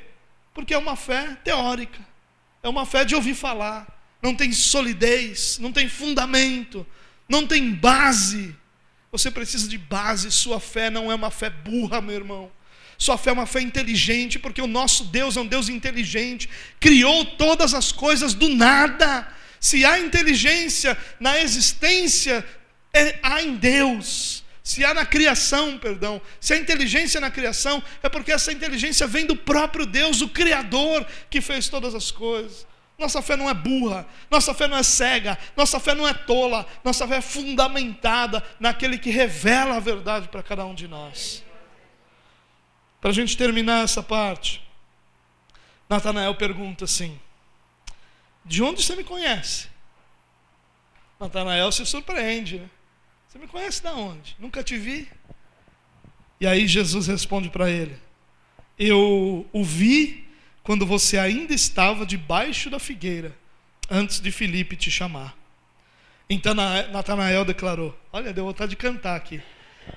Porque 0.54 0.74
é 0.74 0.78
uma 0.78 0.96
fé 0.96 1.36
teórica, 1.44 2.00
é 2.62 2.70
uma 2.70 2.86
fé 2.86 3.04
de 3.04 3.16
ouvir 3.16 3.34
falar, 3.34 3.88
não 4.22 4.36
tem 4.36 4.52
solidez, 4.52 5.58
não 5.60 5.72
tem 5.72 5.90
fundamento, 5.90 6.86
não 7.28 7.48
tem 7.48 7.72
base. 7.72 8.56
Você 9.12 9.32
precisa 9.32 9.68
de 9.68 9.78
base, 9.78 10.32
sua 10.32 10.60
fé 10.60 10.90
não 10.90 11.12
é 11.12 11.16
uma 11.16 11.32
fé 11.32 11.50
burra, 11.50 12.00
meu 12.00 12.16
irmão. 12.16 12.52
Sua 12.98 13.18
fé 13.18 13.30
é 13.30 13.34
uma 13.34 13.46
fé 13.46 13.62
inteligente, 13.62 14.38
porque 14.38 14.62
o 14.62 14.68
nosso 14.68 15.06
Deus 15.06 15.38
é 15.38 15.42
um 15.42 15.48
Deus 15.48 15.70
inteligente, 15.70 16.50
criou 16.80 17.26
todas 17.26 17.74
as 17.74 17.92
coisas 17.92 18.34
do 18.34 18.50
nada. 18.50 19.28
Se 19.60 19.86
há 19.86 20.00
inteligência 20.00 20.98
na 21.20 21.40
existência, 21.40 22.46
é, 22.94 23.18
há 23.24 23.42
em 23.42 23.56
Deus. 23.56 24.44
Se 24.62 24.86
há 24.86 24.94
na 24.94 25.06
criação, 25.06 25.80
perdão, 25.80 26.22
se 26.40 26.54
há 26.54 26.58
inteligência 26.58 27.20
na 27.20 27.32
criação, 27.32 27.82
é 28.04 28.10
porque 28.10 28.32
essa 28.32 28.52
inteligência 28.52 29.08
vem 29.08 29.26
do 29.26 29.36
próprio 29.36 29.86
Deus, 29.86 30.22
o 30.22 30.30
Criador, 30.30 31.08
que 31.30 31.42
fez 31.42 31.68
todas 31.68 31.96
as 31.96 32.12
coisas. 32.12 32.68
Nossa 33.00 33.22
fé 33.22 33.38
não 33.38 33.50
é 33.50 33.54
burra, 33.54 34.06
nossa 34.30 34.54
fé 34.54 34.68
não 34.68 34.76
é 34.76 34.84
cega, 34.84 35.38
nossa 35.56 35.80
fé 35.80 35.96
não 35.96 36.06
é 36.06 36.14
tola, 36.14 36.68
nossa 36.84 37.08
fé 37.08 37.18
é 37.18 37.22
fundamentada 37.22 38.44
naquele 38.60 38.98
que 39.00 39.10
revela 39.10 39.78
a 39.78 39.80
verdade 39.80 40.28
para 40.28 40.44
cada 40.44 40.66
um 40.66 40.76
de 40.76 40.86
nós. 40.86 41.42
Para 43.00 43.12
a 43.12 43.14
gente 43.14 43.38
terminar 43.38 43.86
essa 43.86 44.04
parte, 44.04 44.62
Natanael 45.88 46.36
pergunta 46.36 46.84
assim: 46.84 47.18
De 48.44 48.62
onde 48.62 48.84
você 48.84 48.96
me 48.98 49.04
conhece? 49.06 49.70
Natanael 51.18 51.72
se 51.72 51.86
surpreende, 51.86 52.60
né? 52.60 52.70
Você 53.30 53.40
me 53.40 53.48
conhece 53.48 53.82
de 53.82 53.90
onde? 53.90 54.36
Nunca 54.40 54.62
te 54.62 54.78
vi. 54.78 55.10
E 56.42 56.46
aí 56.46 56.68
Jesus 56.68 57.08
responde 57.08 57.50
para 57.50 57.70
ele: 57.70 57.98
Eu 58.78 59.48
o 59.54 59.64
vi 59.64 60.29
quando 60.64 60.86
você 60.86 61.18
ainda 61.18 61.54
estava 61.54 62.06
debaixo 62.06 62.70
da 62.70 62.80
figueira, 62.80 63.36
antes 63.90 64.20
de 64.20 64.32
Filipe 64.32 64.76
te 64.76 64.92
chamar. 64.92 65.36
Então 66.30 66.54
Natanael 66.54 67.44
declarou: 67.44 67.98
Olha, 68.14 68.32
deu 68.32 68.46
vontade 68.46 68.72
de 68.72 68.76
cantar 68.76 69.16
aqui. 69.16 69.42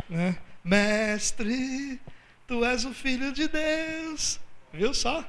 Né? 0.09 0.37
Mestre, 0.65 2.01
tu 2.47 2.65
és 2.65 2.85
o 2.85 2.95
filho 2.95 3.33
de 3.33 3.49
Deus. 3.49 4.41
Viu 4.73 4.95
só? 4.95 5.25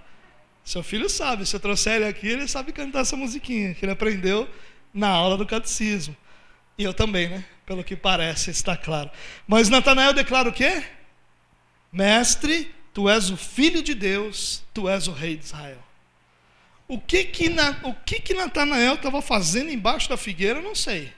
Seu 0.63 0.81
filho 0.81 1.09
sabe, 1.09 1.45
se 1.45 1.55
eu 1.55 1.59
trouxer 1.59 1.95
ele 1.95 2.05
aqui, 2.05 2.27
ele 2.27 2.47
sabe 2.47 2.71
cantar 2.71 3.01
essa 3.01 3.17
musiquinha, 3.17 3.73
que 3.73 3.83
ele 3.83 3.91
aprendeu 3.91 4.49
na 4.93 5.09
aula 5.09 5.35
do 5.35 5.45
catecismo. 5.45 6.15
E 6.77 6.83
eu 6.83 6.93
também, 6.93 7.27
né? 7.27 7.45
Pelo 7.65 7.83
que 7.83 7.95
parece, 7.95 8.49
está 8.49 8.77
claro. 8.77 9.11
Mas 9.45 9.69
Natanael 9.69 10.13
declara 10.13 10.47
o 10.47 10.53
quê? 10.53 10.83
Mestre, 11.91 12.73
tu 12.93 13.09
és 13.09 13.29
o 13.29 13.37
filho 13.37 13.81
de 13.81 13.93
Deus, 13.93 14.63
tu 14.73 14.87
és 14.87 15.07
o 15.07 15.11
rei 15.11 15.35
de 15.35 15.45
Israel. 15.45 15.83
O 16.87 16.99
que 16.99 17.23
que, 17.23 17.49
o 17.83 17.93
que, 18.05 18.19
que 18.19 18.33
Natanael 18.33 18.95
estava 18.95 19.21
fazendo 19.21 19.71
embaixo 19.71 20.09
da 20.09 20.17
figueira, 20.17 20.59
eu 20.59 20.63
não 20.63 20.75
sei. 20.75 21.11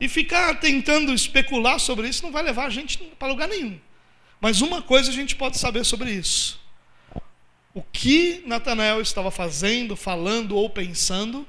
E 0.00 0.08
ficar 0.08 0.60
tentando 0.60 1.12
especular 1.12 1.80
sobre 1.80 2.08
isso 2.08 2.22
não 2.22 2.30
vai 2.30 2.42
levar 2.42 2.66
a 2.66 2.70
gente 2.70 2.98
para 3.18 3.28
lugar 3.28 3.48
nenhum. 3.48 3.78
Mas 4.40 4.60
uma 4.60 4.80
coisa 4.80 5.10
a 5.10 5.14
gente 5.14 5.34
pode 5.34 5.58
saber 5.58 5.84
sobre 5.84 6.12
isso. 6.12 6.60
O 7.74 7.82
que 7.82 8.42
Natanael 8.46 9.00
estava 9.00 9.30
fazendo, 9.30 9.96
falando 9.96 10.56
ou 10.56 10.70
pensando, 10.70 11.46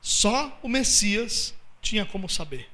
só 0.00 0.58
o 0.62 0.68
Messias 0.68 1.54
tinha 1.82 2.06
como 2.06 2.28
saber. 2.28 2.68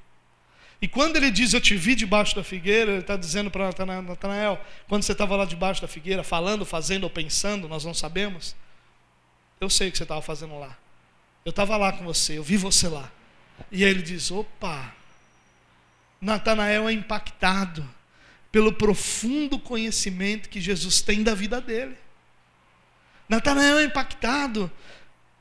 E 0.84 0.88
quando 0.88 1.16
ele 1.16 1.30
diz 1.30 1.54
eu 1.54 1.62
te 1.62 1.74
vi 1.76 1.94
debaixo 1.94 2.36
da 2.36 2.44
figueira, 2.44 2.90
ele 2.90 3.00
está 3.00 3.16
dizendo 3.16 3.50
para 3.50 3.68
Natanael, 4.02 4.60
quando 4.86 5.02
você 5.02 5.12
estava 5.12 5.34
lá 5.34 5.46
debaixo 5.46 5.80
da 5.80 5.88
figueira, 5.88 6.22
falando, 6.22 6.66
fazendo 6.66 7.04
ou 7.04 7.10
pensando, 7.10 7.66
nós 7.66 7.86
não 7.86 7.94
sabemos. 7.94 8.54
Eu 9.58 9.70
sei 9.70 9.88
o 9.88 9.90
que 9.92 9.96
você 9.96 10.02
estava 10.02 10.20
fazendo 10.20 10.58
lá. 10.58 10.76
Eu 11.42 11.48
estava 11.48 11.78
lá 11.78 11.90
com 11.90 12.04
você, 12.04 12.36
eu 12.36 12.42
vi 12.42 12.58
você 12.58 12.86
lá. 12.86 13.10
E 13.72 13.82
aí 13.82 13.88
ele 13.88 14.02
diz: 14.02 14.30
opa, 14.30 14.94
Natanael 16.20 16.86
é 16.86 16.92
impactado 16.92 17.88
pelo 18.52 18.70
profundo 18.70 19.58
conhecimento 19.58 20.50
que 20.50 20.60
Jesus 20.60 21.00
tem 21.00 21.22
da 21.22 21.34
vida 21.34 21.62
dele. 21.62 21.96
Natanael 23.26 23.78
é 23.78 23.84
impactado 23.84 24.70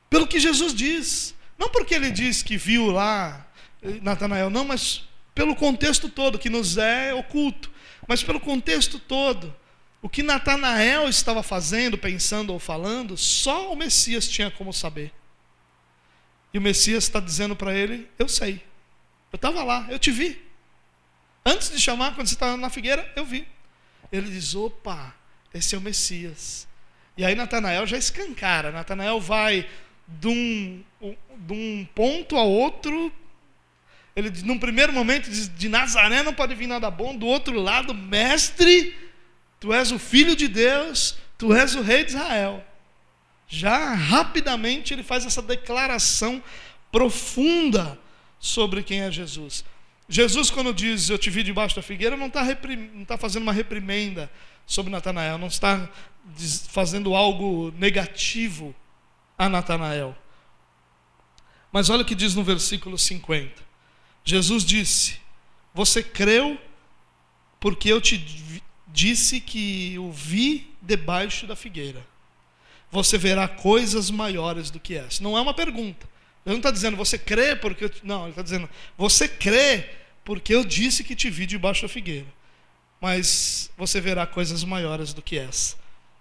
pelo 0.10 0.26
que 0.26 0.40
Jesus 0.40 0.74
diz. 0.74 1.36
Não 1.58 1.68
porque 1.68 1.94
ele 1.94 2.12
diz 2.12 2.42
que 2.42 2.56
viu 2.56 2.92
lá 2.92 3.46
eh, 3.82 4.00
Natanael, 4.02 4.50
não, 4.50 4.64
mas 4.64 5.04
pelo 5.34 5.56
contexto 5.56 6.10
todo, 6.10 6.40
que 6.40 6.50
nos 6.50 6.78
é 6.78 7.14
oculto, 7.14 7.72
mas 8.08 8.24
pelo 8.24 8.40
contexto 8.40 9.00
todo. 9.00 9.56
O 10.02 10.10
que 10.10 10.22
Natanael 10.22 11.08
estava 11.08 11.42
fazendo, 11.42 11.98
pensando 11.98 12.52
ou 12.52 12.60
falando, 12.60 13.18
só 13.18 13.72
o 13.72 13.76
Messias 13.76 14.28
tinha 14.28 14.52
como 14.52 14.74
saber. 14.74 15.14
E 16.54 16.58
o 16.58 16.62
Messias 16.62 17.06
está 17.06 17.20
dizendo 17.20 17.56
para 17.56 17.74
ele: 17.74 18.08
Eu 18.20 18.28
sei, 18.28 18.62
eu 19.32 19.38
estava 19.38 19.64
lá, 19.64 19.88
eu 19.90 19.98
te 19.98 20.12
vi. 20.12 20.40
Antes 21.46 21.72
de 21.72 21.80
chamar, 21.80 22.16
quando 22.16 22.28
você 22.28 22.36
estava 22.36 22.56
na 22.56 22.70
figueira, 22.70 23.12
eu 23.16 23.26
vi. 23.26 23.48
Ele 24.12 24.30
diz: 24.30 24.54
opa, 24.56 25.16
esse 25.54 25.74
é 25.74 25.78
o 25.78 25.82
Messias. 25.82 26.68
E 27.18 27.26
aí 27.26 27.36
Natanael 27.36 27.86
já 27.86 27.98
escancara. 27.98 28.72
Natanael 28.72 29.20
vai 29.20 29.68
de 30.08 30.28
um, 30.28 30.84
de 31.02 31.54
um 31.54 31.88
ponto 31.96 32.38
a 32.38 32.44
outro. 32.44 33.12
Ele, 34.16 34.32
num 34.44 34.60
primeiro 34.60 34.94
momento, 34.94 35.30
diz: 35.30 35.50
de 35.54 35.68
Nazaré 35.68 36.24
não 36.24 36.34
pode 36.34 36.54
vir 36.56 36.68
nada 36.68 36.90
bom. 36.90 37.16
Do 37.16 37.26
outro 37.26 37.60
lado, 37.60 37.94
mestre, 37.94 38.96
tu 39.60 39.74
és 39.74 39.92
o 39.92 40.00
filho 40.00 40.36
de 40.36 40.48
Deus, 40.48 41.18
tu 41.38 41.54
és 41.54 41.76
o 41.76 41.82
rei 41.82 42.04
de 42.04 42.12
Israel. 42.12 42.64
Já 43.48 43.94
rapidamente 43.94 44.94
ele 44.94 45.04
faz 45.04 45.26
essa 45.26 45.42
declaração 45.42 46.44
profunda 46.92 48.00
sobre 48.40 48.84
quem 48.84 49.02
é 49.02 49.12
Jesus. 49.12 49.64
Jesus, 50.08 50.50
quando 50.50 50.74
diz 50.74 51.10
eu 51.10 51.18
te 51.18 51.30
vi 51.30 51.44
debaixo 51.44 51.76
da 51.76 51.82
figueira, 51.82 52.18
não 52.18 52.28
está 52.28 52.44
tá 53.08 53.18
fazendo 53.18 53.44
uma 53.44 53.54
reprimenda 53.54 54.30
sobre 54.66 54.92
Natanael, 54.92 55.38
não 55.38 55.48
está 55.48 55.90
fazendo 56.70 57.16
algo 57.16 57.74
negativo 57.78 58.76
a 59.38 59.50
Natanael. 59.50 60.16
Mas 61.72 61.90
olha 61.90 62.04
o 62.04 62.06
que 62.06 62.16
diz 62.16 62.36
no 62.36 62.44
versículo 62.44 62.98
50. 62.98 63.73
Jesus 64.24 64.64
disse: 64.64 65.18
Você 65.74 66.02
creu 66.02 66.60
porque 67.60 67.90
eu 67.90 68.00
te 68.02 68.18
disse 68.88 69.42
que 69.42 69.98
o 70.00 70.12
vi 70.12 70.72
debaixo 70.82 71.48
da 71.48 71.56
figueira. 71.56 72.06
Você 72.92 73.18
verá 73.18 73.48
coisas 73.48 74.12
maiores 74.12 74.70
do 74.70 74.80
que 74.80 74.96
essa. 74.96 75.24
Não 75.24 75.38
é 75.38 75.42
uma 75.42 75.54
pergunta. 75.54 76.08
Ele 76.46 76.54
não 76.54 76.58
está 76.58 76.72
dizendo, 76.72 76.96
você 76.96 77.18
crê 77.18 77.56
porque. 77.56 77.86
Eu... 77.86 77.92
Não, 78.04 78.24
ele 78.24 78.32
está 78.32 78.42
dizendo, 78.42 78.70
você 78.98 79.28
crê 79.28 79.90
porque 80.24 80.54
eu 80.54 80.64
disse 80.64 81.04
que 81.04 81.16
te 81.16 81.30
vi 81.30 81.46
debaixo 81.46 81.82
da 81.82 81.90
figueira. 81.90 82.28
Mas 83.02 83.72
você 83.78 84.00
verá 84.00 84.26
coisas 84.26 84.64
maiores 84.64 85.14
do 85.14 85.22
que 85.22 85.38
essa. 85.38 85.76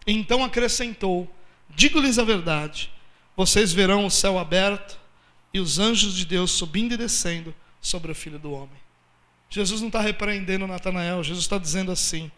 Então 0.06 0.42
acrescentou: 0.42 1.32
Digo-lhes 1.70 2.18
a 2.18 2.24
verdade, 2.24 2.90
vocês 3.36 3.72
verão 3.72 4.06
o 4.06 4.10
céu 4.10 4.38
aberto 4.38 4.98
e 5.52 5.60
os 5.60 5.78
anjos 5.78 6.16
de 6.16 6.24
Deus 6.24 6.50
subindo 6.50 6.94
e 6.94 6.96
descendo 6.96 7.54
sobre 7.82 8.10
o 8.10 8.14
filho 8.14 8.38
do 8.38 8.52
homem. 8.52 8.80
Jesus 9.50 9.82
não 9.82 9.88
está 9.88 10.00
repreendendo 10.00 10.66
Natanael, 10.66 11.22
Jesus 11.22 11.44
está 11.44 11.58
dizendo 11.58 11.92
assim: 11.92 12.30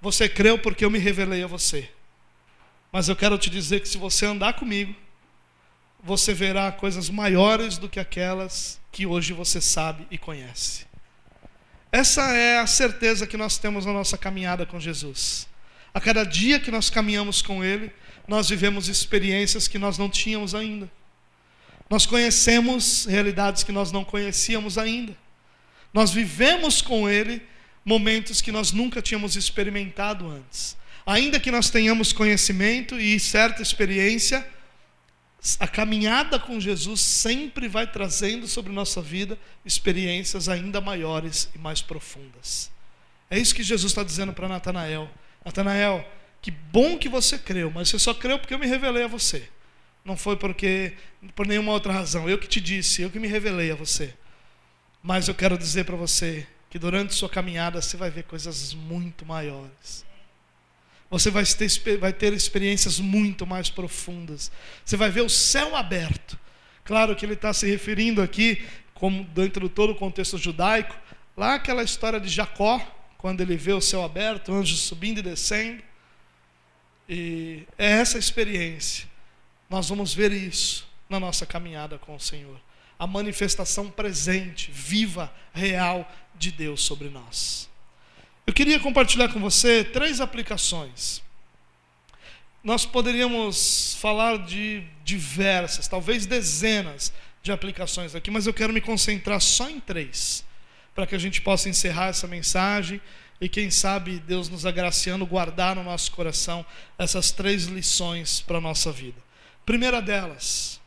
Você 0.00 0.28
creu 0.28 0.58
porque 0.58 0.84
eu 0.84 0.90
me 0.90 0.98
revelei 0.98 1.44
a 1.44 1.46
você. 1.46 1.88
Mas 2.90 3.08
eu 3.08 3.14
quero 3.14 3.38
te 3.38 3.48
dizer 3.50 3.80
que 3.80 3.88
se 3.88 3.98
você 3.98 4.26
andar 4.26 4.54
comigo, 4.54 4.92
você 6.02 6.32
verá 6.32 6.72
coisas 6.72 7.10
maiores 7.10 7.76
do 7.76 7.88
que 7.88 8.00
aquelas 8.00 8.80
que 8.90 9.04
hoje 9.06 9.32
você 9.32 9.60
sabe 9.60 10.06
e 10.10 10.16
conhece. 10.16 10.86
Essa 11.92 12.22
é 12.32 12.58
a 12.58 12.66
certeza 12.66 13.26
que 13.26 13.36
nós 13.36 13.58
temos 13.58 13.86
na 13.86 13.92
nossa 13.92 14.16
caminhada 14.16 14.66
com 14.66 14.80
Jesus. 14.80 15.46
A 15.92 16.00
cada 16.00 16.24
dia 16.24 16.60
que 16.60 16.70
nós 16.70 16.90
caminhamos 16.90 17.42
com 17.42 17.62
Ele, 17.62 17.92
nós 18.26 18.48
vivemos 18.48 18.88
experiências 18.88 19.68
que 19.68 19.78
nós 19.78 19.96
não 19.96 20.08
tínhamos 20.08 20.54
ainda. 20.54 20.90
Nós 21.88 22.04
conhecemos 22.04 23.06
realidades 23.06 23.62
que 23.62 23.72
nós 23.72 23.90
não 23.90 24.04
conhecíamos 24.04 24.76
ainda. 24.76 25.16
Nós 25.92 26.10
vivemos 26.10 26.82
com 26.82 27.08
Ele 27.08 27.42
momentos 27.84 28.40
que 28.40 28.52
nós 28.52 28.72
nunca 28.72 29.00
tínhamos 29.00 29.36
experimentado 29.36 30.28
antes. 30.28 30.76
Ainda 31.06 31.40
que 31.40 31.50
nós 31.50 31.70
tenhamos 31.70 32.12
conhecimento 32.12 33.00
e 33.00 33.18
certa 33.18 33.62
experiência, 33.62 34.46
a 35.58 35.66
caminhada 35.66 36.38
com 36.38 36.60
Jesus 36.60 37.00
sempre 37.00 37.68
vai 37.68 37.86
trazendo 37.86 38.46
sobre 38.46 38.72
nossa 38.72 39.00
vida 39.00 39.38
experiências 39.64 40.48
ainda 40.48 40.80
maiores 40.82 41.48
e 41.54 41.58
mais 41.58 41.80
profundas. 41.80 42.70
É 43.30 43.38
isso 43.38 43.54
que 43.54 43.62
Jesus 43.62 43.92
está 43.92 44.02
dizendo 44.02 44.34
para 44.34 44.48
Natanael. 44.48 45.08
Natanael, 45.42 46.06
que 46.42 46.50
bom 46.50 46.98
que 46.98 47.08
você 47.08 47.38
creu, 47.38 47.70
mas 47.70 47.88
você 47.88 47.98
só 47.98 48.12
creu 48.12 48.38
porque 48.38 48.52
eu 48.52 48.58
me 48.58 48.66
revelei 48.66 49.04
a 49.04 49.08
você. 49.08 49.48
Não 50.08 50.16
foi 50.16 50.36
porque 50.36 50.94
por 51.36 51.46
nenhuma 51.46 51.70
outra 51.70 51.92
razão. 51.92 52.28
Eu 52.28 52.38
que 52.38 52.48
te 52.48 52.60
disse, 52.60 53.02
eu 53.02 53.10
que 53.10 53.20
me 53.20 53.28
revelei 53.28 53.70
a 53.70 53.76
você. 53.76 54.12
Mas 55.00 55.28
eu 55.28 55.34
quero 55.36 55.56
dizer 55.56 55.84
para 55.84 55.94
você 55.94 56.44
que 56.68 56.80
durante 56.80 57.14
sua 57.14 57.28
caminhada 57.28 57.80
você 57.80 57.96
vai 57.96 58.10
ver 58.10 58.24
coisas 58.24 58.74
muito 58.74 59.24
maiores 59.24 60.08
você 61.10 61.30
vai 61.30 61.44
ter, 61.44 61.98
vai 61.98 62.12
ter 62.12 62.32
experiências 62.32 63.00
muito 63.00 63.46
mais 63.46 63.70
profundas. 63.70 64.50
Você 64.84 64.96
vai 64.96 65.10
ver 65.10 65.22
o 65.22 65.28
céu 65.28 65.74
aberto. 65.74 66.38
Claro 66.84 67.16
que 67.16 67.24
ele 67.24 67.34
está 67.34 67.52
se 67.52 67.66
referindo 67.66 68.20
aqui, 68.20 68.64
como 68.94 69.24
dentro 69.24 69.68
de 69.68 69.74
todo 69.74 69.90
o 69.90 69.94
contexto 69.94 70.36
judaico, 70.36 70.94
lá 71.36 71.54
aquela 71.54 71.82
história 71.82 72.20
de 72.20 72.28
Jacó, 72.28 72.80
quando 73.16 73.40
ele 73.40 73.56
vê 73.56 73.72
o 73.72 73.80
céu 73.80 74.04
aberto, 74.04 74.52
anjos 74.52 74.80
subindo 74.80 75.18
e 75.18 75.22
descendo. 75.22 75.82
E 77.08 77.64
é 77.78 77.90
essa 77.90 78.18
experiência. 78.18 79.06
Nós 79.68 79.88
vamos 79.88 80.14
ver 80.14 80.32
isso 80.32 80.86
na 81.08 81.20
nossa 81.20 81.44
caminhada 81.44 81.98
com 81.98 82.14
o 82.14 82.20
Senhor. 82.20 82.58
A 82.98 83.06
manifestação 83.06 83.90
presente, 83.90 84.70
viva, 84.70 85.32
real 85.52 86.10
de 86.34 86.50
Deus 86.50 86.82
sobre 86.82 87.08
nós. 87.08 87.68
Eu 88.46 88.52
queria 88.54 88.80
compartilhar 88.80 89.28
com 89.28 89.38
você 89.38 89.84
três 89.84 90.20
aplicações. 90.20 91.22
Nós 92.64 92.86
poderíamos 92.86 93.96
falar 94.00 94.38
de 94.38 94.82
diversas, 95.04 95.86
talvez 95.86 96.26
dezenas 96.26 97.12
de 97.42 97.52
aplicações 97.52 98.14
aqui, 98.14 98.30
mas 98.30 98.46
eu 98.46 98.54
quero 98.54 98.72
me 98.72 98.80
concentrar 98.80 99.40
só 99.40 99.68
em 99.68 99.78
três, 99.78 100.44
para 100.94 101.06
que 101.06 101.14
a 101.14 101.18
gente 101.18 101.40
possa 101.40 101.68
encerrar 101.68 102.08
essa 102.08 102.26
mensagem 102.26 103.00
e, 103.40 103.48
quem 103.48 103.70
sabe, 103.70 104.18
Deus 104.18 104.48
nos 104.48 104.66
agraciando, 104.66 105.24
guardar 105.24 105.76
no 105.76 105.84
nosso 105.84 106.10
coração 106.10 106.66
essas 106.98 107.30
três 107.30 107.64
lições 107.64 108.40
para 108.40 108.58
a 108.58 108.60
nossa 108.60 108.90
vida. 108.90 109.27
Primeira 109.68 110.00
delas, 110.00 110.80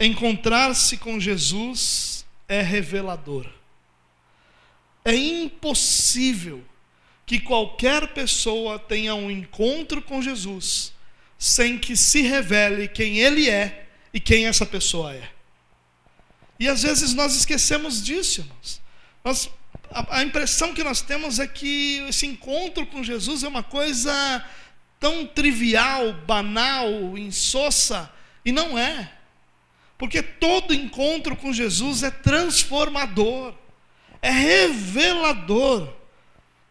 encontrar-se 0.00 0.96
com 0.96 1.20
Jesus 1.20 2.24
é 2.48 2.62
revelador. 2.62 3.46
É 5.04 5.14
impossível 5.14 6.64
que 7.26 7.38
qualquer 7.38 8.14
pessoa 8.14 8.78
tenha 8.78 9.14
um 9.14 9.30
encontro 9.30 10.00
com 10.00 10.22
Jesus 10.22 10.94
sem 11.38 11.78
que 11.78 11.94
se 11.94 12.22
revele 12.22 12.88
quem 12.88 13.18
ele 13.18 13.50
é 13.50 13.86
e 14.10 14.18
quem 14.18 14.46
essa 14.46 14.64
pessoa 14.64 15.12
é. 15.12 15.28
E 16.58 16.68
às 16.68 16.82
vezes 16.84 17.12
nós 17.12 17.36
esquecemos 17.36 18.02
disso, 18.02 18.40
irmãos. 18.40 18.80
Nós, 19.22 19.50
a, 19.90 20.16
a 20.16 20.22
impressão 20.22 20.72
que 20.72 20.82
nós 20.82 21.02
temos 21.02 21.38
é 21.38 21.46
que 21.46 22.02
esse 22.08 22.24
encontro 22.24 22.86
com 22.86 23.04
Jesus 23.04 23.42
é 23.42 23.48
uma 23.48 23.62
coisa 23.62 24.42
tão 25.02 25.26
trivial, 25.26 26.14
banal, 26.26 26.88
insossa, 27.18 28.10
e 28.42 28.50
não 28.50 28.78
é. 28.78 29.12
Porque 29.98 30.22
todo 30.22 30.72
encontro 30.72 31.36
com 31.36 31.52
Jesus 31.52 32.02
é 32.02 32.10
transformador 32.10 33.54
é 34.22 34.30
revelador. 34.30 35.92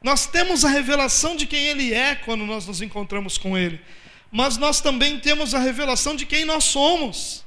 Nós 0.01 0.25
temos 0.25 0.63
a 0.63 0.69
revelação 0.69 1.35
de 1.35 1.45
quem 1.45 1.67
Ele 1.67 1.93
é 1.93 2.15
quando 2.15 2.45
nós 2.45 2.65
nos 2.65 2.81
encontramos 2.81 3.37
com 3.37 3.57
Ele, 3.57 3.79
mas 4.31 4.57
nós 4.57 4.79
também 4.79 5.19
temos 5.19 5.53
a 5.53 5.59
revelação 5.59 6.15
de 6.15 6.25
quem 6.25 6.45
nós 6.45 6.63
somos. 6.63 7.45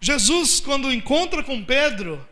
Jesus, 0.00 0.58
quando 0.58 0.92
encontra 0.92 1.44
com 1.44 1.64
Pedro, 1.64 2.26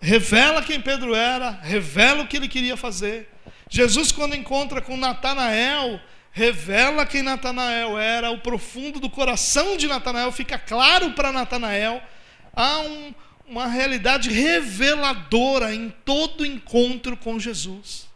revela 0.00 0.60
quem 0.60 0.80
Pedro 0.80 1.14
era, 1.14 1.50
revela 1.50 2.24
o 2.24 2.26
que 2.26 2.36
ele 2.36 2.48
queria 2.48 2.76
fazer. 2.76 3.28
Jesus, 3.70 4.10
quando 4.10 4.34
encontra 4.34 4.82
com 4.82 4.96
Natanael, 4.96 6.00
revela 6.36 7.06
quem 7.06 7.22
Natanael 7.22 7.98
era, 7.98 8.30
o 8.30 8.38
profundo 8.38 9.00
do 9.00 9.08
coração 9.08 9.74
de 9.74 9.88
Natanael 9.88 10.30
fica 10.30 10.58
claro 10.58 11.12
para 11.12 11.32
Natanael. 11.32 12.02
Há 12.52 12.80
um, 12.80 13.14
uma 13.48 13.66
realidade 13.66 14.28
reveladora 14.28 15.74
em 15.74 15.88
todo 16.04 16.44
encontro 16.44 17.16
com 17.16 17.40
Jesus. 17.40 18.06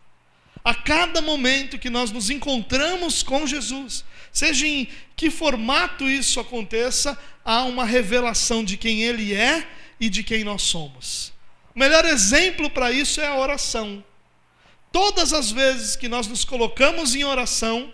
A 0.62 0.74
cada 0.74 1.22
momento 1.22 1.78
que 1.78 1.88
nós 1.88 2.10
nos 2.10 2.28
encontramos 2.28 3.22
com 3.22 3.46
Jesus, 3.46 4.04
seja 4.30 4.66
em 4.66 4.86
que 5.16 5.30
formato 5.30 6.06
isso 6.06 6.38
aconteça, 6.38 7.18
há 7.42 7.64
uma 7.64 7.86
revelação 7.86 8.62
de 8.62 8.76
quem 8.76 9.00
Ele 9.00 9.32
é 9.32 9.66
e 9.98 10.10
de 10.10 10.22
quem 10.22 10.44
nós 10.44 10.60
somos. 10.60 11.32
O 11.74 11.78
melhor 11.78 12.04
exemplo 12.04 12.68
para 12.68 12.92
isso 12.92 13.18
é 13.18 13.26
a 13.26 13.38
oração. 13.38 14.04
Todas 14.92 15.32
as 15.32 15.50
vezes 15.50 15.96
que 15.96 16.06
nós 16.06 16.26
nos 16.26 16.44
colocamos 16.44 17.14
em 17.14 17.24
oração, 17.24 17.90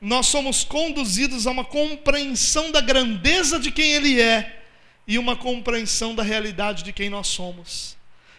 nós 0.00 0.26
somos 0.26 0.64
conduzidos 0.64 1.46
a 1.46 1.50
uma 1.50 1.64
compreensão 1.64 2.70
da 2.72 2.80
grandeza 2.80 3.58
de 3.58 3.70
quem 3.70 3.92
Ele 3.92 4.20
é 4.20 4.64
e 5.06 5.18
uma 5.18 5.36
compreensão 5.36 6.14
da 6.14 6.22
realidade 6.22 6.82
de 6.82 6.92
quem 6.92 7.10
nós 7.10 7.26
somos. 7.26 7.96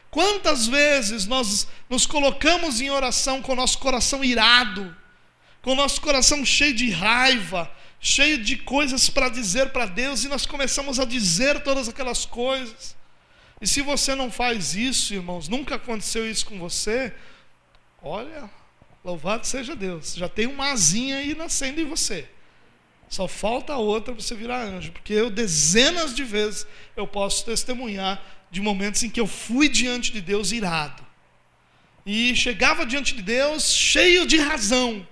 Quantas 0.09 0.67
vezes 0.67 1.25
nós 1.25 1.67
nos 1.89 2.05
colocamos 2.05 2.81
em 2.81 2.89
oração 2.89 3.41
com 3.41 3.53
o 3.53 3.55
nosso 3.55 3.77
coração 3.77 4.23
irado, 4.23 4.95
com 5.61 5.73
o 5.73 5.75
nosso 5.75 6.01
coração 6.01 6.43
cheio 6.43 6.73
de 6.73 6.89
raiva, 6.89 7.71
cheio 7.99 8.39
de 8.39 8.57
coisas 8.57 9.09
para 9.09 9.29
dizer 9.29 9.69
para 9.69 9.85
Deus, 9.85 10.23
e 10.23 10.27
nós 10.27 10.45
começamos 10.45 10.99
a 10.99 11.05
dizer 11.05 11.61
todas 11.61 11.87
aquelas 11.87 12.25
coisas. 12.25 12.95
E 13.61 13.67
se 13.67 13.81
você 13.81 14.15
não 14.15 14.31
faz 14.31 14.73
isso, 14.73 15.13
irmãos, 15.13 15.47
nunca 15.47 15.75
aconteceu 15.75 16.29
isso 16.29 16.45
com 16.47 16.57
você, 16.57 17.13
olha, 18.01 18.49
louvado 19.03 19.45
seja 19.47 19.75
Deus, 19.75 20.15
já 20.15 20.29
tem 20.29 20.47
uma 20.47 20.71
asinha 20.71 21.17
aí 21.17 21.35
nascendo 21.35 21.81
em 21.81 21.85
você. 21.85 22.27
Só 23.09 23.27
falta 23.27 23.75
outra 23.75 24.13
para 24.13 24.23
você 24.23 24.35
virar 24.35 24.63
anjo, 24.63 24.91
porque 24.91 25.13
eu 25.13 25.29
dezenas 25.29 26.15
de 26.15 26.23
vezes 26.23 26.65
eu 26.95 27.05
posso 27.05 27.43
testemunhar 27.43 28.23
de 28.49 28.61
momentos 28.61 29.03
em 29.03 29.09
que 29.09 29.19
eu 29.19 29.27
fui 29.27 29.67
diante 29.67 30.11
de 30.13 30.21
Deus 30.21 30.51
irado. 30.51 31.05
E 32.05 32.35
chegava 32.35 32.85
diante 32.85 33.13
de 33.13 33.21
Deus 33.21 33.73
cheio 33.73 34.25
de 34.25 34.37
razão. 34.37 35.05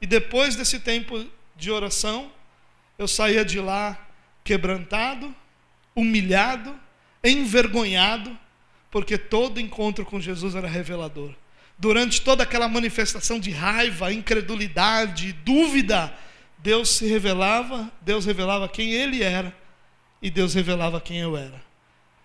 E 0.00 0.06
depois 0.06 0.56
desse 0.56 0.78
tempo 0.78 1.26
de 1.56 1.70
oração, 1.70 2.30
eu 2.98 3.06
saía 3.08 3.44
de 3.44 3.60
lá 3.60 4.08
quebrantado, 4.44 5.34
humilhado, 5.94 6.78
envergonhado, 7.22 8.36
porque 8.90 9.18
todo 9.18 9.60
encontro 9.60 10.04
com 10.04 10.20
Jesus 10.20 10.54
era 10.54 10.68
revelador. 10.68 11.34
Durante 11.80 12.20
toda 12.20 12.42
aquela 12.42 12.68
manifestação 12.68 13.40
de 13.40 13.50
raiva, 13.50 14.12
incredulidade, 14.12 15.32
dúvida, 15.32 16.14
Deus 16.58 16.90
se 16.90 17.06
revelava, 17.06 17.90
Deus 18.02 18.26
revelava 18.26 18.68
quem 18.68 18.92
ele 18.92 19.22
era 19.22 19.56
e 20.20 20.30
Deus 20.30 20.52
revelava 20.52 21.00
quem 21.00 21.16
eu 21.18 21.38
era. 21.38 21.58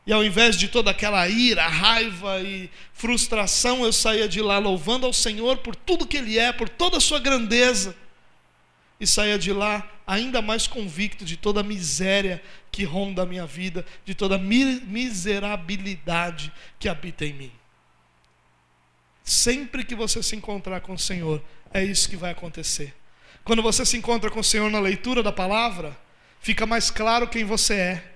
E 0.06 0.12
ao 0.12 0.26
invés 0.26 0.58
de 0.58 0.68
toda 0.68 0.92
aquela 0.92 1.26
ira, 1.30 1.66
raiva 1.68 2.42
e 2.42 2.70
frustração, 2.94 3.86
eu 3.86 3.94
saía 3.94 4.28
de 4.28 4.42
lá 4.42 4.58
louvando 4.60 5.06
ao 5.06 5.14
Senhor 5.14 5.60
por 5.60 5.74
tudo 5.76 6.06
que 6.06 6.18
Ele 6.18 6.38
é, 6.38 6.52
por 6.52 6.68
toda 6.70 6.98
a 6.98 7.02
sua 7.02 7.20
grandeza. 7.20 7.96
E 9.00 9.08
saía 9.08 9.40
de 9.40 9.54
lá 9.54 9.90
ainda 10.06 10.42
mais 10.42 10.68
convicto 10.68 11.24
de 11.26 11.38
toda 11.38 11.62
a 11.62 11.64
miséria 11.64 12.44
que 12.72 12.84
ronda 12.84 13.24
a 13.24 13.26
minha 13.26 13.46
vida, 13.46 13.86
de 14.04 14.14
toda 14.14 14.36
a 14.36 14.38
miserabilidade 14.38 16.54
que 16.78 16.88
habita 16.88 17.26
em 17.26 17.34
mim. 17.34 17.52
Sempre 19.26 19.84
que 19.84 19.96
você 19.96 20.22
se 20.22 20.36
encontrar 20.36 20.82
com 20.82 20.94
o 20.94 21.00
Senhor, 21.00 21.44
é 21.74 21.84
isso 21.84 22.08
que 22.08 22.16
vai 22.16 22.32
acontecer. 22.32 22.94
Quando 23.44 23.64
você 23.64 23.84
se 23.84 23.98
encontra 23.98 24.30
com 24.30 24.40
o 24.40 24.44
Senhor 24.44 24.70
na 24.70 24.80
leitura 24.80 25.24
da 25.24 25.32
palavra, 25.32 25.98
fica 26.40 26.68
mais 26.68 26.92
claro 26.92 27.28
quem 27.28 27.44
você 27.44 27.74
é. 27.74 28.12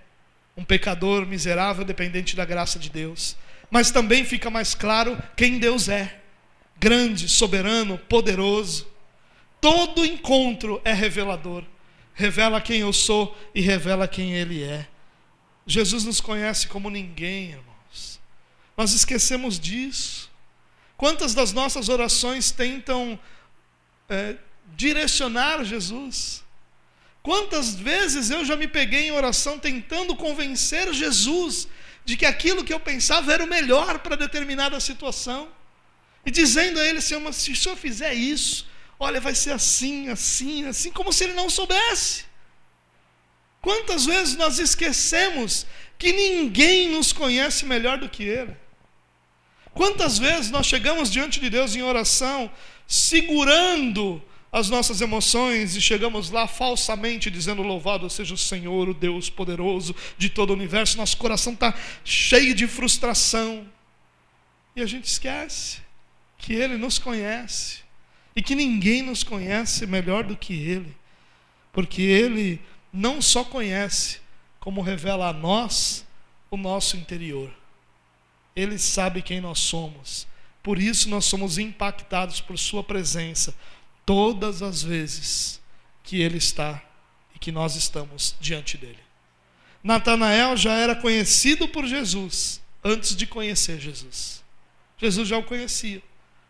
Um 0.55 0.63
pecador 0.63 1.25
miserável, 1.25 1.83
dependente 1.83 2.35
da 2.35 2.45
graça 2.45 2.77
de 2.77 2.91
Deus. 2.91 3.35
Mas 3.71 3.89
também 3.89 4.23
fica 4.23 4.51
mais 4.51 4.75
claro 4.75 5.21
quem 5.35 5.57
Deus 5.57 5.89
é. 5.89 6.19
Grande, 6.77 7.27
soberano, 7.27 7.97
poderoso. 7.97 8.87
Todo 9.59 10.05
encontro 10.05 10.79
é 10.85 10.93
revelador. 10.93 11.63
Revela 12.13 12.61
quem 12.61 12.81
eu 12.81 12.93
sou 12.93 13.35
e 13.55 13.61
revela 13.61 14.07
quem 14.07 14.33
Ele 14.33 14.61
é. 14.63 14.87
Jesus 15.65 16.03
nos 16.03 16.21
conhece 16.21 16.67
como 16.67 16.89
ninguém, 16.89 17.49
irmãos. 17.49 18.19
Nós 18.77 18.93
esquecemos 18.93 19.59
disso. 19.59 20.28
Quantas 20.99 21.33
das 21.33 21.53
nossas 21.53 21.87
orações 21.87 22.51
tentam 22.51 23.17
é, 24.09 24.35
direcionar 24.75 25.63
Jesus. 25.63 26.43
Quantas 27.23 27.75
vezes 27.75 28.29
eu 28.29 28.43
já 28.43 28.57
me 28.57 28.67
peguei 28.67 29.07
em 29.07 29.11
oração 29.11 29.57
tentando 29.57 30.13
convencer 30.13 30.93
Jesus 30.93 31.69
de 32.03 32.17
que 32.17 32.25
aquilo 32.25 32.65
que 32.65 32.73
eu 32.73 32.81
pensava 32.81 33.31
era 33.31 33.45
o 33.45 33.47
melhor 33.47 33.99
para 33.99 34.17
determinada 34.17 34.77
situação, 34.81 35.47
e 36.25 36.31
dizendo 36.31 36.77
a 36.81 36.85
ele, 36.85 36.99
Senhor, 36.99 37.33
se 37.33 37.53
o 37.53 37.55
Senhor 37.55 37.77
fizer 37.77 38.13
isso, 38.13 38.67
olha, 38.99 39.21
vai 39.21 39.33
ser 39.33 39.51
assim, 39.51 40.09
assim, 40.09 40.65
assim, 40.65 40.91
como 40.91 41.13
se 41.13 41.23
ele 41.23 41.33
não 41.33 41.49
soubesse. 41.49 42.25
Quantas 43.61 44.05
vezes 44.05 44.35
nós 44.35 44.59
esquecemos 44.59 45.65
que 45.97 46.11
ninguém 46.11 46.89
nos 46.89 47.13
conhece 47.13 47.65
melhor 47.65 47.97
do 47.97 48.09
que 48.09 48.23
Ele? 48.23 48.55
Quantas 49.73 50.17
vezes 50.17 50.51
nós 50.51 50.65
chegamos 50.65 51.11
diante 51.11 51.39
de 51.39 51.49
Deus 51.49 51.75
em 51.75 51.81
oração, 51.81 52.51
segurando 52.87 54.21
as 54.51 54.69
nossas 54.69 54.99
emoções 54.99 55.75
e 55.75 55.81
chegamos 55.81 56.31
lá 56.31 56.47
falsamente 56.47 57.29
dizendo: 57.29 57.61
Louvado 57.61 58.09
seja 58.09 58.33
o 58.33 58.37
Senhor, 58.37 58.89
o 58.89 58.93
Deus 58.93 59.29
poderoso 59.29 59.95
de 60.17 60.29
todo 60.29 60.49
o 60.49 60.53
universo. 60.53 60.97
Nosso 60.97 61.17
coração 61.17 61.53
está 61.53 61.73
cheio 62.03 62.53
de 62.55 62.67
frustração. 62.67 63.67
E 64.75 64.81
a 64.81 64.85
gente 64.85 65.05
esquece 65.05 65.81
que 66.37 66.53
Ele 66.53 66.77
nos 66.77 66.97
conhece 66.97 67.79
e 68.35 68.41
que 68.41 68.55
ninguém 68.55 69.01
nos 69.01 69.23
conhece 69.23 69.85
melhor 69.85 70.23
do 70.23 70.35
que 70.35 70.53
Ele, 70.53 70.95
porque 71.71 72.01
Ele 72.01 72.61
não 72.91 73.21
só 73.21 73.43
conhece, 73.43 74.19
como 74.59 74.81
revela 74.81 75.29
a 75.29 75.33
nós 75.33 76.05
o 76.49 76.57
nosso 76.57 76.97
interior. 76.97 77.58
Ele 78.55 78.77
sabe 78.77 79.21
quem 79.21 79.39
nós 79.39 79.59
somos. 79.59 80.27
Por 80.61 80.79
isso 80.79 81.09
nós 81.09 81.25
somos 81.25 81.57
impactados 81.57 82.41
por 82.41 82.57
Sua 82.57 82.83
presença 82.83 83.55
todas 84.05 84.61
as 84.61 84.81
vezes 84.83 85.61
que 86.03 86.21
Ele 86.21 86.37
está 86.37 86.81
e 87.35 87.39
que 87.39 87.51
nós 87.51 87.75
estamos 87.75 88.35
diante 88.39 88.77
dele. 88.77 88.99
Natanael 89.83 90.57
já 90.57 90.73
era 90.73 90.95
conhecido 90.95 91.67
por 91.67 91.85
Jesus 91.85 92.61
antes 92.83 93.15
de 93.15 93.25
conhecer 93.25 93.79
Jesus. 93.79 94.43
Jesus 94.97 95.27
já 95.27 95.37
o 95.37 95.43
conhecia. 95.43 96.01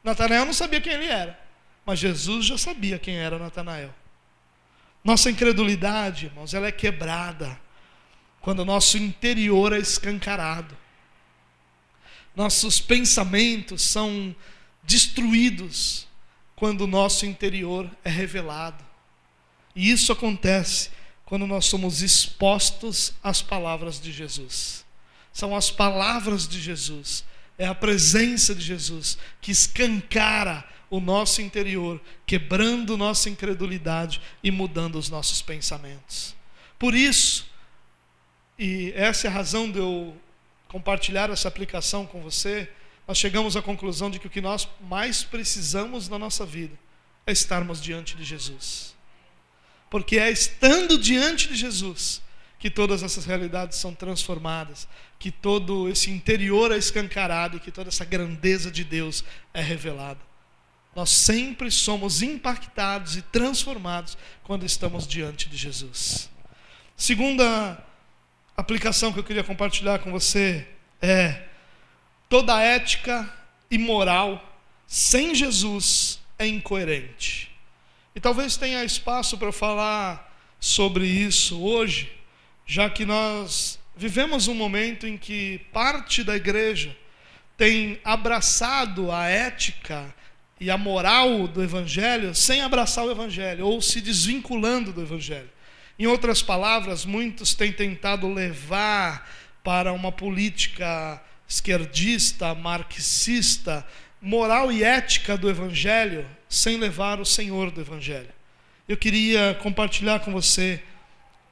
Natanael 0.03 0.45
não 0.45 0.53
sabia 0.53 0.81
quem 0.81 0.93
ele 0.93 1.05
era, 1.05 1.39
mas 1.85 1.99
Jesus 1.99 2.45
já 2.45 2.57
sabia 2.57 2.97
quem 2.97 3.15
era 3.15 3.37
Natanael. 3.37 3.93
Nossa 5.03 5.29
incredulidade, 5.29 6.25
irmãos, 6.25 6.53
ela 6.53 6.67
é 6.67 6.71
quebrada 6.71 7.59
quando 8.41 8.59
o 8.59 8.65
nosso 8.65 8.97
interior 8.97 9.73
é 9.73 9.77
escancarado. 9.77 10.75
Nossos 12.35 12.79
pensamentos 12.79 13.81
são 13.81 14.35
destruídos 14.83 16.07
quando 16.55 16.81
o 16.81 16.87
nosso 16.87 17.25
interior 17.25 17.89
é 18.03 18.09
revelado. 18.09 18.83
E 19.75 19.91
isso 19.91 20.11
acontece 20.11 20.89
quando 21.25 21.45
nós 21.45 21.65
somos 21.65 22.01
expostos 22.01 23.13
às 23.23 23.41
palavras 23.41 23.99
de 23.99 24.11
Jesus. 24.11 24.85
São 25.31 25.55
as 25.55 25.69
palavras 25.69 26.47
de 26.47 26.59
Jesus, 26.59 27.23
é 27.57 27.67
a 27.67 27.75
presença 27.75 28.53
de 28.55 28.61
Jesus 28.61 29.17
que 29.39 29.51
escancara 29.51 30.67
o 30.89 30.99
nosso 30.99 31.41
interior, 31.41 32.01
quebrando 32.25 32.97
nossa 32.97 33.29
incredulidade 33.29 34.19
e 34.43 34.49
mudando 34.49 34.97
os 34.97 35.07
nossos 35.07 35.41
pensamentos. 35.41 36.35
Por 36.79 36.95
isso, 36.95 37.47
e 38.57 38.91
essa 38.95 39.27
é 39.27 39.29
a 39.29 39.33
razão 39.33 39.69
de 39.69 39.77
eu 39.77 40.17
compartilhar 40.69 41.29
essa 41.29 41.47
aplicação 41.47 42.05
com 42.05 42.21
você, 42.21 42.71
nós 43.07 43.17
chegamos 43.17 43.57
à 43.57 43.61
conclusão 43.61 44.09
de 44.09 44.19
que 44.19 44.27
o 44.27 44.29
que 44.29 44.39
nós 44.39 44.69
mais 44.79 45.23
precisamos 45.23 46.07
na 46.07 46.17
nossa 46.17 46.45
vida 46.45 46.77
é 47.25 47.31
estarmos 47.31 47.81
diante 47.81 48.15
de 48.15 48.23
Jesus. 48.23 48.95
Porque 49.89 50.19
é 50.19 50.29
estando 50.31 50.97
diante 50.97 51.47
de 51.47 51.55
Jesus 51.55 52.21
que 52.59 52.69
todas 52.69 53.01
essas 53.01 53.25
realidades 53.25 53.79
são 53.79 53.95
transformadas, 53.95 54.87
que 55.17 55.31
todo 55.31 55.89
esse 55.89 56.11
interior 56.11 56.71
é 56.71 56.77
escancarado 56.77 57.57
e 57.57 57.59
que 57.59 57.71
toda 57.71 57.89
essa 57.89 58.05
grandeza 58.05 58.69
de 58.69 58.83
Deus 58.83 59.23
é 59.53 59.61
revelada. 59.61 60.19
Nós 60.95 61.09
sempre 61.09 61.71
somos 61.71 62.21
impactados 62.21 63.15
e 63.15 63.21
transformados 63.23 64.17
quando 64.43 64.65
estamos 64.65 65.07
diante 65.07 65.49
de 65.49 65.57
Jesus. 65.57 66.29
Segunda 66.95 67.83
aplicação 68.59 69.11
que 69.13 69.19
eu 69.19 69.23
queria 69.23 69.43
compartilhar 69.43 69.99
com 69.99 70.11
você 70.11 70.67
é 71.01 71.43
toda 72.27 72.61
ética 72.61 73.31
e 73.71 73.77
moral 73.77 74.43
sem 74.87 75.33
Jesus 75.33 76.19
é 76.37 76.47
incoerente. 76.47 77.51
E 78.15 78.19
talvez 78.19 78.57
tenha 78.57 78.83
espaço 78.83 79.37
para 79.37 79.51
falar 79.51 80.35
sobre 80.59 81.05
isso 81.05 81.61
hoje, 81.61 82.11
já 82.65 82.89
que 82.89 83.05
nós 83.05 83.79
vivemos 83.95 84.47
um 84.47 84.53
momento 84.53 85.05
em 85.05 85.17
que 85.17 85.59
parte 85.71 86.23
da 86.23 86.35
igreja 86.35 86.95
tem 87.55 87.99
abraçado 88.03 89.11
a 89.11 89.27
ética 89.27 90.13
e 90.59 90.69
a 90.69 90.77
moral 90.77 91.47
do 91.47 91.63
evangelho 91.63 92.33
sem 92.35 92.61
abraçar 92.61 93.05
o 93.05 93.11
evangelho 93.11 93.65
ou 93.65 93.81
se 93.81 94.01
desvinculando 94.01 94.91
do 94.91 95.01
evangelho. 95.01 95.49
Em 95.99 96.07
outras 96.07 96.41
palavras, 96.41 97.03
muitos 97.03 97.53
têm 97.53 97.73
tentado 97.73 98.31
levar 98.31 99.29
para 99.61 99.91
uma 99.91 100.13
política 100.13 101.21
esquerdista, 101.45 102.55
marxista, 102.55 103.85
moral 104.21 104.71
e 104.71 104.81
ética 104.81 105.37
do 105.37 105.49
Evangelho 105.49 106.25
sem 106.47 106.77
levar 106.77 107.19
o 107.19 107.25
Senhor 107.25 107.69
do 107.69 107.81
Evangelho. 107.81 108.29
Eu 108.87 108.95
queria 108.95 109.59
compartilhar 109.61 110.21
com 110.21 110.31
você 110.31 110.81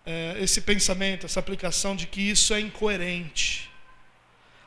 é, 0.05 0.37
esse 0.39 0.61
pensamento, 0.61 1.25
essa 1.25 1.41
aplicação 1.41 1.93
de 1.93 2.07
que 2.07 2.21
isso 2.21 2.53
é 2.53 2.61
incoerente. 2.61 3.69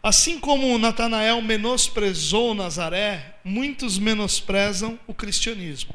Assim 0.03 0.39
como 0.39 0.79
Natanael 0.79 1.41
menosprezou 1.41 2.55
Nazaré, 2.55 3.35
muitos 3.43 3.99
menosprezam 3.99 5.01
o 5.07 5.15
cristianismo. 5.15 5.95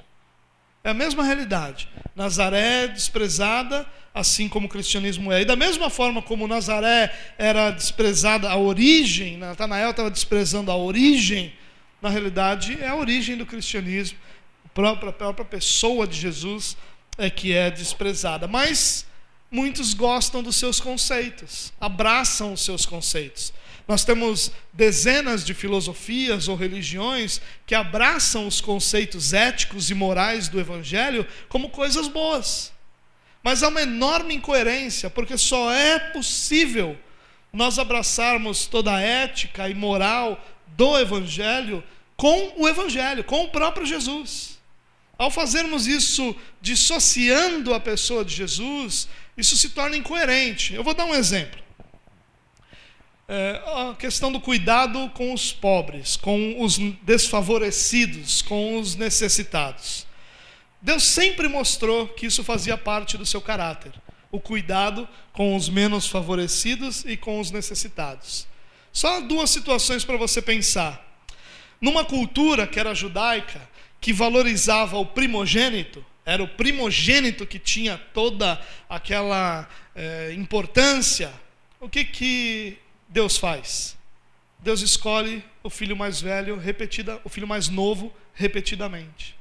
É 0.86 0.92
a 0.92 0.94
mesma 0.94 1.24
realidade. 1.24 1.90
Nazaré 2.16 2.84
é 2.84 2.88
desprezada, 2.88 3.88
assim 4.14 4.48
como 4.48 4.68
o 4.68 4.70
cristianismo 4.70 5.32
é. 5.32 5.42
E 5.42 5.46
da 5.46 5.56
mesma 5.56 5.90
forma 5.90 6.22
como 6.22 6.48
Nazaré 6.48 7.12
era 7.40 7.72
desprezada 7.72 8.48
a 8.48 8.56
origem, 8.56 9.36
Natanael 9.36 9.90
estava 9.90 10.12
desprezando 10.12 10.70
a 10.70 10.78
origem 10.78 11.52
na 12.00 12.10
realidade, 12.10 12.78
é 12.80 12.88
a 12.88 12.96
origem 12.96 13.36
do 13.36 13.48
cristianismo. 13.48 14.20
A 14.64 14.70
própria, 14.70 15.10
a 15.10 15.14
própria 15.14 15.46
pessoa 15.46 16.06
de 16.06 16.20
Jesus 16.20 16.78
é 17.18 17.32
que 17.32 17.52
é 17.52 17.72
desprezada. 17.72 18.48
Mas 18.48 19.08
muitos 19.50 19.96
gostam 19.96 20.44
dos 20.44 20.56
seus 20.56 20.80
conceitos, 20.80 21.74
abraçam 21.82 22.54
os 22.54 22.64
seus 22.64 22.86
conceitos. 22.86 23.52
Nós 23.88 24.04
temos 24.04 24.52
dezenas 24.74 25.46
de 25.46 25.54
filosofias 25.54 26.48
ou 26.48 26.56
religiões 26.56 27.40
que 27.68 27.76
abraçam 27.76 28.48
os 28.48 28.60
conceitos 28.60 29.32
éticos 29.32 29.92
e 29.92 29.94
morais 29.94 30.48
do 30.48 30.60
Evangelho 30.60 31.28
como 31.48 31.70
coisas 31.70 32.08
boas. 32.08 32.74
Mas 33.44 33.62
há 33.62 33.68
uma 33.68 33.84
enorme 33.84 34.34
incoerência, 34.34 35.08
porque 35.08 35.38
só 35.38 35.72
é 35.72 36.00
possível 36.00 36.98
nós 37.54 37.78
abraçarmos 37.78 38.66
toda 38.66 38.94
a 38.94 39.00
ética 39.00 39.70
e 39.70 39.76
moral 39.76 40.44
do 40.76 40.98
Evangelho 40.98 41.84
com 42.18 42.54
o 42.58 42.68
Evangelho, 42.68 43.24
com 43.24 43.44
o 43.44 43.50
próprio 43.50 43.86
Jesus. 43.86 44.58
Ao 45.18 45.30
fazermos 45.30 45.86
isso 45.86 46.36
dissociando 46.60 47.74
a 47.74 47.80
pessoa 47.80 48.26
de 48.26 48.36
Jesus, 48.36 49.08
isso 49.38 49.56
se 49.58 49.70
torna 49.70 49.96
incoerente. 49.96 50.74
Eu 50.74 50.84
vou 50.84 50.94
dar 50.94 51.06
um 51.06 51.14
exemplo. 51.14 51.65
É, 53.28 53.60
a 53.66 53.96
questão 53.96 54.32
do 54.32 54.40
cuidado 54.40 55.10
com 55.10 55.34
os 55.34 55.52
pobres, 55.52 56.16
com 56.16 56.62
os 56.62 56.78
desfavorecidos, 57.02 58.44
com 58.44 58.80
os 58.80 58.96
necessitados. 58.96 60.06
Deus 60.80 61.04
sempre 61.04 61.48
mostrou 61.48 62.08
que 62.08 62.28
isso 62.28 62.44
fazia 62.44 62.78
parte 62.78 63.18
do 63.18 63.26
seu 63.26 63.42
caráter, 63.42 63.92
o 64.32 64.40
cuidado 64.40 65.10
com 65.34 65.56
os 65.56 65.68
menos 65.68 66.08
favorecidos 66.08 67.04
e 67.04 67.18
com 67.18 67.40
os 67.40 67.50
necessitados. 67.50 68.48
Só 68.94 69.20
duas 69.20 69.50
situações 69.50 70.06
para 70.06 70.18
você 70.18 70.40
pensar. 70.40 71.04
Numa 71.82 72.06
cultura 72.06 72.68
que 72.68 72.80
era 72.80 72.94
judaica, 72.94 73.68
que 74.00 74.14
valorizava 74.14 74.98
o 74.98 75.06
primogênito, 75.06 76.06
era 76.24 76.44
o 76.44 76.48
primogênito 76.48 77.48
que 77.48 77.58
tinha 77.58 77.98
toda 78.14 78.62
aquela 78.88 79.68
é, 79.96 80.34
importância, 80.34 81.34
o 81.80 81.90
que, 81.90 82.06
que 82.06 82.78
Deus 83.08 83.38
faz? 83.38 83.96
Deus 84.60 84.82
escolhe 84.82 85.44
o 85.64 85.70
filho 85.70 85.96
mais 85.96 86.20
velho, 86.20 86.58
repetida, 86.58 87.22
o 87.24 87.30
filho 87.30 87.48
mais 87.48 87.70
novo, 87.70 88.14
repetidamente. 88.34 89.38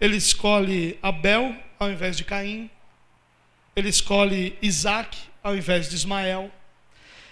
Ele 0.00 0.16
escolhe 0.16 0.98
Abel 1.02 1.54
ao 1.78 1.90
invés 1.90 2.16
de 2.16 2.24
Caim. 2.24 2.70
Ele 3.76 3.88
escolhe 3.88 4.58
Isaac 4.62 5.18
ao 5.42 5.56
invés 5.56 5.88
de 5.88 5.96
Ismael. 5.96 6.50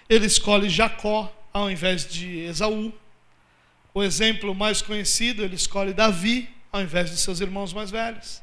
Ele 0.08 0.26
escolhe 0.26 0.68
Jacó 0.68 1.34
ao 1.52 1.70
invés 1.70 2.06
de 2.06 2.40
Esaú. 2.40 2.92
O 3.94 4.02
exemplo 4.02 4.54
mais 4.54 4.80
conhecido, 4.80 5.42
ele 5.42 5.54
escolhe 5.54 5.92
Davi 5.92 6.48
ao 6.70 6.80
invés 6.80 7.10
de 7.10 7.16
seus 7.16 7.40
irmãos 7.40 7.72
mais 7.72 7.90
velhos. 7.90 8.42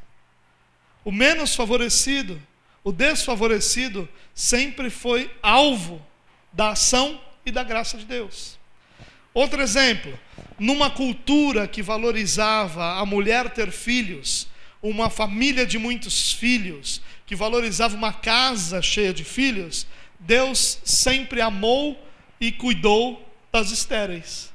O 1.04 1.12
menos 1.12 1.56
favorecido, 1.56 2.42
o 2.84 2.92
desfavorecido, 2.92 4.08
sempre 4.34 4.90
foi 4.90 5.32
alvo 5.42 6.06
da 6.52 6.70
ação 6.72 7.20
e 7.46 7.52
da 7.52 7.64
graça 7.64 7.98
de 7.98 8.06
Deus. 8.06 8.58
Outro 9.34 9.62
exemplo, 9.62 10.18
numa 10.58 10.90
cultura 10.90 11.68
que 11.68 11.82
valorizava 11.82 13.00
a 13.00 13.06
mulher 13.06 13.50
ter 13.52 13.72
filhos, 13.72 14.48
uma 14.82 15.10
família 15.10 15.66
de 15.66 15.78
muitos 15.78 16.34
filhos, 16.34 17.02
que 17.26 17.36
valorizava 17.36 17.96
uma 17.96 18.12
casa 18.12 18.82
cheia 18.82 19.14
de 19.14 19.24
filhos, 19.24 19.86
Deus 20.20 20.80
sempre 20.84 21.42
amou 21.42 21.98
e 22.42 22.52
cuidou 22.52 23.26
das 23.52 23.72
estéreis. 23.72 24.52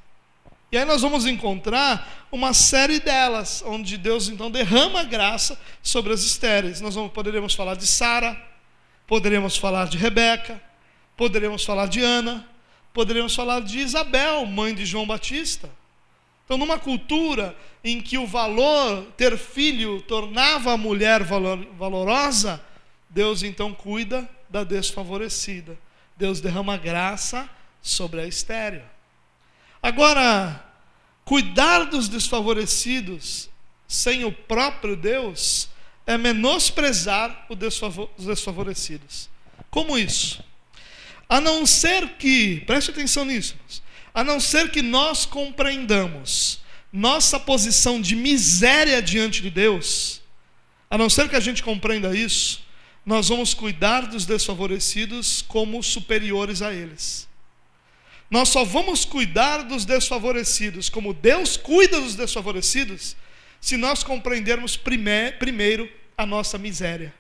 E 0.73 0.77
aí 0.77 0.85
nós 0.85 1.03
vamos 1.03 1.25
encontrar 1.25 2.27
uma 2.33 2.53
série 2.53 2.99
delas, 2.99 3.63
onde 3.65 3.97
Deus 3.97 4.29
então 4.29 4.51
derrama 4.51 5.05
graça 5.05 5.59
sobre 5.83 6.13
as 6.13 6.23
estéreis. 6.23 6.81
Nós 6.81 6.97
vamos, 6.97 7.13
poderemos 7.13 7.55
falar 7.55 7.77
de 7.77 7.87
Sara, 7.87 8.37
poderemos 9.07 9.57
falar 9.57 9.87
de 9.87 9.97
Rebeca, 9.97 10.61
poderemos 11.17 11.65
falar 11.65 11.87
de 11.87 12.01
Ana, 12.01 12.47
poderemos 12.93 13.35
falar 13.35 13.61
de 13.61 13.79
Isabel, 13.79 14.47
mãe 14.47 14.75
de 14.75 14.85
João 14.85 15.07
Batista. 15.07 15.71
Então, 16.45 16.59
numa 16.59 16.79
cultura 16.79 17.57
em 17.83 18.01
que 18.01 18.19
o 18.19 18.27
valor, 18.27 19.05
ter 19.17 19.37
filho, 19.39 20.03
tornava 20.03 20.73
a 20.73 20.77
mulher 20.77 21.23
valor, 21.23 21.65
valorosa, 21.79 22.63
Deus 23.09 23.43
então 23.43 23.73
cuida 23.73 24.29
da 24.49 24.65
desfavorecida. 24.65 25.79
Deus 26.17 26.41
derrama 26.41 26.77
graça 26.77 27.49
sobre 27.83 28.21
a 28.21 28.27
estéreo. 28.27 28.83
Agora, 29.83 30.65
cuidar 31.25 31.85
dos 31.85 32.09
desfavorecidos 32.09 33.49
sem 33.87 34.25
o 34.25 34.33
próprio 34.33 34.97
Deus 34.97 35.69
é 36.07 36.17
menosprezar 36.17 37.47
os 37.49 38.27
desfavorecidos. 38.27 39.29
Como 39.71 39.99
isso? 39.99 40.43
A 41.35 41.41
não 41.41 41.67
ser 41.67 42.11
que, 42.11 42.61
preste 42.61 42.93
atenção 42.93 43.25
nisso, 43.25 43.57
a 44.15 44.23
não 44.23 44.39
ser 44.39 44.71
que 44.71 44.81
nós 44.81 45.27
compreendamos 45.27 46.61
nossa 46.93 47.41
posição 47.41 48.01
de 48.01 48.15
miséria 48.15 49.03
diante 49.03 49.43
de 49.43 49.51
Deus, 49.51 50.23
a 50.89 50.97
não 50.97 51.11
ser 51.11 51.29
que 51.29 51.35
a 51.35 51.41
gente 51.41 51.61
compreenda 51.61 52.17
isso, 52.17 52.63
nós 53.05 53.31
vamos 53.31 53.53
cuidar 53.53 54.03
dos 54.03 54.25
desfavorecidos 54.25 55.43
como 55.43 55.83
superiores 55.83 56.63
a 56.63 56.73
eles. 56.73 57.27
Nós 58.31 58.51
só 58.51 58.65
vamos 58.65 59.05
cuidar 59.05 59.65
dos 59.65 59.85
desfavorecidos 59.85 60.89
como 60.89 61.13
Deus 61.13 61.57
cuida 61.57 62.01
dos 62.01 62.15
desfavorecidos 62.15 63.17
se 63.61 63.77
nós 63.77 64.05
compreendermos 64.05 64.77
primeiro 64.77 65.91
a 66.17 66.25
nossa 66.25 66.57
miséria. 66.59 67.13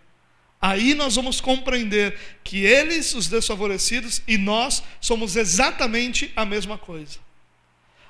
Aí 0.66 0.94
nós 0.94 1.16
vamos 1.16 1.42
compreender 1.42 2.18
que 2.42 2.64
eles, 2.64 3.14
os 3.14 3.26
desfavorecidos, 3.28 4.22
e 4.26 4.38
nós 4.38 4.82
somos 4.98 5.36
exatamente 5.36 6.32
a 6.34 6.46
mesma 6.46 6.78
coisa. 6.78 7.18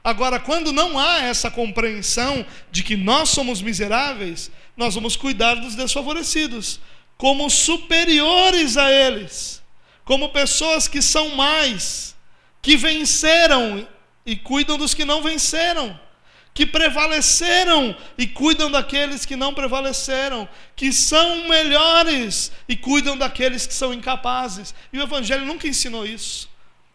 Agora, 0.05 0.38
quando 0.38 0.72
não 0.72 0.96
há 0.96 1.18
essa 1.18 1.50
compreensão 1.50 2.46
de 2.70 2.84
que 2.84 2.96
nós 2.96 3.30
somos 3.30 3.61
miseráveis, 3.61 4.52
nós 4.76 4.94
vamos 4.94 5.16
cuidar 5.16 5.57
dos 5.57 5.74
desfavorecidos 5.74 6.78
como 7.18 7.50
superiores 7.50 8.76
a 8.76 8.88
eles, 8.88 9.61
como 10.05 10.28
pessoas 10.28 10.86
que 10.86 11.02
são 11.02 11.30
mais, 11.34 12.14
que 12.62 12.76
venceram 12.76 13.84
e 14.24 14.36
cuidam 14.36 14.78
dos 14.78 14.94
que 14.94 15.05
não 15.05 15.20
venceram 15.24 15.98
que 16.55 16.64
prevaleceram 16.64 17.96
e 18.16 18.28
cuidam 18.28 18.70
daqueles 18.70 19.26
que 19.26 19.34
não 19.34 19.52
prevaleceram, 19.52 20.48
que 20.76 20.92
são 20.92 21.48
melhores 21.48 22.52
e 22.68 22.76
cuidam 22.76 23.18
daqueles 23.18 23.66
que 23.66 23.74
são 23.74 23.92
incapazes. 23.92 24.72
E 24.92 24.98
o 24.98 25.02
Evangelho 25.02 25.44
nunca 25.44 25.66
ensinou 25.66 26.07
isso. 26.07 26.48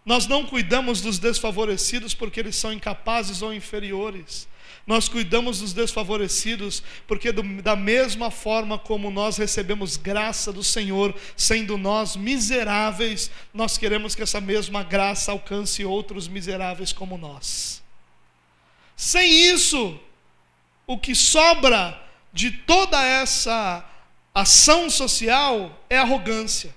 Nós 0.05 0.25
não 0.25 0.45
cuidamos 0.45 1.01
dos 1.01 1.19
desfavorecidos 1.19 2.13
porque 2.13 2.39
eles 2.39 2.55
são 2.55 2.71
incapazes 2.71 3.41
ou 3.41 3.53
inferiores. 3.53 4.47
Nós 4.87 5.09
cuidamos 5.09 5.59
dos 5.59 5.73
desfavorecidos 5.73 6.81
porque, 7.05 7.31
do, 7.31 7.43
da 7.61 7.75
mesma 7.75 8.31
forma 8.31 8.79
como 8.79 9.11
nós 9.11 9.37
recebemos 9.37 9.97
graça 9.97 10.53
do 10.53 10.63
Senhor, 10.63 11.13
sendo 11.35 11.77
nós 11.77 12.15
miseráveis, 12.15 13.29
nós 13.53 13.77
queremos 13.77 14.15
que 14.15 14.23
essa 14.23 14.39
mesma 14.39 14.83
graça 14.83 15.31
alcance 15.31 15.83
outros 15.83 16.27
miseráveis 16.29 16.93
como 16.93 17.17
nós. 17.17 17.83
Sem 18.99 19.31
isso, 19.31 19.97
o 20.85 20.97
que 20.97 21.15
sobra 21.15 21.97
de 22.33 22.51
toda 22.51 23.01
essa 23.01 23.89
ação 24.35 24.89
social 24.89 25.85
é 25.89 25.97
arrogância. 25.97 26.75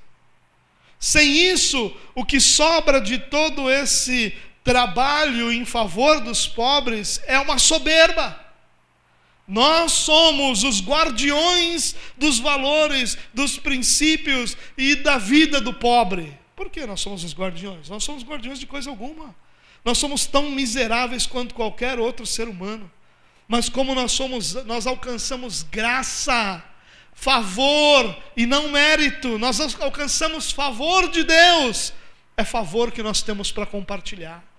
Sem 1.00 1.32
isso, 1.52 1.92
o 2.14 2.24
que 2.24 2.40
sobra 2.40 3.00
de 3.00 3.18
todo 3.18 3.68
esse 3.68 4.32
trabalho 4.62 5.52
em 5.52 5.64
favor 5.64 6.20
dos 6.20 6.46
pobres 6.46 7.20
é 7.26 7.40
uma 7.40 7.58
soberba. 7.58 8.38
Nós 9.48 9.90
somos 9.90 10.62
os 10.62 10.80
guardiões 10.80 11.96
dos 12.16 12.38
valores, 12.38 13.18
dos 13.34 13.58
princípios 13.58 14.56
e 14.78 14.94
da 14.94 15.18
vida 15.18 15.60
do 15.60 15.74
pobre. 15.74 16.38
Por 16.54 16.70
que 16.70 16.86
nós 16.86 17.00
somos 17.00 17.24
os 17.24 17.34
guardiões? 17.34 17.88
Nós 17.88 18.04
somos 18.04 18.22
guardiões 18.22 18.60
de 18.60 18.66
coisa 18.66 18.90
alguma. 18.90 19.34
Nós 19.84 19.98
somos 19.98 20.26
tão 20.26 20.50
miseráveis 20.50 21.26
quanto 21.26 21.54
qualquer 21.54 21.98
outro 21.98 22.26
ser 22.26 22.48
humano. 22.48 22.90
Mas 23.48 23.68
como 23.68 23.94
nós 23.94 24.12
somos, 24.12 24.54
nós 24.64 24.86
alcançamos 24.86 25.62
graça, 25.62 26.62
favor 27.12 28.16
e 28.36 28.46
não 28.46 28.68
mérito. 28.68 29.38
Nós 29.38 29.60
alcançamos 29.80 30.52
favor 30.52 31.10
de 31.10 31.24
Deus. 31.24 31.92
É 32.36 32.44
favor 32.44 32.92
que 32.92 33.02
nós 33.02 33.22
temos 33.22 33.50
para 33.50 33.66
compartilhar 33.66 34.51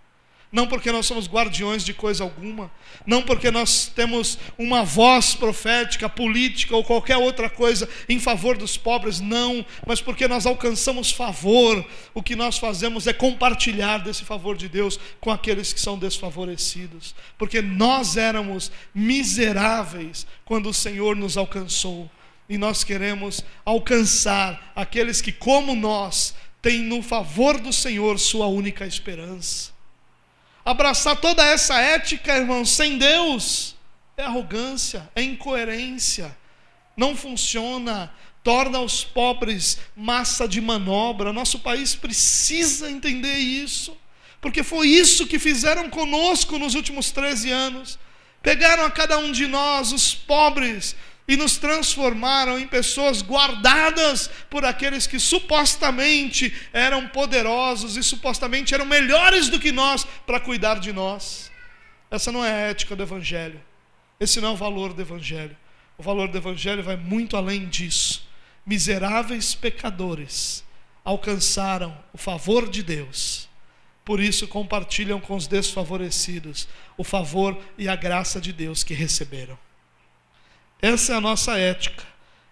não 0.53 0.67
porque 0.67 0.91
nós 0.91 1.07
somos 1.07 1.27
guardiões 1.27 1.83
de 1.83 1.95
coisa 1.95 2.23
alguma, 2.23 2.71
não 3.07 3.23
porque 3.23 3.49
nós 3.49 3.87
temos 3.87 4.37
uma 4.55 4.83
voz 4.83 5.33
profética, 5.33 6.07
política 6.07 6.75
ou 6.75 6.83
qualquer 6.83 7.17
outra 7.17 7.49
coisa 7.49 7.89
em 8.07 8.19
favor 8.19 8.55
dos 8.55 8.77
pobres, 8.77 9.19
não, 9.19 9.65
mas 9.87 9.99
porque 9.99 10.27
nós 10.27 10.45
alcançamos 10.45 11.09
favor, 11.09 11.83
o 12.13 12.21
que 12.21 12.35
nós 12.35 12.59
fazemos 12.59 13.07
é 13.07 13.13
compartilhar 13.13 13.97
desse 13.97 14.23
favor 14.23 14.55
de 14.55 14.69
Deus 14.69 14.99
com 15.19 15.31
aqueles 15.31 15.73
que 15.73 15.81
são 15.81 15.97
desfavorecidos, 15.97 17.15
porque 17.35 17.59
nós 17.59 18.15
éramos 18.15 18.71
miseráveis 18.93 20.27
quando 20.45 20.69
o 20.69 20.73
Senhor 20.73 21.15
nos 21.15 21.35
alcançou, 21.35 22.07
e 22.47 22.59
nós 22.59 22.83
queremos 22.83 23.43
alcançar 23.65 24.71
aqueles 24.75 25.19
que, 25.19 25.31
como 25.31 25.73
nós, 25.75 26.35
têm 26.61 26.83
no 26.83 27.01
favor 27.01 27.59
do 27.59 27.73
Senhor 27.73 28.19
sua 28.19 28.45
única 28.45 28.85
esperança. 28.85 29.72
Abraçar 30.65 31.17
toda 31.17 31.45
essa 31.45 31.79
ética, 31.79 32.37
irmãos, 32.37 32.69
sem 32.69 32.97
Deus, 32.97 33.75
é 34.15 34.23
arrogância, 34.23 35.09
é 35.13 35.21
incoerência, 35.21 36.35
não 36.95 37.15
funciona, 37.15 38.11
torna 38.43 38.79
os 38.79 39.03
pobres 39.03 39.79
massa 39.95 40.47
de 40.47 40.61
manobra. 40.61 41.33
Nosso 41.33 41.59
país 41.59 41.95
precisa 41.95 42.89
entender 42.89 43.37
isso, 43.37 43.97
porque 44.39 44.63
foi 44.63 44.87
isso 44.87 45.27
que 45.27 45.39
fizeram 45.39 45.89
conosco 45.89 46.57
nos 46.57 46.75
últimos 46.75 47.11
13 47.11 47.51
anos. 47.51 47.99
Pegaram 48.41 48.85
a 48.85 48.91
cada 48.91 49.17
um 49.17 49.31
de 49.31 49.47
nós, 49.47 49.91
os 49.91 50.13
pobres, 50.13 50.95
e 51.27 51.37
nos 51.37 51.57
transformaram 51.57 52.59
em 52.59 52.67
pessoas 52.67 53.21
guardadas 53.21 54.29
por 54.49 54.65
aqueles 54.65 55.07
que 55.07 55.19
supostamente 55.19 56.53
eram 56.73 57.07
poderosos 57.07 57.95
e 57.95 58.03
supostamente 58.03 58.73
eram 58.73 58.85
melhores 58.85 59.47
do 59.49 59.59
que 59.59 59.71
nós 59.71 60.05
para 60.25 60.39
cuidar 60.39 60.79
de 60.79 60.91
nós. 60.91 61.51
Essa 62.11 62.31
não 62.31 62.43
é 62.43 62.51
a 62.51 62.69
ética 62.69 62.95
do 62.95 63.03
Evangelho. 63.03 63.61
Esse 64.19 64.41
não 64.41 64.49
é 64.49 64.51
o 64.51 64.57
valor 64.57 64.93
do 64.93 65.01
Evangelho. 65.01 65.55
O 65.97 66.03
valor 66.03 66.27
do 66.27 66.37
Evangelho 66.37 66.83
vai 66.83 66.97
muito 66.97 67.37
além 67.37 67.67
disso. 67.67 68.27
Miseráveis 68.65 69.55
pecadores 69.55 70.63
alcançaram 71.03 71.97
o 72.13 72.17
favor 72.17 72.69
de 72.69 72.83
Deus. 72.83 73.49
Por 74.05 74.19
isso 74.19 74.47
compartilham 74.47 75.19
com 75.19 75.35
os 75.35 75.47
desfavorecidos 75.47 76.67
o 76.97 77.03
favor 77.03 77.57
e 77.77 77.87
a 77.87 77.95
graça 77.95 78.39
de 78.41 78.51
Deus 78.51 78.83
que 78.83 78.93
receberam. 78.93 79.57
Essa 80.83 81.13
é 81.13 81.15
a 81.15 81.21
nossa 81.21 81.57
ética, 81.57 82.03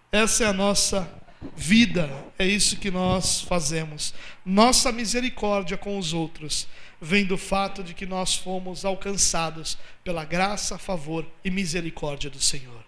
essa 0.10 0.46
é 0.46 0.48
a 0.48 0.54
nossa 0.54 1.22
vida, 1.54 2.10
é 2.40 2.48
isso 2.48 2.78
que 2.78 2.90
nós 2.90 3.42
fazemos. 3.42 4.14
Nossa 4.46 4.90
misericórdia 4.90 5.76
com 5.76 6.00
os 6.00 6.14
outros 6.14 6.66
vem 7.02 7.26
do 7.26 7.38
fato 7.38 7.84
de 7.84 7.94
que 7.94 8.06
nós 8.06 8.34
fomos 8.34 8.86
alcançados 8.86 9.78
pela 10.02 10.24
graça, 10.24 10.78
favor 10.78 11.28
e 11.44 11.52
misericórdia 11.52 12.30
do 12.30 12.40
Senhor. 12.40 12.82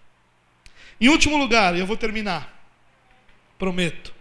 Em 0.98 1.10
último 1.10 1.36
lugar, 1.36 1.78
eu 1.78 1.86
vou 1.86 1.98
terminar, 1.98 2.66
prometo. 3.58 4.14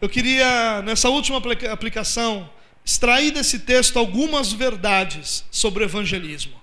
Eu 0.00 0.08
queria, 0.08 0.82
nessa 0.82 1.08
última 1.08 1.40
aplicação, 1.70 2.50
extrair 2.84 3.30
desse 3.30 3.60
texto 3.60 3.96
algumas 3.96 4.52
verdades 4.52 5.44
sobre 5.52 5.84
o 5.84 5.86
evangelismo. 5.86 6.59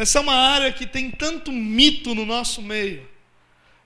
Essa 0.00 0.18
é 0.18 0.22
uma 0.22 0.34
área 0.34 0.72
que 0.72 0.86
tem 0.86 1.10
tanto 1.10 1.52
mito 1.52 2.14
no 2.14 2.24
nosso 2.24 2.62
meio. 2.62 3.06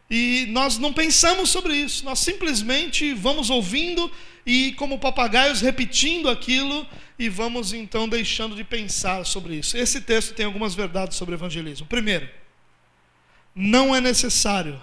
E 0.08 0.46
nós 0.50 0.78
não 0.78 0.92
pensamos 0.92 1.50
sobre 1.50 1.74
isso, 1.74 2.04
nós 2.04 2.20
simplesmente 2.20 3.12
vamos 3.12 3.50
ouvindo 3.50 4.08
e, 4.46 4.74
como 4.74 5.00
papagaios, 5.00 5.60
repetindo 5.60 6.30
aquilo 6.30 6.86
e 7.18 7.28
vamos 7.28 7.72
então 7.72 8.08
deixando 8.08 8.54
de 8.54 8.62
pensar 8.62 9.26
sobre 9.26 9.56
isso. 9.56 9.76
Esse 9.76 10.02
texto 10.02 10.34
tem 10.34 10.46
algumas 10.46 10.72
verdades 10.72 11.16
sobre 11.16 11.34
evangelismo. 11.34 11.88
Primeiro, 11.88 12.28
não 13.52 13.92
é 13.92 14.00
necessário 14.00 14.80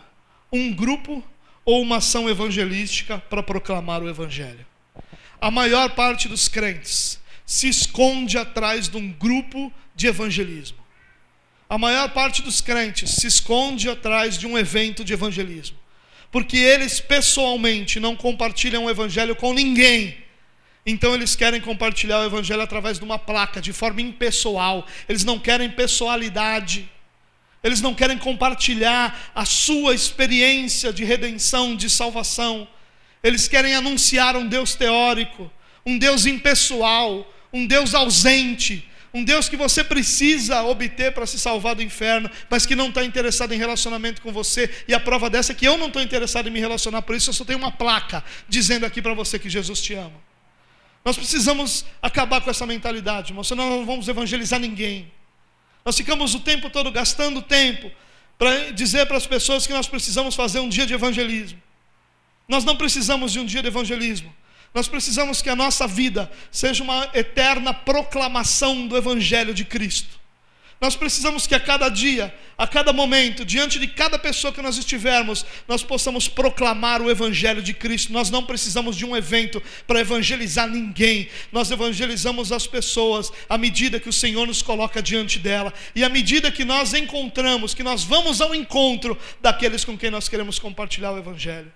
um 0.52 0.74
grupo 0.74 1.24
ou 1.64 1.82
uma 1.82 2.00
ação 2.00 2.30
evangelística 2.30 3.20
para 3.20 3.42
proclamar 3.42 4.04
o 4.04 4.10
evangelho. 4.10 4.66
A 5.40 5.50
maior 5.50 5.92
parte 5.92 6.28
dos 6.28 6.50
crentes 6.50 7.22
se 7.46 7.70
esconde 7.70 8.38
atrás 8.38 8.90
de 8.90 8.98
um 8.98 9.10
grupo 9.14 9.72
de 9.96 10.08
evangelismo. 10.08 10.81
A 11.72 11.78
maior 11.78 12.10
parte 12.10 12.42
dos 12.42 12.60
crentes 12.60 13.12
se 13.12 13.28
esconde 13.28 13.90
atrás 13.90 14.38
de 14.38 14.46
um 14.46 14.58
evento 14.58 15.06
de 15.06 15.14
evangelismo, 15.14 15.78
porque 16.30 16.58
eles 16.58 17.00
pessoalmente 17.00 17.98
não 17.98 18.14
compartilham 18.14 18.84
o 18.84 18.90
evangelho 18.90 19.38
com 19.38 19.54
ninguém. 19.54 20.18
Então 20.86 21.14
eles 21.14 21.34
querem 21.34 21.62
compartilhar 21.62 22.20
o 22.20 22.26
evangelho 22.26 22.62
através 22.62 23.00
de 23.00 23.06
uma 23.06 23.18
placa, 23.18 23.62
de 23.62 23.72
forma 23.72 24.02
impessoal. 24.02 24.86
Eles 25.08 25.24
não 25.24 25.40
querem 25.40 25.70
pessoalidade. 25.70 26.90
Eles 27.64 27.80
não 27.80 27.96
querem 27.96 28.18
compartilhar 28.18 29.32
a 29.34 29.46
sua 29.46 29.96
experiência 29.96 30.92
de 30.92 31.06
redenção, 31.06 31.74
de 31.74 31.90
salvação. 31.90 32.68
Eles 33.24 33.48
querem 33.48 33.76
anunciar 33.76 34.36
um 34.36 34.46
Deus 34.46 34.76
teórico, 34.76 35.50
um 35.86 35.98
Deus 35.98 36.26
impessoal, 36.26 37.34
um 37.54 37.66
Deus 37.66 37.96
ausente, 37.96 38.86
um 39.14 39.24
Deus 39.24 39.50
que 39.50 39.58
você 39.58 39.84
precisa 39.84 40.64
obter 40.64 41.14
para 41.14 41.26
se 41.26 41.38
salvar 41.38 41.76
do 41.76 41.84
inferno, 41.84 42.30
mas 42.50 42.66
que 42.66 42.76
não 42.76 42.90
está 42.90 43.04
interessado 43.04 43.54
em 43.54 43.58
relacionamento 43.58 44.22
com 44.22 44.32
você. 44.32 44.70
E 44.88 44.94
a 44.94 45.00
prova 45.00 45.30
dessa 45.30 45.52
é 45.52 45.56
que 45.56 45.68
eu 45.68 45.78
não 45.78 45.88
estou 45.88 46.02
interessado 46.02 46.48
em 46.48 46.52
me 46.52 46.60
relacionar, 46.60 47.02
por 47.02 47.16
isso 47.16 47.30
eu 47.30 47.34
só 47.34 47.44
tenho 47.44 47.60
uma 47.60 47.72
placa 47.72 48.24
dizendo 48.48 48.86
aqui 48.86 49.02
para 49.02 49.14
você 49.14 49.38
que 49.38 49.50
Jesus 49.50 49.82
te 49.82 49.94
ama. 49.94 50.14
Nós 51.04 51.18
precisamos 51.18 51.84
acabar 52.02 52.42
com 52.42 52.50
essa 52.50 52.66
mentalidade, 52.66 53.32
irmão, 53.32 53.44
senão 53.44 53.70
não 53.70 53.86
vamos 53.86 54.08
evangelizar 54.08 54.60
ninguém. 54.60 55.12
Nós 55.84 55.98
ficamos 55.98 56.34
o 56.36 56.40
tempo 56.40 56.70
todo 56.70 56.92
gastando 56.92 57.42
tempo 57.42 57.92
para 58.38 58.72
dizer 58.72 59.06
para 59.08 59.18
as 59.18 59.28
pessoas 59.28 59.68
que 59.68 59.74
nós 59.74 59.88
precisamos 59.88 60.36
fazer 60.36 60.60
um 60.60 60.70
dia 60.70 60.86
de 60.86 60.94
evangelismo. 60.94 61.62
Nós 62.48 62.64
não 62.64 62.76
precisamos 62.76 63.32
de 63.32 63.40
um 63.40 63.46
dia 63.46 63.62
de 63.62 63.68
evangelismo. 63.68 64.34
Nós 64.74 64.88
precisamos 64.88 65.42
que 65.42 65.50
a 65.50 65.56
nossa 65.56 65.86
vida 65.86 66.32
seja 66.50 66.84
uma 66.84 67.10
eterna 67.14 67.74
proclamação 67.74 68.88
do 68.88 68.96
Evangelho 68.96 69.54
de 69.54 69.66
Cristo. 69.66 70.22
Nós 70.82 70.96
precisamos 70.96 71.46
que 71.46 71.54
a 71.54 71.60
cada 71.60 71.90
dia, 71.90 72.34
a 72.58 72.66
cada 72.66 72.92
momento, 72.92 73.46
diante 73.46 73.78
de 73.78 73.86
cada 73.86 74.18
pessoa 74.18 74.52
que 74.52 74.64
nós 74.64 74.80
estivermos, 74.80 75.46
nós 75.68 75.84
possamos 75.84 76.28
proclamar 76.28 77.04
o 77.04 77.12
Evangelho 77.12 77.62
de 77.62 77.72
Cristo. 77.72 78.12
Nós 78.12 78.32
não 78.32 78.44
precisamos 78.44 78.98
de 78.98 79.06
um 79.06 79.16
evento 79.16 79.62
para 79.86 80.00
evangelizar 80.00 80.68
ninguém. 80.68 81.30
Nós 81.52 81.70
evangelizamos 81.70 82.52
as 82.52 82.66
pessoas 82.66 83.32
à 83.48 83.60
medida 83.60 84.00
que 84.00 84.10
o 84.10 84.14
Senhor 84.14 84.48
nos 84.48 84.64
coloca 84.64 85.04
diante 85.04 85.38
dela 85.38 85.72
e 85.94 86.04
à 86.04 86.10
medida 86.10 86.52
que 86.52 86.66
nós 86.66 86.96
encontramos, 86.96 87.76
que 87.76 87.84
nós 87.84 88.04
vamos 88.04 88.42
ao 88.42 88.56
encontro 88.56 89.16
daqueles 89.40 89.86
com 89.86 89.96
quem 89.96 90.10
nós 90.10 90.28
queremos 90.28 90.58
compartilhar 90.58 91.12
o 91.12 91.20
Evangelho. 91.20 91.72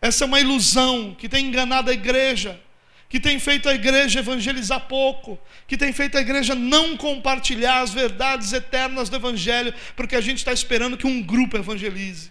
Essa 0.00 0.24
é 0.24 0.26
uma 0.26 0.40
ilusão 0.40 1.14
que 1.14 1.28
tem 1.28 1.46
enganado 1.46 1.90
a 1.90 1.94
igreja, 1.94 2.60
que 3.08 3.18
tem 3.18 3.38
feito 3.38 3.68
a 3.68 3.74
igreja 3.74 4.20
evangelizar 4.20 4.80
pouco, 4.80 5.38
que 5.66 5.76
tem 5.76 5.92
feito 5.92 6.16
a 6.16 6.20
igreja 6.20 6.54
não 6.54 6.96
compartilhar 6.96 7.80
as 7.80 7.92
verdades 7.92 8.52
eternas 8.52 9.08
do 9.08 9.16
Evangelho, 9.16 9.74
porque 9.96 10.14
a 10.14 10.20
gente 10.20 10.38
está 10.38 10.52
esperando 10.52 10.96
que 10.96 11.06
um 11.06 11.22
grupo 11.22 11.56
evangelize. 11.56 12.30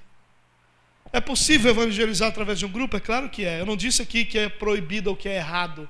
É 1.11 1.20
possível 1.20 1.72
evangelizar 1.72 2.28
através 2.30 2.59
de 2.59 2.65
um 2.65 2.70
grupo? 2.70 2.95
É 2.95 2.99
claro 2.99 3.30
que 3.30 3.45
é. 3.45 3.59
Eu 3.59 3.65
não 3.65 3.78
disse 3.78 4.01
aqui 4.01 4.24
que 4.24 4.38
é 4.38 4.49
proibido 4.49 5.09
ou 5.09 5.15
que 5.15 5.28
é 5.28 5.38
errado. 5.38 5.89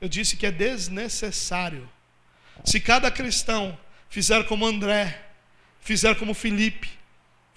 Eu 0.00 0.08
disse 0.08 0.36
que 0.36 0.46
é 0.46 0.50
desnecessário. 0.50 1.88
Se 2.64 2.80
cada 2.80 3.10
cristão 3.10 3.78
fizer 4.10 4.44
como 4.44 4.66
André, 4.66 5.22
fizer 5.80 6.14
como 6.16 6.34
Felipe, 6.34 6.97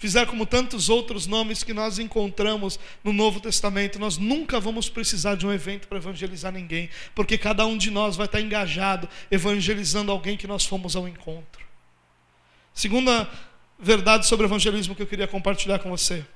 fizer 0.02 0.26
como 0.26 0.44
tantos 0.44 0.88
outros 0.88 1.28
nomes 1.28 1.62
que 1.62 1.72
nós 1.72 2.00
encontramos 2.00 2.76
no 3.04 3.12
Novo 3.12 3.38
Testamento, 3.38 4.00
nós 4.00 4.18
nunca 4.18 4.58
vamos 4.58 4.88
precisar 4.88 5.36
de 5.36 5.46
um 5.46 5.52
evento 5.52 5.86
para 5.86 5.98
evangelizar 5.98 6.50
ninguém, 6.50 6.90
porque 7.14 7.38
cada 7.38 7.64
um 7.64 7.78
de 7.78 7.88
nós 7.88 8.16
vai 8.16 8.26
estar 8.26 8.40
engajado 8.40 9.08
evangelizando 9.30 10.10
alguém 10.10 10.36
que 10.36 10.48
nós 10.48 10.66
fomos 10.66 10.96
ao 10.96 11.06
encontro. 11.06 11.64
Segunda 12.74 13.30
verdade 13.78 14.26
sobre 14.26 14.44
evangelismo 14.44 14.96
que 14.96 15.02
eu 15.02 15.06
queria 15.06 15.28
compartilhar 15.28 15.78
com 15.78 15.88
você. 15.88 16.26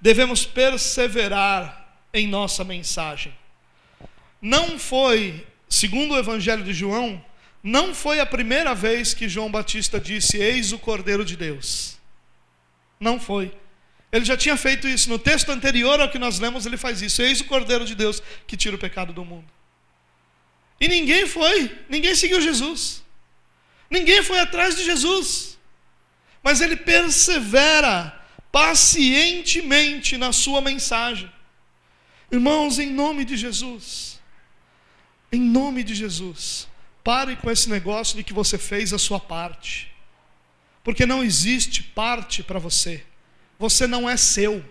Devemos 0.00 0.46
perseverar 0.46 1.98
em 2.14 2.28
nossa 2.28 2.62
mensagem. 2.62 3.34
Não 4.40 4.78
foi, 4.78 5.44
segundo 5.68 6.14
o 6.14 6.18
Evangelho 6.18 6.62
de 6.62 6.72
João, 6.72 7.20
não 7.64 7.92
foi 7.92 8.20
a 8.20 8.26
primeira 8.26 8.76
vez 8.76 9.12
que 9.12 9.28
João 9.28 9.50
Batista 9.50 9.98
disse: 9.98 10.36
Eis 10.36 10.70
o 10.70 10.78
Cordeiro 10.78 11.24
de 11.24 11.36
Deus. 11.36 11.97
Não 12.98 13.20
foi. 13.20 13.54
Ele 14.10 14.24
já 14.24 14.36
tinha 14.36 14.56
feito 14.56 14.88
isso. 14.88 15.08
No 15.08 15.18
texto 15.18 15.50
anterior 15.50 16.00
ao 16.00 16.10
que 16.10 16.18
nós 16.18 16.38
lemos, 16.38 16.66
ele 16.66 16.76
faz 16.76 17.02
isso. 17.02 17.22
Eis 17.22 17.40
o 17.40 17.44
Cordeiro 17.44 17.84
de 17.84 17.94
Deus 17.94 18.22
que 18.46 18.56
tira 18.56 18.76
o 18.76 18.78
pecado 18.78 19.12
do 19.12 19.24
mundo. 19.24 19.48
E 20.80 20.88
ninguém 20.88 21.26
foi, 21.26 21.76
ninguém 21.88 22.14
seguiu 22.14 22.40
Jesus. 22.40 23.02
Ninguém 23.90 24.22
foi 24.22 24.38
atrás 24.38 24.76
de 24.76 24.84
Jesus. 24.84 25.58
Mas 26.42 26.60
ele 26.60 26.76
persevera 26.76 28.18
pacientemente 28.50 30.16
na 30.16 30.32
sua 30.32 30.60
mensagem. 30.60 31.30
Irmãos, 32.30 32.78
em 32.78 32.90
nome 32.90 33.24
de 33.24 33.36
Jesus, 33.36 34.20
em 35.32 35.40
nome 35.40 35.82
de 35.82 35.94
Jesus, 35.94 36.68
pare 37.02 37.36
com 37.36 37.50
esse 37.50 37.68
negócio 37.68 38.16
de 38.16 38.22
que 38.22 38.32
você 38.32 38.56
fez 38.56 38.92
a 38.92 38.98
sua 38.98 39.18
parte 39.18 39.90
porque 40.88 41.04
não 41.04 41.22
existe 41.22 41.82
parte 41.82 42.42
para 42.42 42.58
você. 42.58 43.04
Você 43.58 43.86
não 43.86 44.08
é 44.08 44.16
seu. 44.16 44.64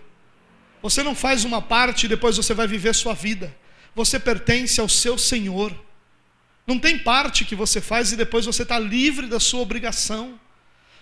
Você 0.82 1.00
não 1.00 1.14
faz 1.14 1.44
uma 1.44 1.62
parte 1.62 2.06
e 2.06 2.08
depois 2.08 2.36
você 2.36 2.52
vai 2.52 2.66
viver 2.66 2.92
sua 2.92 3.14
vida. 3.14 3.56
Você 3.94 4.18
pertence 4.18 4.80
ao 4.80 4.88
seu 4.88 5.16
Senhor. 5.16 5.72
Não 6.66 6.76
tem 6.76 6.98
parte 6.98 7.44
que 7.44 7.54
você 7.54 7.80
faz 7.80 8.10
e 8.10 8.16
depois 8.16 8.46
você 8.46 8.64
está 8.64 8.80
livre 8.80 9.28
da 9.28 9.38
sua 9.38 9.60
obrigação. 9.60 10.40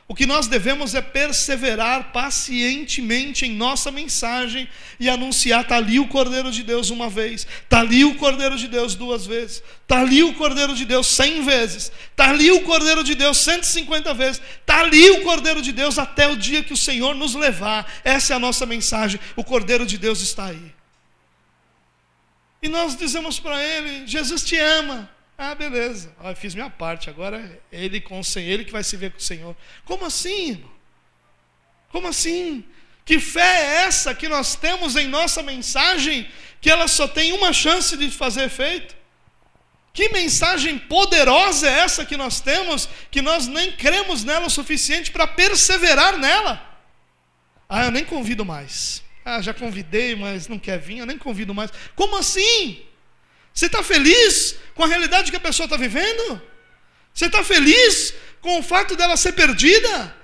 O 0.08 0.14
que 0.14 0.24
nós 0.24 0.46
devemos 0.46 0.94
é 0.94 1.00
perseverar 1.00 2.12
pacientemente 2.12 3.44
em 3.44 3.52
nossa 3.52 3.90
mensagem 3.90 4.68
e 5.00 5.08
anunciar: 5.08 5.62
está 5.62 5.76
ali 5.76 5.98
o 5.98 6.06
Cordeiro 6.06 6.52
de 6.52 6.62
Deus 6.62 6.90
uma 6.90 7.10
vez, 7.10 7.44
está 7.64 7.80
ali 7.80 8.04
o 8.04 8.14
Cordeiro 8.14 8.56
de 8.56 8.68
Deus 8.68 8.94
duas 8.94 9.26
vezes, 9.26 9.64
está 9.82 10.00
ali 10.00 10.22
o 10.22 10.34
Cordeiro 10.34 10.76
de 10.76 10.84
Deus 10.84 11.08
cem 11.08 11.42
vezes, 11.44 11.90
está 12.10 12.30
ali 12.30 12.52
o 12.52 12.62
Cordeiro 12.62 13.02
de 13.02 13.16
Deus 13.16 13.38
150 13.38 14.14
vezes, 14.14 14.40
está 14.60 14.78
ali 14.78 15.10
o 15.10 15.24
Cordeiro 15.24 15.60
de 15.60 15.72
Deus 15.72 15.98
até 15.98 16.28
o 16.28 16.36
dia 16.36 16.62
que 16.62 16.72
o 16.72 16.76
Senhor 16.76 17.16
nos 17.16 17.34
levar. 17.34 18.00
Essa 18.04 18.32
é 18.32 18.36
a 18.36 18.40
nossa 18.40 18.64
mensagem: 18.64 19.18
o 19.34 19.42
Cordeiro 19.42 19.84
de 19.84 19.98
Deus 19.98 20.20
está 20.20 20.46
aí. 20.46 20.72
E 22.62 22.68
nós 22.68 22.96
dizemos 22.96 23.40
para 23.40 23.60
Ele: 23.60 24.06
Jesus 24.06 24.44
te 24.44 24.56
ama. 24.56 25.15
Ah, 25.38 25.54
beleza. 25.54 26.14
Ah, 26.18 26.34
fiz 26.34 26.54
minha 26.54 26.70
parte. 26.70 27.10
Agora 27.10 27.60
ele 27.70 28.00
com 28.00 28.18
o 28.18 28.24
Senhor, 28.24 28.50
ele 28.50 28.64
que 28.64 28.72
vai 28.72 28.82
se 28.82 28.96
ver 28.96 29.10
com 29.10 29.18
o 29.18 29.22
Senhor. 29.22 29.56
Como 29.84 30.04
assim, 30.04 30.50
irmão? 30.50 30.70
Como 31.90 32.08
assim? 32.08 32.64
Que 33.04 33.20
fé 33.20 33.40
é 33.40 33.74
essa 33.84 34.14
que 34.14 34.28
nós 34.28 34.56
temos 34.56 34.96
em 34.96 35.06
nossa 35.06 35.42
mensagem, 35.42 36.28
que 36.60 36.70
ela 36.70 36.88
só 36.88 37.06
tem 37.06 37.32
uma 37.32 37.52
chance 37.52 37.96
de 37.96 38.10
fazer 38.10 38.44
efeito? 38.44 38.96
Que 39.92 40.08
mensagem 40.10 40.78
poderosa 40.78 41.68
é 41.68 41.78
essa 41.78 42.04
que 42.04 42.16
nós 42.16 42.40
temos, 42.40 42.88
que 43.10 43.22
nós 43.22 43.46
nem 43.46 43.72
cremos 43.72 44.24
nela 44.24 44.46
o 44.46 44.50
suficiente 44.50 45.10
para 45.10 45.26
perseverar 45.26 46.18
nela? 46.18 46.62
Ah, 47.68 47.86
eu 47.86 47.90
nem 47.90 48.04
convido 48.04 48.44
mais. 48.44 49.02
Ah, 49.24 49.40
já 49.40 49.54
convidei, 49.54 50.14
mas 50.14 50.48
não 50.48 50.58
quer 50.58 50.78
vir, 50.78 50.98
eu 50.98 51.06
nem 51.06 51.16
convido 51.16 51.54
mais. 51.54 51.70
Como 51.94 52.16
assim? 52.16 52.84
Você 53.56 53.66
está 53.66 53.82
feliz 53.82 54.54
com 54.74 54.84
a 54.84 54.86
realidade 54.86 55.30
que 55.30 55.36
a 55.38 55.40
pessoa 55.40 55.64
está 55.64 55.78
vivendo? 55.78 56.42
Você 57.14 57.24
está 57.24 57.42
feliz 57.42 58.12
com 58.42 58.58
o 58.58 58.62
fato 58.62 58.94
dela 58.94 59.16
ser 59.16 59.32
perdida? 59.32 60.14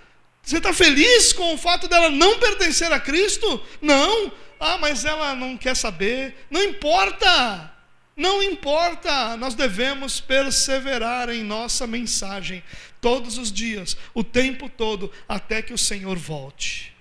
Você 0.42 0.58
está 0.58 0.70
feliz 0.74 1.32
com 1.32 1.54
o 1.54 1.56
fato 1.56 1.88
dela 1.88 2.10
não 2.10 2.38
pertencer 2.38 2.92
a 2.92 3.00
Cristo? 3.00 3.64
Não. 3.80 4.30
Ah, 4.60 4.76
mas 4.76 5.06
ela 5.06 5.34
não 5.34 5.56
quer 5.56 5.74
saber. 5.74 6.46
Não 6.50 6.62
importa. 6.62 7.72
Não 8.14 8.42
importa. 8.42 9.34
Nós 9.38 9.54
devemos 9.54 10.20
perseverar 10.20 11.30
em 11.30 11.42
nossa 11.42 11.86
mensagem 11.86 12.62
todos 13.00 13.38
os 13.38 13.50
dias, 13.50 13.96
o 14.12 14.22
tempo 14.22 14.68
todo, 14.68 15.10
até 15.26 15.62
que 15.62 15.72
o 15.72 15.78
Senhor 15.78 16.18
volte. 16.18 16.94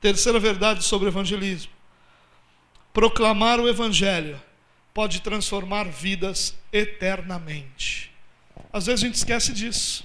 Terceira 0.00 0.40
verdade 0.40 0.82
sobre 0.82 1.06
o 1.06 1.10
evangelismo: 1.10 1.70
proclamar 2.92 3.60
o 3.60 3.68
evangelho 3.68 4.42
pode 4.94 5.20
transformar 5.20 5.84
vidas 5.84 6.54
eternamente. 6.72 8.10
Às 8.72 8.86
vezes 8.86 9.02
a 9.02 9.06
gente 9.06 9.16
esquece 9.16 9.52
disso. 9.52 10.04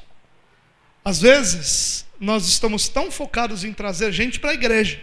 Às 1.04 1.22
vezes 1.22 2.06
nós 2.20 2.48
estamos 2.48 2.90
tão 2.90 3.12
focados 3.12 3.64
em 3.64 3.74
trazer 3.74 4.12
gente 4.12 4.40
para 4.40 4.52
a 4.52 4.54
igreja 4.54 5.02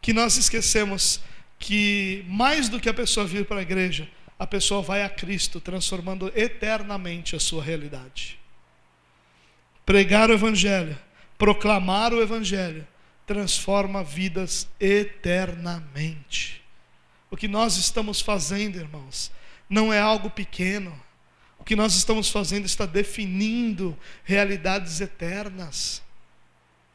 que 0.00 0.12
nós 0.12 0.36
esquecemos 0.36 1.20
que 1.58 2.24
mais 2.28 2.68
do 2.68 2.80
que 2.80 2.88
a 2.88 2.94
pessoa 2.94 3.26
vir 3.26 3.44
para 3.44 3.58
a 3.58 3.62
igreja, 3.62 4.08
a 4.38 4.46
pessoa 4.46 4.80
vai 4.80 5.02
a 5.02 5.08
Cristo, 5.08 5.60
transformando 5.60 6.32
eternamente 6.36 7.34
a 7.34 7.40
sua 7.40 7.62
realidade. 7.62 8.38
Pregar 9.84 10.30
o 10.30 10.34
Evangelho, 10.34 10.96
proclamar 11.36 12.12
o 12.14 12.22
Evangelho, 12.22 12.86
transforma 13.26 14.04
vidas 14.04 14.68
eternamente. 14.78 16.62
O 17.30 17.36
que 17.36 17.48
nós 17.48 17.76
estamos 17.76 18.20
fazendo, 18.20 18.76
irmãos, 18.76 19.30
não 19.68 19.92
é 19.92 20.00
algo 20.00 20.30
pequeno. 20.30 20.98
O 21.58 21.64
que 21.64 21.76
nós 21.76 21.94
estamos 21.94 22.30
fazendo 22.30 22.64
está 22.64 22.86
definindo 22.86 23.98
realidades 24.24 25.00
eternas. 25.00 26.02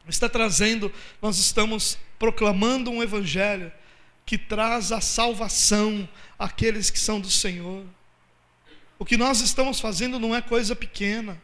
Está 0.08 0.28
trazendo, 0.28 0.92
nós 1.22 1.38
estamos 1.38 1.96
proclamando 2.18 2.90
um 2.90 3.02
evangelho 3.02 3.72
que 4.26 4.36
traz 4.36 4.92
a 4.92 5.00
salvação 5.00 6.08
àqueles 6.38 6.90
que 6.90 6.98
são 6.98 7.20
do 7.20 7.30
Senhor. 7.30 7.84
O 8.98 9.04
que 9.04 9.16
nós 9.16 9.40
estamos 9.40 9.80
fazendo 9.80 10.18
não 10.18 10.34
é 10.34 10.40
coisa 10.40 10.74
pequena. 10.74 11.40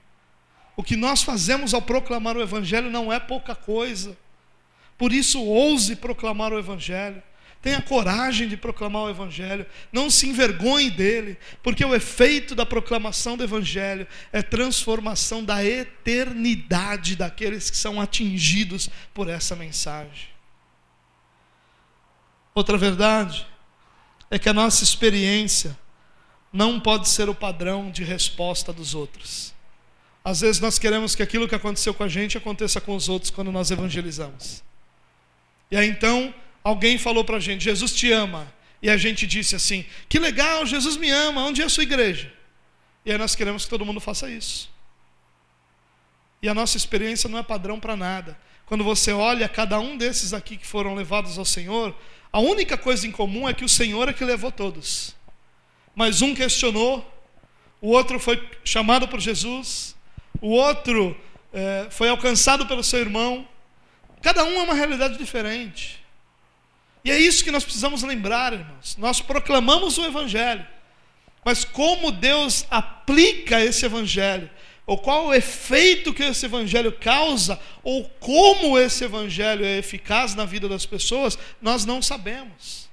O 0.76 0.82
que 0.82 0.96
nós 0.96 1.22
fazemos 1.22 1.74
ao 1.74 1.82
proclamar 1.82 2.36
o 2.36 2.42
Evangelho 2.42 2.90
não 2.90 3.12
é 3.12 3.20
pouca 3.20 3.54
coisa. 3.54 4.16
Por 4.96 5.12
isso, 5.12 5.42
ouse 5.42 5.96
proclamar 5.96 6.52
o 6.52 6.58
Evangelho. 6.58 7.22
Tenha 7.62 7.82
coragem 7.82 8.48
de 8.48 8.56
proclamar 8.56 9.02
o 9.02 9.10
Evangelho. 9.10 9.66
Não 9.92 10.08
se 10.08 10.28
envergonhe 10.28 10.90
dele, 10.90 11.36
porque 11.62 11.84
o 11.84 11.94
efeito 11.94 12.54
da 12.54 12.64
proclamação 12.64 13.36
do 13.36 13.44
Evangelho 13.44 14.06
é 14.32 14.40
transformação 14.40 15.44
da 15.44 15.62
eternidade 15.64 17.16
daqueles 17.16 17.68
que 17.68 17.76
são 17.76 18.00
atingidos 18.00 18.88
por 19.12 19.28
essa 19.28 19.54
mensagem. 19.54 20.28
Outra 22.54 22.78
verdade 22.78 23.46
é 24.30 24.38
que 24.38 24.48
a 24.48 24.54
nossa 24.54 24.82
experiência 24.82 25.76
não 26.52 26.80
pode 26.80 27.08
ser 27.08 27.28
o 27.28 27.34
padrão 27.34 27.90
de 27.90 28.02
resposta 28.04 28.72
dos 28.72 28.94
outros. 28.94 29.52
Às 30.24 30.40
vezes 30.40 30.60
nós 30.60 30.78
queremos 30.78 31.14
que 31.14 31.22
aquilo 31.22 31.48
que 31.48 31.54
aconteceu 31.54 31.92
com 31.92 32.04
a 32.04 32.08
gente 32.08 32.38
aconteça 32.38 32.80
com 32.80 32.96
os 32.96 33.08
outros 33.08 33.30
quando 33.30 33.52
nós 33.52 33.70
evangelizamos. 33.70 34.62
E 35.70 35.76
aí 35.76 35.88
então 35.88 36.34
alguém 36.62 36.98
falou 36.98 37.24
para 37.24 37.36
a 37.36 37.40
gente: 37.40 37.64
Jesus 37.64 37.92
te 37.92 38.10
ama. 38.10 38.52
E 38.82 38.88
a 38.88 38.96
gente 38.96 39.26
disse 39.26 39.54
assim: 39.54 39.84
Que 40.08 40.18
legal, 40.18 40.64
Jesus 40.64 40.96
me 40.96 41.10
ama, 41.10 41.44
onde 41.44 41.62
é 41.62 41.64
a 41.64 41.68
sua 41.68 41.82
igreja? 41.82 42.32
E 43.04 43.12
aí 43.12 43.18
nós 43.18 43.34
queremos 43.34 43.64
que 43.64 43.70
todo 43.70 43.84
mundo 43.84 44.00
faça 44.00 44.30
isso. 44.30 44.70
E 46.42 46.48
a 46.48 46.54
nossa 46.54 46.76
experiência 46.76 47.28
não 47.28 47.38
é 47.38 47.42
padrão 47.42 47.78
para 47.78 47.96
nada. 47.96 48.38
Quando 48.64 48.84
você 48.84 49.12
olha 49.12 49.48
cada 49.48 49.78
um 49.80 49.96
desses 49.96 50.32
aqui 50.32 50.56
que 50.56 50.66
foram 50.66 50.94
levados 50.94 51.36
ao 51.38 51.44
Senhor, 51.44 51.94
a 52.32 52.38
única 52.38 52.78
coisa 52.78 53.06
em 53.06 53.10
comum 53.10 53.48
é 53.48 53.52
que 53.52 53.64
o 53.64 53.68
Senhor 53.68 54.08
é 54.08 54.12
que 54.12 54.24
levou 54.24 54.50
todos. 54.50 55.14
Mas 55.94 56.22
um 56.22 56.34
questionou, 56.34 57.04
o 57.80 57.88
outro 57.88 58.18
foi 58.18 58.48
chamado 58.64 59.08
por 59.08 59.20
Jesus, 59.20 59.96
o 60.40 60.50
outro 60.50 61.16
é, 61.52 61.88
foi 61.90 62.08
alcançado 62.08 62.66
pelo 62.66 62.84
seu 62.84 63.00
irmão. 63.00 63.46
Cada 64.22 64.44
um 64.44 64.60
é 64.60 64.62
uma 64.62 64.74
realidade 64.74 65.18
diferente. 65.18 65.99
E 67.04 67.10
é 67.10 67.18
isso 67.18 67.42
que 67.42 67.50
nós 67.50 67.64
precisamos 67.64 68.02
lembrar, 68.02 68.52
irmãos. 68.52 68.96
Nós 68.96 69.20
proclamamos 69.20 69.96
o 69.96 70.04
Evangelho, 70.04 70.66
mas 71.44 71.64
como 71.64 72.12
Deus 72.12 72.66
aplica 72.70 73.60
esse 73.60 73.86
Evangelho, 73.86 74.50
ou 74.86 74.98
qual 74.98 75.26
o 75.26 75.34
efeito 75.34 76.12
que 76.12 76.22
esse 76.22 76.44
Evangelho 76.44 76.92
causa, 76.92 77.58
ou 77.82 78.04
como 78.20 78.78
esse 78.78 79.04
Evangelho 79.04 79.64
é 79.64 79.78
eficaz 79.78 80.34
na 80.34 80.44
vida 80.44 80.68
das 80.68 80.84
pessoas, 80.84 81.38
nós 81.60 81.84
não 81.86 82.02
sabemos. 82.02 82.90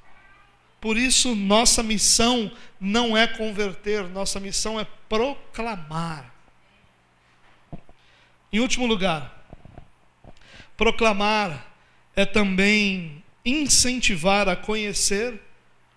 Por 0.79 0.95
isso, 0.95 1.35
nossa 1.35 1.81
missão 1.81 2.51
não 2.79 3.17
é 3.17 3.27
converter, 3.27 4.03
nossa 4.03 4.39
missão 4.39 4.79
é 4.79 4.85
proclamar. 5.09 6.33
Em 8.53 8.59
último 8.59 8.85
lugar, 8.85 9.43
proclamar 10.77 11.67
é 12.15 12.25
também 12.25 13.23
incentivar 13.49 14.49
a 14.49 14.55
conhecer 14.55 15.41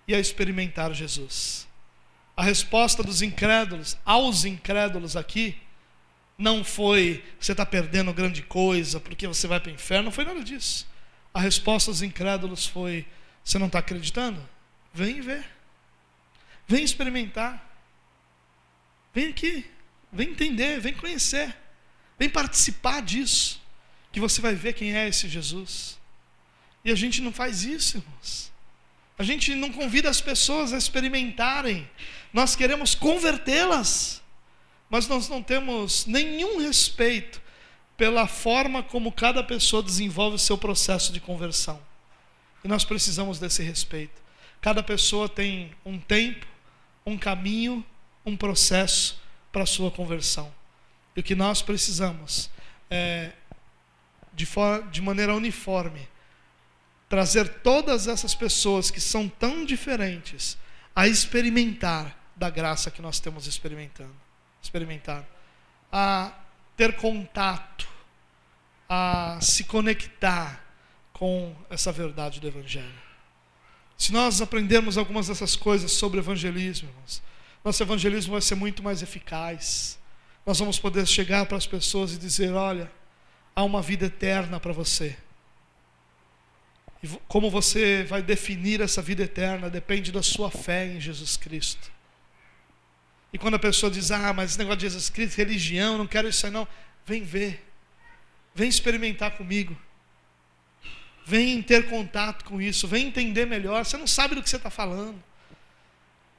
e 0.06 0.14
a 0.14 0.20
experimentar 0.20 0.94
Jesus. 0.94 1.66
A 2.36 2.42
resposta 2.42 3.02
dos 3.02 3.22
incrédulos 3.22 3.98
aos 4.04 4.44
incrédulos 4.44 5.16
aqui 5.16 5.56
não 6.38 6.64
foi 6.64 7.22
você 7.38 7.52
está 7.52 7.66
perdendo 7.66 8.14
grande 8.14 8.42
coisa 8.42 8.98
porque 8.98 9.26
você 9.26 9.46
vai 9.46 9.60
para 9.60 9.70
o 9.70 9.74
inferno, 9.74 10.04
não 10.04 10.12
foi 10.12 10.24
nada 10.24 10.42
disso. 10.42 10.88
A 11.34 11.40
resposta 11.40 11.90
dos 11.90 12.02
incrédulos 12.02 12.66
foi: 12.66 13.06
você 13.44 13.58
não 13.58 13.66
está 13.66 13.80
acreditando? 13.80 14.40
Vem 14.92 15.20
ver, 15.20 15.44
vem 16.66 16.82
experimentar, 16.82 17.62
vem 19.12 19.28
aqui, 19.28 19.70
vem 20.12 20.30
entender, 20.30 20.80
vem 20.80 20.94
conhecer, 20.94 21.54
vem 22.18 22.28
participar 22.28 23.02
disso, 23.02 23.60
que 24.10 24.18
você 24.18 24.40
vai 24.40 24.54
ver 24.54 24.72
quem 24.72 24.96
é 24.96 25.08
esse 25.08 25.28
Jesus. 25.28 25.99
E 26.84 26.90
a 26.90 26.94
gente 26.94 27.20
não 27.20 27.32
faz 27.32 27.62
isso, 27.62 27.98
irmãos. 27.98 28.50
A 29.18 29.22
gente 29.22 29.54
não 29.54 29.70
convida 29.70 30.08
as 30.08 30.20
pessoas 30.20 30.72
a 30.72 30.78
experimentarem. 30.78 31.88
Nós 32.32 32.56
queremos 32.56 32.94
convertê-las. 32.94 34.22
Mas 34.88 35.06
nós 35.06 35.28
não 35.28 35.42
temos 35.42 36.04
nenhum 36.06 36.58
respeito 36.58 37.40
pela 37.96 38.26
forma 38.26 38.82
como 38.82 39.12
cada 39.12 39.44
pessoa 39.44 39.82
desenvolve 39.82 40.36
o 40.36 40.38
seu 40.38 40.58
processo 40.58 41.12
de 41.12 41.20
conversão. 41.20 41.80
E 42.64 42.68
nós 42.68 42.84
precisamos 42.84 43.38
desse 43.38 43.62
respeito. 43.62 44.20
Cada 44.60 44.82
pessoa 44.82 45.28
tem 45.28 45.70
um 45.84 45.98
tempo, 45.98 46.46
um 47.06 47.16
caminho, 47.16 47.84
um 48.26 48.36
processo 48.36 49.20
para 49.52 49.62
a 49.62 49.66
sua 49.66 49.90
conversão. 49.90 50.52
E 51.14 51.20
o 51.20 51.22
que 51.22 51.34
nós 51.34 51.62
precisamos 51.62 52.50
é, 52.90 53.32
de, 54.32 54.46
de 54.90 55.00
maneira 55.00 55.34
uniforme, 55.34 56.08
trazer 57.10 57.48
todas 57.60 58.06
essas 58.06 58.36
pessoas 58.36 58.88
que 58.88 59.00
são 59.00 59.28
tão 59.28 59.64
diferentes 59.64 60.56
a 60.94 61.08
experimentar 61.08 62.16
da 62.36 62.48
graça 62.48 62.88
que 62.88 63.02
nós 63.02 63.18
temos 63.18 63.48
experimentando, 63.48 64.14
experimentado, 64.62 65.26
a 65.92 66.32
ter 66.76 66.94
contato, 66.94 67.88
a 68.88 69.38
se 69.42 69.64
conectar 69.64 70.64
com 71.12 71.54
essa 71.68 71.90
verdade 71.90 72.38
do 72.38 72.46
evangelho. 72.46 73.02
Se 73.98 74.12
nós 74.12 74.40
aprendermos 74.40 74.96
algumas 74.96 75.26
dessas 75.26 75.56
coisas 75.56 75.90
sobre 75.90 76.20
evangelismo, 76.20 76.88
irmãos, 76.88 77.20
nosso 77.64 77.82
evangelismo 77.82 78.32
vai 78.32 78.40
ser 78.40 78.54
muito 78.54 78.84
mais 78.84 79.02
eficaz. 79.02 79.98
Nós 80.46 80.60
vamos 80.60 80.78
poder 80.78 81.06
chegar 81.08 81.44
para 81.46 81.58
as 81.58 81.66
pessoas 81.66 82.12
e 82.12 82.18
dizer: 82.18 82.52
olha, 82.52 82.90
há 83.54 83.64
uma 83.64 83.82
vida 83.82 84.06
eterna 84.06 84.60
para 84.60 84.72
você. 84.72 85.18
E 87.02 87.08
como 87.26 87.50
você 87.50 88.04
vai 88.04 88.22
definir 88.22 88.80
essa 88.80 89.00
vida 89.00 89.22
eterna 89.22 89.70
depende 89.70 90.12
da 90.12 90.22
sua 90.22 90.50
fé 90.50 90.86
em 90.86 91.00
Jesus 91.00 91.36
Cristo. 91.36 91.90
E 93.32 93.38
quando 93.38 93.54
a 93.54 93.58
pessoa 93.58 93.90
diz, 93.90 94.10
ah, 94.10 94.32
mas 94.32 94.50
esse 94.50 94.58
negócio 94.58 94.78
de 94.78 94.86
Jesus 94.86 95.08
Cristo, 95.08 95.36
religião, 95.36 95.96
não 95.96 96.06
quero 96.06 96.28
isso 96.28 96.44
aí 96.44 96.52
não. 96.52 96.66
Vem 97.06 97.22
ver. 97.22 97.64
Vem 98.54 98.68
experimentar 98.68 99.32
comigo. 99.32 99.76
Vem 101.24 101.62
ter 101.62 101.88
contato 101.88 102.44
com 102.44 102.60
isso. 102.60 102.88
Vem 102.88 103.06
entender 103.06 103.46
melhor. 103.46 103.84
Você 103.84 103.96
não 103.96 104.06
sabe 104.06 104.34
do 104.34 104.42
que 104.42 104.50
você 104.50 104.56
está 104.56 104.70
falando. 104.70 105.22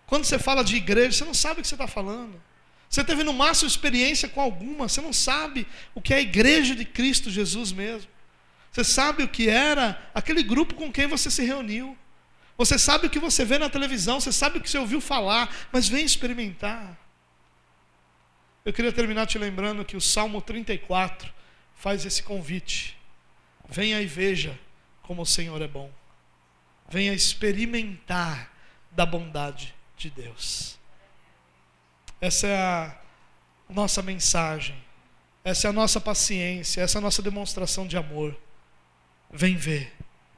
Quando 0.05 0.26
você 0.26 0.38
fala 0.38 0.64
de 0.64 0.76
igreja, 0.76 1.18
você 1.18 1.26
não 1.26 1.34
sabe 1.34 1.59
o 1.59 1.64
que 1.64 1.68
você 1.68 1.76
está 1.76 1.88
falando. 1.88 2.41
Você 2.89 3.03
teve 3.05 3.24
no 3.24 3.32
máximo 3.32 3.70
experiência 3.70 4.28
com 4.28 4.41
alguma. 4.41 4.89
Você 4.89 4.99
não 4.99 5.14
sabe 5.14 5.66
o 5.95 6.01
que 6.01 6.14
é 6.14 6.18
a 6.18 6.22
igreja 6.22 6.76
de 6.76 6.84
Cristo 6.84 7.32
Jesus 7.32 7.72
mesmo. 7.72 8.09
Você 8.72 8.84
sabe 8.84 9.24
o 9.24 9.28
que 9.28 9.49
era 9.49 10.01
aquele 10.13 10.41
grupo 10.41 10.74
com 10.76 10.91
quem 10.91 11.05
você 11.05 11.30
se 11.30 11.43
reuniu. 11.43 11.97
Você 12.57 12.80
sabe 12.80 13.07
o 13.07 13.09
que 13.09 13.19
você 13.19 13.43
vê 13.43 13.57
na 13.57 13.69
televisão, 13.69 14.19
você 14.19 14.32
sabe 14.32 14.57
o 14.57 14.61
que 14.61 14.69
você 14.69 14.78
ouviu 14.78 15.01
falar, 15.01 15.53
mas 15.72 15.89
vem 15.89 16.05
experimentar. 16.05 16.97
Eu 18.63 18.72
queria 18.72 18.93
terminar 18.93 19.26
te 19.26 19.38
lembrando 19.38 19.84
que 19.84 19.97
o 19.97 20.02
Salmo 20.02 20.41
34 20.41 21.34
faz 21.76 22.06
esse 22.06 22.22
convite. 22.22 22.98
Venha 23.68 23.99
e 24.02 24.06
veja 24.06 24.57
como 25.02 25.23
o 25.23 25.26
Senhor 25.26 25.61
é 25.61 25.68
bom. 25.68 25.91
Venha 26.88 27.14
experimentar 27.14 28.53
da 28.91 29.06
bondade 29.06 29.73
de 29.98 30.10
Deus. 30.10 30.77
Essa 32.19 32.48
é 32.48 32.57
a 32.57 32.98
nossa 33.68 34.02
mensagem. 34.02 34.81
Essa 35.43 35.68
é 35.68 35.69
a 35.69 35.73
nossa 35.73 35.99
paciência, 35.99 36.81
essa 36.81 36.98
é 36.98 36.99
a 36.99 37.02
nossa 37.02 37.22
demonstração 37.22 37.88
de 37.88 37.98
amor. 37.98 38.38
Vem 39.32 39.56
ver, 39.56 39.91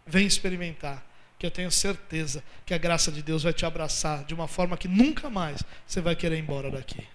vem 0.05 0.25
experimentar, 0.25 1.03
que 1.39 1.45
eu 1.45 1.51
tenho 1.51 1.71
certeza 1.71 2.43
que 2.65 2.73
a 2.73 2.77
graça 2.77 3.11
de 3.11 3.21
Deus 3.21 3.43
vai 3.43 3.53
te 3.53 3.65
abraçar 3.65 4.23
de 4.23 4.33
uma 4.33 4.47
forma 4.47 4.77
que 4.77 4.87
nunca 4.87 5.29
mais 5.29 5.63
você 5.85 5.99
vai 5.99 6.15
querer 6.15 6.37
ir 6.37 6.41
embora 6.41 6.69
daqui. 6.69 7.05